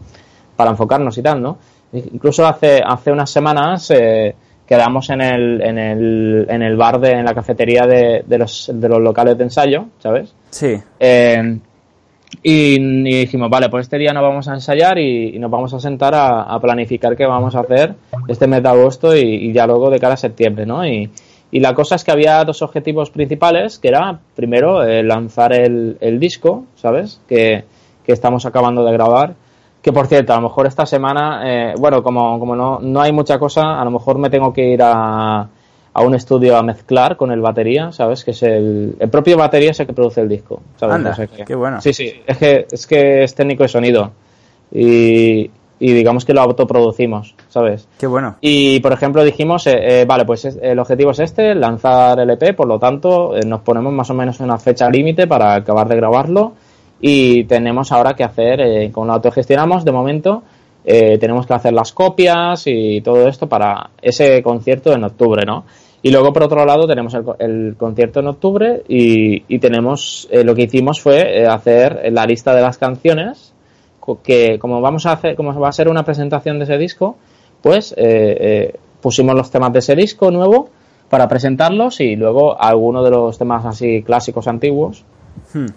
para 0.55 0.71
enfocarnos 0.71 1.17
y 1.17 1.21
tal, 1.21 1.41
¿no? 1.41 1.57
Incluso 1.91 2.47
hace, 2.47 2.81
hace 2.84 3.11
unas 3.11 3.29
semanas 3.29 3.91
eh, 3.91 4.34
quedamos 4.68 5.09
en 5.09 5.22
el, 5.22 5.61
en 5.61 5.78
el, 5.78 6.45
en 6.49 6.61
el 6.61 6.76
bar, 6.76 6.99
de, 6.99 7.11
en 7.11 7.26
la 7.26 7.34
cafetería 7.34 7.86
de, 7.86 8.24
de, 8.26 8.38
los, 8.38 8.72
de 8.74 8.89
los 8.89 9.01
locales 9.01 9.38
de 9.38 9.43
ensayo, 9.43 9.86
¿sabes? 9.99 10.34
Sí. 10.49 10.76
Eh, 10.99 11.59
y, 12.41 12.80
dijimos, 13.03 13.49
vale, 13.49 13.70
pues 13.70 13.84
este 13.86 13.97
día 13.97 14.14
nos 14.14 14.24
vamos 14.24 14.47
a 14.47 14.53
ensayar 14.53 14.97
y, 14.97 15.38
nos 15.38 15.51
vamos 15.51 15.74
a 15.74 15.80
sentar 15.80 16.14
a, 16.16 16.59
planificar 16.59 17.16
qué 17.16 17.26
vamos 17.26 17.55
a 17.55 17.59
hacer 17.59 17.93
este 18.28 18.47
mes 18.47 18.64
de 18.64 18.70
agosto 18.70 19.16
y, 19.16 19.51
ya 19.53 19.68
luego 19.68 19.89
de 19.89 19.99
cara 19.99 20.16
a 20.16 20.18
septiembre, 20.18 20.66
¿no? 20.66 20.86
Y, 20.86 21.09
y, 21.51 21.59
la 21.59 21.76
cosa 21.76 21.95
es 21.95 22.03
que 22.03 22.11
había 22.11 22.43
dos 22.43 22.61
objetivos 22.61 23.11
principales, 23.11 23.78
que 23.78 23.89
era, 23.89 24.20
primero, 24.36 24.84
eh, 24.84 25.03
lanzar 25.03 25.53
el, 25.53 25.97
el, 25.99 26.20
disco, 26.20 26.66
¿sabes? 26.76 27.22
Que, 27.28 27.66
que 28.03 28.11
estamos 28.11 28.45
acabando 28.45 28.84
de 28.84 28.93
grabar 28.93 29.36
que 29.84 29.91
por 29.91 30.07
cierto, 30.07 30.31
a 30.31 30.38
lo 30.38 30.43
mejor 30.43 30.65
esta 30.65 30.86
semana, 30.86 31.41
eh, 31.43 31.73
bueno, 31.77 32.01
como, 32.01 32.39
como 32.39 32.55
no, 32.55 32.79
no 32.79 33.01
hay 33.01 33.11
mucha 33.11 33.38
cosa, 33.38 33.81
a 33.81 33.84
lo 33.84 33.91
mejor 33.91 34.17
me 34.17 34.29
tengo 34.29 34.53
que 34.53 34.65
ir 34.65 34.81
a, 34.81 35.41
a 35.93 36.01
un 36.01 36.15
estudio 36.15 36.55
a 36.55 36.63
mezclar 36.63 37.17
con 37.17 37.31
el 37.31 37.41
batería, 37.41 37.91
¿sabes? 37.91 38.23
Que 38.23 38.31
es 38.31 38.43
el, 38.43 38.95
el 38.97 39.09
propio 39.09 39.36
batería 39.36 39.71
es 39.71 39.79
el 39.81 39.88
que 39.88 39.91
produce 39.91 40.21
el 40.21 40.29
disco, 40.29 40.61
¿sabes? 40.77 40.95
Anda, 40.95 41.27
qué 41.45 41.53
bueno. 41.53 41.81
Sí, 41.81 41.91
sí, 41.91 42.13
es 42.25 42.38
que, 42.38 42.65
es 42.71 42.88
que 42.88 43.23
es 43.23 43.36
técnico 43.36 43.63
de 43.63 43.69
sonido 43.69 44.11
y, 44.71 45.51
y 45.79 45.91
digamos 45.91 46.23
que 46.23 46.34
lo 46.34 46.39
autoproducimos, 46.39 47.36
¿sabes? 47.49 47.86
Qué 47.99 48.07
bueno. 48.07 48.38
Y 48.39 48.79
por 48.79 48.93
ejemplo 48.93 49.21
dijimos, 49.21 49.67
eh, 49.67 50.01
eh 50.01 50.05
vale, 50.05 50.23
pues 50.23 50.45
el 50.45 50.79
objetivo 50.79 51.11
es 51.11 51.19
este, 51.19 51.55
lanzar 51.55 52.21
el 52.21 52.29
EP, 52.29 52.55
por 52.55 52.69
lo 52.69 52.79
tanto 52.79 53.36
eh, 53.36 53.41
nos 53.45 53.59
ponemos 53.59 53.91
más 53.91 54.09
o 54.09 54.13
menos 54.13 54.39
una 54.39 54.57
fecha 54.57 54.89
límite 54.89 55.27
para 55.27 55.55
acabar 55.55 55.89
de 55.89 55.97
grabarlo 55.97 56.53
y 57.05 57.43
tenemos 57.43 57.91
ahora 57.91 58.13
que 58.13 58.23
hacer, 58.23 58.61
eh, 58.61 58.89
como 58.93 59.07
lo 59.07 59.13
autogestionamos 59.13 59.83
de 59.83 59.91
momento, 59.91 60.41
eh, 60.85 61.17
tenemos 61.17 61.45
que 61.45 61.53
hacer 61.53 61.73
las 61.73 61.91
copias 61.91 62.63
y 62.65 63.01
todo 63.01 63.27
esto 63.27 63.49
para 63.49 63.89
ese 64.01 64.41
concierto 64.41 64.93
en 64.93 65.03
octubre, 65.03 65.43
¿no? 65.45 65.65
Y 66.01 66.11
luego, 66.11 66.31
por 66.31 66.43
otro 66.43 66.65
lado, 66.65 66.87
tenemos 66.87 67.13
el, 67.39 67.75
concierto 67.77 68.21
en 68.21 68.27
octubre 68.27 68.83
y, 68.87 69.59
tenemos, 69.59 70.29
eh, 70.31 70.45
lo 70.45 70.55
que 70.55 70.61
hicimos 70.61 71.01
fue 71.01 71.45
hacer 71.45 72.09
la 72.13 72.25
lista 72.25 72.55
de 72.55 72.61
las 72.61 72.77
canciones, 72.77 73.53
que 74.23 74.57
como 74.57 74.79
vamos 74.79 75.05
a 75.05 75.11
hacer, 75.11 75.35
como 75.35 75.53
va 75.59 75.67
a 75.67 75.73
ser 75.73 75.89
una 75.89 76.03
presentación 76.05 76.57
de 76.57 76.63
ese 76.63 76.77
disco, 76.77 77.17
pues 77.61 77.93
pusimos 79.01 79.35
los 79.35 79.51
temas 79.51 79.73
de 79.73 79.79
ese 79.79 79.95
disco 79.95 80.31
nuevo 80.31 80.69
para 81.09 81.27
presentarlos 81.27 81.99
y 81.99 82.15
luego 82.15 82.57
algunos 82.57 83.03
de 83.03 83.11
los 83.11 83.37
temas 83.37 83.65
así 83.65 84.03
clásicos 84.03 84.47
antiguos. 84.47 85.03
Hmm. 85.53 85.67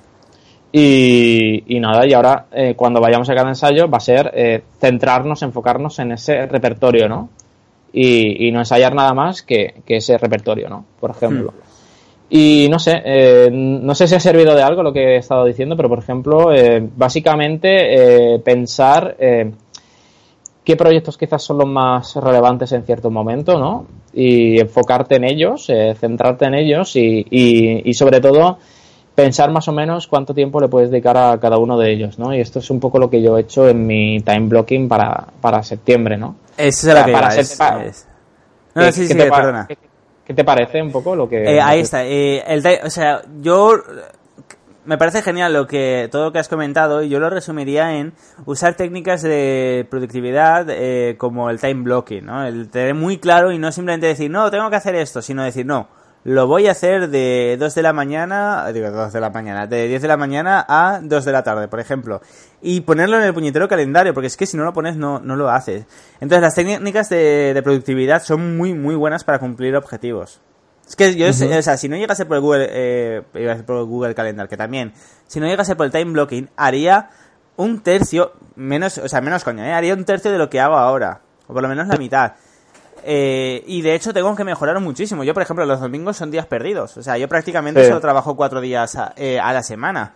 Y, 0.73 1.79
nada, 1.81 2.07
y 2.07 2.13
ahora 2.13 2.47
eh, 2.53 2.75
cuando 2.77 3.01
vayamos 3.01 3.31
a 3.31 3.35
cada 3.35 3.49
ensayo 3.49 3.89
va 3.89 3.99
a 3.99 4.01
ser 4.01 4.31
eh, 4.35 4.63
centrarnos, 4.79 5.43
enfocarnos 5.43 5.99
en 6.01 6.13
ese 6.13 6.47
repertorio, 6.47 7.09
¿no? 7.09 7.31
Y, 7.93 8.51
no 8.53 8.59
ensayar 8.59 8.95
nada 8.95 9.15
más 9.15 9.43
que, 9.43 9.83
ese 9.87 10.19
repertorio, 10.19 10.69
¿no? 10.69 10.85
Por 11.01 11.11
ejemplo. 11.13 11.53
Hmm. 11.53 11.67
Y 12.29 12.69
no 12.69 12.79
sé, 12.79 13.01
eh, 13.05 13.49
no 13.51 13.95
sé 13.95 14.09
si 14.09 14.17
ha 14.17 14.21
servido 14.21 14.55
de 14.55 14.63
algo 14.63 14.83
lo 14.83 14.93
que 14.93 15.15
he 15.15 15.17
estado 15.17 15.45
diciendo, 15.45 15.77
pero 15.77 15.89
por 15.89 16.01
ejemplo, 16.01 16.49
básicamente 16.97 18.41
pensar 18.45 19.17
qué 19.17 20.77
proyectos 20.77 21.17
quizás 21.17 21.43
son 21.43 21.59
los 21.59 21.69
más 21.69 22.17
relevantes 22.17 22.73
en 22.73 22.83
cierto 22.83 23.11
momento, 23.11 23.59
¿no? 23.59 23.87
Y 24.13 24.61
enfocarte 24.61 25.17
en 25.17 25.25
ellos, 25.25 25.71
centrarte 25.99 26.47
en 26.47 26.55
ellos 26.55 26.97
y, 26.97 27.25
y 27.31 27.95
sobre 27.95 28.21
todo 28.21 28.59
pensar 29.17 29.51
más 29.51 29.67
o 29.67 29.73
menos 29.73 30.07
cuánto 30.07 30.35
tiempo 30.35 30.61
le 30.61 30.69
puedes 30.69 30.91
dedicar 30.91 31.17
a 31.17 31.41
cada 31.41 31.57
uno 31.57 31.79
de 31.79 31.91
ellos, 31.91 32.19
¿no? 32.19 32.35
Y 32.35 32.41
esto 32.41 32.61
es 32.61 32.71
un 32.71 32.79
poco 32.79 32.99
lo 32.99 33.11
que 33.11 33.23
yo 33.23 33.37
he 33.37 33.41
hecho 33.41 33.67
en 33.67 33.85
mi 33.87 34.21
time 34.21 34.47
blocking 34.47 34.89
para, 34.89 35.29
para 35.41 35.63
septiembre, 35.63 36.19
¿no? 36.19 36.37
Eso 36.57 36.91
es 36.91 36.99
lo 36.99 37.05
que 37.05 37.13
para 37.13 37.35
es, 37.35 38.07
No, 38.75 38.93
sí, 38.93 39.09
sí, 39.09 39.17
te 39.17 39.31
perdona. 39.31 39.67
¿qué, 40.25 40.35
te 40.35 40.45
parece 40.45 40.83
un 40.83 40.93
poco 40.93 41.17
lo 41.17 41.29
que...? 41.29 41.43
Eh, 41.43 41.61
ahí 41.61 41.81
está. 41.81 42.05
Eh, 42.05 42.45
el, 42.47 42.63
o 42.85 42.91
sea, 42.91 43.23
yo... 43.41 43.83
Me 44.85 44.99
parece 44.99 45.21
genial 45.21 45.53
lo 45.53 45.67
que 45.67 46.09
todo 46.13 46.27
lo 46.27 46.33
que 46.33 46.39
has 46.39 46.47
comentado 46.47 47.03
y 47.03 47.09
yo 47.09 47.19
lo 47.19 47.29
resumiría 47.29 47.97
en 47.97 48.13
usar 48.45 48.75
técnicas 48.75 49.21
de 49.21 49.85
productividad 49.91 50.69
eh, 50.71 51.17
como 51.19 51.51
el 51.51 51.59
time 51.59 51.83
blocking, 51.83 52.25
¿no? 52.25 52.47
El 52.47 52.69
tener 52.69 52.95
muy 52.95 53.19
claro 53.19 53.51
y 53.51 53.59
no 53.59 53.73
simplemente 53.73 54.07
decir, 54.07 54.31
no, 54.31 54.49
tengo 54.49 54.71
que 54.71 54.77
hacer 54.77 54.95
esto, 54.95 55.23
sino 55.23 55.43
decir, 55.43 55.67
no, 55.67 55.89
lo 56.27 56.49
voy 56.49 56.67
a 56.67 56.73
hacer 56.73 57.09
de 57.09 57.57
2 57.57 57.73
de 57.73 57.83
la 57.83 57.93
mañana, 57.93 58.73
digo 58.73 58.91
2 58.91 59.13
de 59.13 59.21
la 59.21 59.31
mañana, 59.31 59.69
de 59.69 59.87
10 59.87 60.03
de 60.03 60.09
la 60.09 60.17
mañana 60.17 60.67
a 60.69 60.99
2 61.01 61.25
de 61.25 61.31
la 61.31 61.45
tarde, 61.45 61.69
por 61.69 61.79
ejemplo. 61.79 62.21
Y 62.61 62.81
ponerlo 62.81 63.17
en 63.19 63.23
el 63.23 63.33
puñetero 63.33 63.69
calendario, 63.69 64.13
porque 64.13 64.27
es 64.27 64.37
que 64.37 64.45
si 64.45 64.57
no 64.57 64.65
lo 64.65 64.73
pones 64.73 64.97
no, 64.97 65.21
no 65.21 65.37
lo 65.37 65.49
haces. 65.49 65.85
Entonces 66.21 66.43
las 66.43 66.57
técnicas 66.57 67.11
de, 67.11 67.61
productividad 67.63 68.25
son 68.25 68.57
muy, 68.57 68.75
muy 68.75 68.97
buenas 68.97 69.23
para 69.23 69.39
cumplir 69.39 69.77
objetivos. 69.77 70.41
Es 70.89 70.97
que 70.97 71.15
yo, 71.15 71.29
o 71.29 71.33
sea, 71.33 71.77
si 71.77 71.89
no 71.89 71.97
llegase 71.97 72.27
por 72.27 72.39
el 72.39 72.43
Google, 72.43 72.67
eh, 72.71 73.23
por 73.65 73.77
el 73.77 73.85
Google 73.85 74.17
Calendar, 74.17 74.49
que 74.49 74.57
también, 74.57 74.95
si 75.29 75.39
no 75.39 75.47
llegase 75.47 75.77
por 75.77 75.87
el 75.87 75.93
time 75.93 76.11
blocking, 76.11 76.51
haría 76.57 77.09
un 77.55 77.83
tercio, 77.85 78.33
menos, 78.57 78.99
o 78.99 79.09
sea, 79.09 79.21
menos 79.21 79.45
coño, 79.45 79.63
¿eh? 79.63 79.73
haría 79.73 79.95
un 79.95 80.05
tercio 80.05 80.33
de 80.33 80.39
lo 80.39 80.51
que 80.51 80.59
hago 80.59 80.75
ahora. 80.75 81.21
O 81.47 81.53
por 81.53 81.63
lo 81.63 81.69
menos 81.69 81.87
la 81.87 81.97
mitad. 81.97 82.33
Eh, 83.05 83.63
y 83.67 83.83
de 83.83 83.95
hecho 83.95 84.13
tengo 84.13 84.35
que 84.35 84.45
mejorar 84.45 84.81
muchísimo. 84.81 85.25
Yo, 85.25 85.35
por 85.35 85.43
ejemplo, 85.43 85.65
los 85.65 85.81
domingos 85.81 86.17
son 86.17 86.31
días 86.31 86.47
perdidos. 86.47 86.97
O 86.97 87.03
sea, 87.03 87.19
yo 87.19 87.29
prácticamente 87.29 87.87
solo 87.87 88.01
trabajo 88.01 88.37
cuatro 88.37 88.61
días 88.61 88.97
a, 88.97 89.13
eh, 89.17 89.37
la 89.37 89.63
semana. 89.63 90.15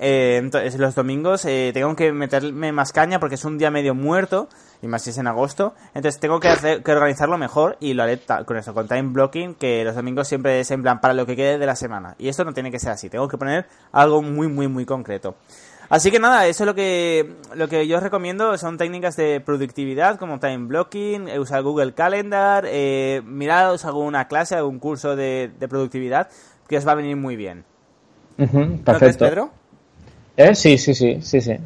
Eh, 0.00 0.36
entonces, 0.36 0.78
los 0.78 0.94
domingos 0.94 1.42
tengo 1.42 1.96
que 1.96 2.12
meterme 2.12 2.70
más 2.70 2.92
caña 2.92 3.18
porque 3.18 3.34
es 3.34 3.44
un 3.44 3.58
día 3.58 3.70
medio 3.72 3.96
muerto, 3.96 4.48
y 4.80 4.86
más 4.86 5.02
si 5.02 5.10
es 5.10 5.18
en 5.18 5.26
agosto. 5.26 5.74
Entonces, 5.94 6.20
tengo 6.20 6.38
que, 6.38 6.48
hacer, 6.48 6.82
que 6.84 6.92
organizarlo 6.92 7.36
mejor 7.36 7.76
y 7.80 7.94
lo 7.94 8.04
haré 8.04 8.20
con 8.46 8.56
eso, 8.56 8.72
con 8.74 8.86
time 8.86 9.10
blocking, 9.10 9.54
que 9.54 9.82
los 9.84 9.96
domingos 9.96 10.28
siempre 10.28 10.60
es 10.60 10.70
en 10.70 10.82
plan 10.82 11.00
para 11.00 11.14
lo 11.14 11.26
que 11.26 11.34
quede 11.34 11.58
de 11.58 11.66
la 11.66 11.74
semana. 11.74 12.14
Y 12.18 12.28
esto 12.28 12.44
no 12.44 12.52
tiene 12.52 12.70
que 12.70 12.78
ser 12.78 12.92
así. 12.92 13.10
Tengo 13.10 13.26
que 13.26 13.38
poner 13.38 13.66
algo 13.90 14.22
muy, 14.22 14.46
muy, 14.46 14.68
muy 14.68 14.84
concreto. 14.86 15.34
Así 15.88 16.10
que 16.10 16.18
nada, 16.18 16.46
eso 16.46 16.64
es 16.64 16.66
lo 16.66 16.74
que, 16.74 17.32
lo 17.54 17.68
que 17.68 17.86
yo 17.86 17.96
os 17.96 18.02
recomiendo, 18.02 18.58
son 18.58 18.76
técnicas 18.76 19.16
de 19.16 19.40
productividad 19.40 20.18
como 20.18 20.38
time 20.38 20.66
blocking, 20.66 21.28
eh, 21.28 21.38
usar 21.38 21.62
Google 21.62 21.94
Calendar, 21.94 22.66
eh, 22.68 23.22
miraros 23.24 23.86
alguna 23.86 24.28
clase, 24.28 24.54
algún 24.54 24.78
curso 24.78 25.16
de, 25.16 25.50
productividad 25.68 26.28
que 26.68 26.76
os 26.76 26.86
va 26.86 26.92
a 26.92 26.96
venir 26.96 27.16
muy 27.16 27.36
bien. 27.36 27.64
perfecto. 28.84 29.24
Pedro? 29.24 29.50
Eh, 30.36 30.54
sí, 30.54 30.76
sí, 30.76 30.94
sí, 30.94 31.22
sí, 31.22 31.40
sí. 31.40 31.56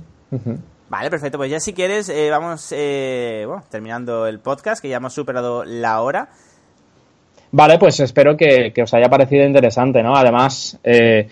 Vale, 0.88 1.10
perfecto. 1.10 1.38
Pues 1.38 1.50
ya 1.50 1.58
si 1.58 1.72
quieres, 1.72 2.08
eh, 2.08 2.28
vamos 2.30 2.70
bueno, 2.70 3.64
terminando 3.70 4.26
el 4.28 4.38
podcast, 4.38 4.80
que 4.80 4.88
ya 4.88 4.98
hemos 4.98 5.12
superado 5.12 5.64
la 5.64 6.00
hora. 6.00 6.28
Vale, 7.54 7.78
pues 7.78 8.00
espero 8.00 8.34
que, 8.34 8.72
que 8.74 8.82
os 8.82 8.94
haya 8.94 9.10
parecido 9.10 9.44
interesante, 9.44 10.02
¿no? 10.02 10.16
Además, 10.16 10.78
eh, 10.82 11.28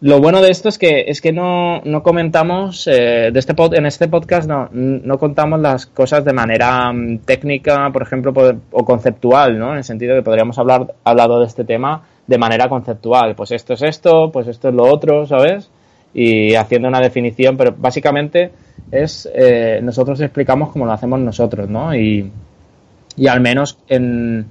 lo 0.00 0.20
bueno 0.20 0.42
de 0.42 0.50
esto 0.50 0.68
es 0.68 0.78
que, 0.78 1.04
es 1.06 1.20
que 1.20 1.32
no, 1.32 1.80
no 1.82 2.02
comentamos, 2.02 2.86
eh, 2.86 3.30
de 3.32 3.38
este 3.38 3.54
en 3.72 3.86
este 3.86 4.08
podcast 4.08 4.48
no, 4.48 4.68
no 4.72 5.18
contamos 5.18 5.60
las 5.60 5.86
cosas 5.86 6.24
de 6.24 6.32
manera 6.32 6.92
mm, 6.92 7.20
técnica, 7.20 7.90
por 7.92 8.02
ejemplo, 8.02 8.32
o 8.72 8.84
conceptual, 8.84 9.58
¿no? 9.58 9.70
En 9.72 9.78
el 9.78 9.84
sentido 9.84 10.14
que 10.14 10.22
podríamos 10.22 10.58
hablar 10.58 10.94
hablado 11.04 11.40
de 11.40 11.46
este 11.46 11.64
tema 11.64 12.02
de 12.26 12.38
manera 12.38 12.68
conceptual. 12.68 13.34
Pues 13.34 13.52
esto 13.52 13.74
es 13.74 13.82
esto, 13.82 14.30
pues 14.32 14.48
esto 14.48 14.68
es 14.68 14.74
lo 14.74 14.84
otro, 14.84 15.26
¿sabes? 15.26 15.70
Y 16.12 16.54
haciendo 16.54 16.88
una 16.88 17.00
definición, 17.00 17.56
pero 17.56 17.74
básicamente 17.76 18.50
es, 18.90 19.28
eh, 19.34 19.80
nosotros 19.82 20.20
explicamos 20.20 20.70
cómo 20.70 20.86
lo 20.86 20.92
hacemos 20.92 21.20
nosotros, 21.20 21.68
¿no? 21.68 21.94
Y, 21.94 22.30
y 23.16 23.26
al 23.26 23.40
menos 23.40 23.78
en, 23.88 24.46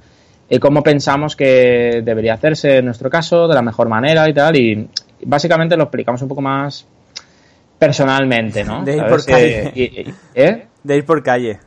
en 0.49 0.59
cómo 0.59 0.81
pensamos 0.83 1.35
que 1.35 2.01
debería 2.03 2.33
hacerse 2.33 2.77
en 2.77 2.85
nuestro 2.85 3.09
caso, 3.09 3.47
de 3.47 3.55
la 3.55 3.61
mejor 3.61 3.87
manera 3.89 4.27
y 4.27 4.33
tal. 4.33 4.55
Y, 4.55 4.87
básicamente 5.26 5.76
lo 5.78 5.84
explicamos 5.84 6.21
un 6.21 6.28
poco 6.28 6.41
más 6.41 6.88
personalmente, 7.78 8.63
¿no? 8.63 8.84
De 8.84 8.97
ir 8.97 9.05
por 9.05 9.26
calle. 9.26 10.13
¿eh? 10.34 10.65
De 10.84 10.97
ir 10.97 11.05
por 11.05 11.21
calle. 11.24 11.59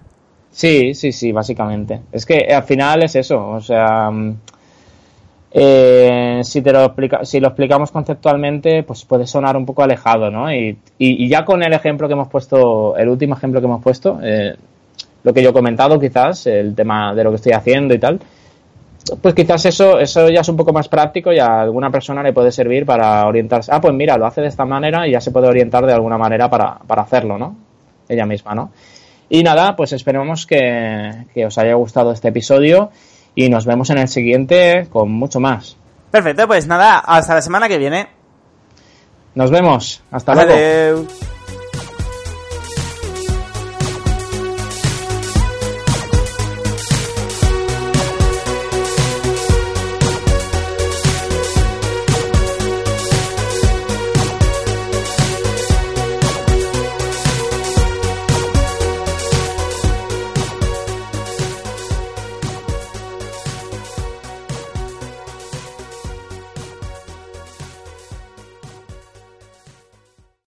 Sí, 0.51 0.95
sí, 0.95 1.13
sí, 1.13 1.33
básicamente. 1.33 2.01
Es 2.11 2.25
que 2.25 2.47
al 2.51 2.63
final 2.63 3.03
es 3.03 3.15
eso, 3.17 3.47
o 3.47 3.61
sea, 3.61 4.11
mm, 4.11 4.37
eh, 5.53 6.41
si 6.43 6.63
te 6.63 6.73
lo 6.73 6.85
explica, 6.85 7.25
si 7.25 7.41
lo 7.41 7.49
explicamos 7.49 7.91
conceptualmente, 7.91 8.83
pues 8.83 9.05
puede 9.05 9.27
sonar 9.27 9.57
un 9.57 9.67
poco 9.67 9.83
alejado, 9.83 10.31
¿no? 10.31 10.53
Y, 10.53 10.79
y, 10.99 11.29
ya 11.29 11.45
con 11.45 11.63
el 11.63 11.73
ejemplo 11.73 12.09
que 12.09 12.15
hemos 12.15 12.29
puesto, 12.29 12.97
el 12.97 13.09
último 13.09 13.37
ejemplo 13.37 13.61
que 13.61 13.67
hemos 13.67 13.83
puesto, 13.83 14.19
eh, 14.23 14.57
lo 15.23 15.35
que 15.35 15.43
yo 15.43 15.51
he 15.51 15.53
comentado, 15.53 15.99
quizás, 15.99 16.47
el 16.47 16.75
tema 16.75 17.15
de 17.15 17.25
lo 17.25 17.31
que 17.31 17.37
estoy 17.37 17.53
haciendo 17.53 17.95
y 17.95 17.99
tal, 17.99 18.21
pues 19.21 19.35
quizás 19.35 19.65
eso, 19.67 19.99
eso 19.99 20.29
ya 20.29 20.41
es 20.41 20.49
un 20.49 20.57
poco 20.57 20.73
más 20.73 20.89
práctico 20.89 21.33
y 21.33 21.39
a 21.39 21.61
alguna 21.61 21.91
persona 21.91 22.23
le 22.23 22.33
puede 22.33 22.51
servir 22.51 22.85
para 22.85 23.27
orientarse. 23.27 23.71
Ah, 23.73 23.81
pues 23.81 23.95
mira, 23.95 24.17
lo 24.17 24.27
hace 24.27 24.41
de 24.41 24.49
esta 24.49 24.65
manera 24.65 25.07
y 25.07 25.13
ya 25.13 25.21
se 25.21 25.31
puede 25.31 25.49
orientar 25.49 25.87
de 25.87 25.93
alguna 25.93 26.19
manera 26.19 26.51
para, 26.51 26.79
para 26.87 27.03
hacerlo, 27.03 27.39
¿no? 27.39 27.57
Ella 28.09 28.27
misma, 28.27 28.55
¿no? 28.55 28.71
Y 29.29 29.43
nada, 29.43 29.75
pues 29.77 29.93
esperemos 29.93 30.47
que, 30.47 31.27
que 31.35 31.47
os 31.47 31.59
haya 31.59 31.75
gustado 31.75 32.13
este 32.13 32.29
episodio 32.29 32.91
y 33.35 33.49
nos 33.49 33.67
vemos 33.67 33.91
en 33.91 33.99
el 33.99 34.09
siguiente 34.09 34.87
con 34.91 35.11
mucho 35.11 35.41
más. 35.41 35.77
Perfecto, 36.11 36.47
pues 36.47 36.67
nada, 36.67 36.99
hasta 36.99 37.35
la 37.35 37.43
semana 37.43 37.69
que 37.69 37.79
viene. 37.79 38.09
Nos 39.35 39.51
vemos. 39.51 40.03
Hasta 40.11 40.35
luego. 40.35 41.07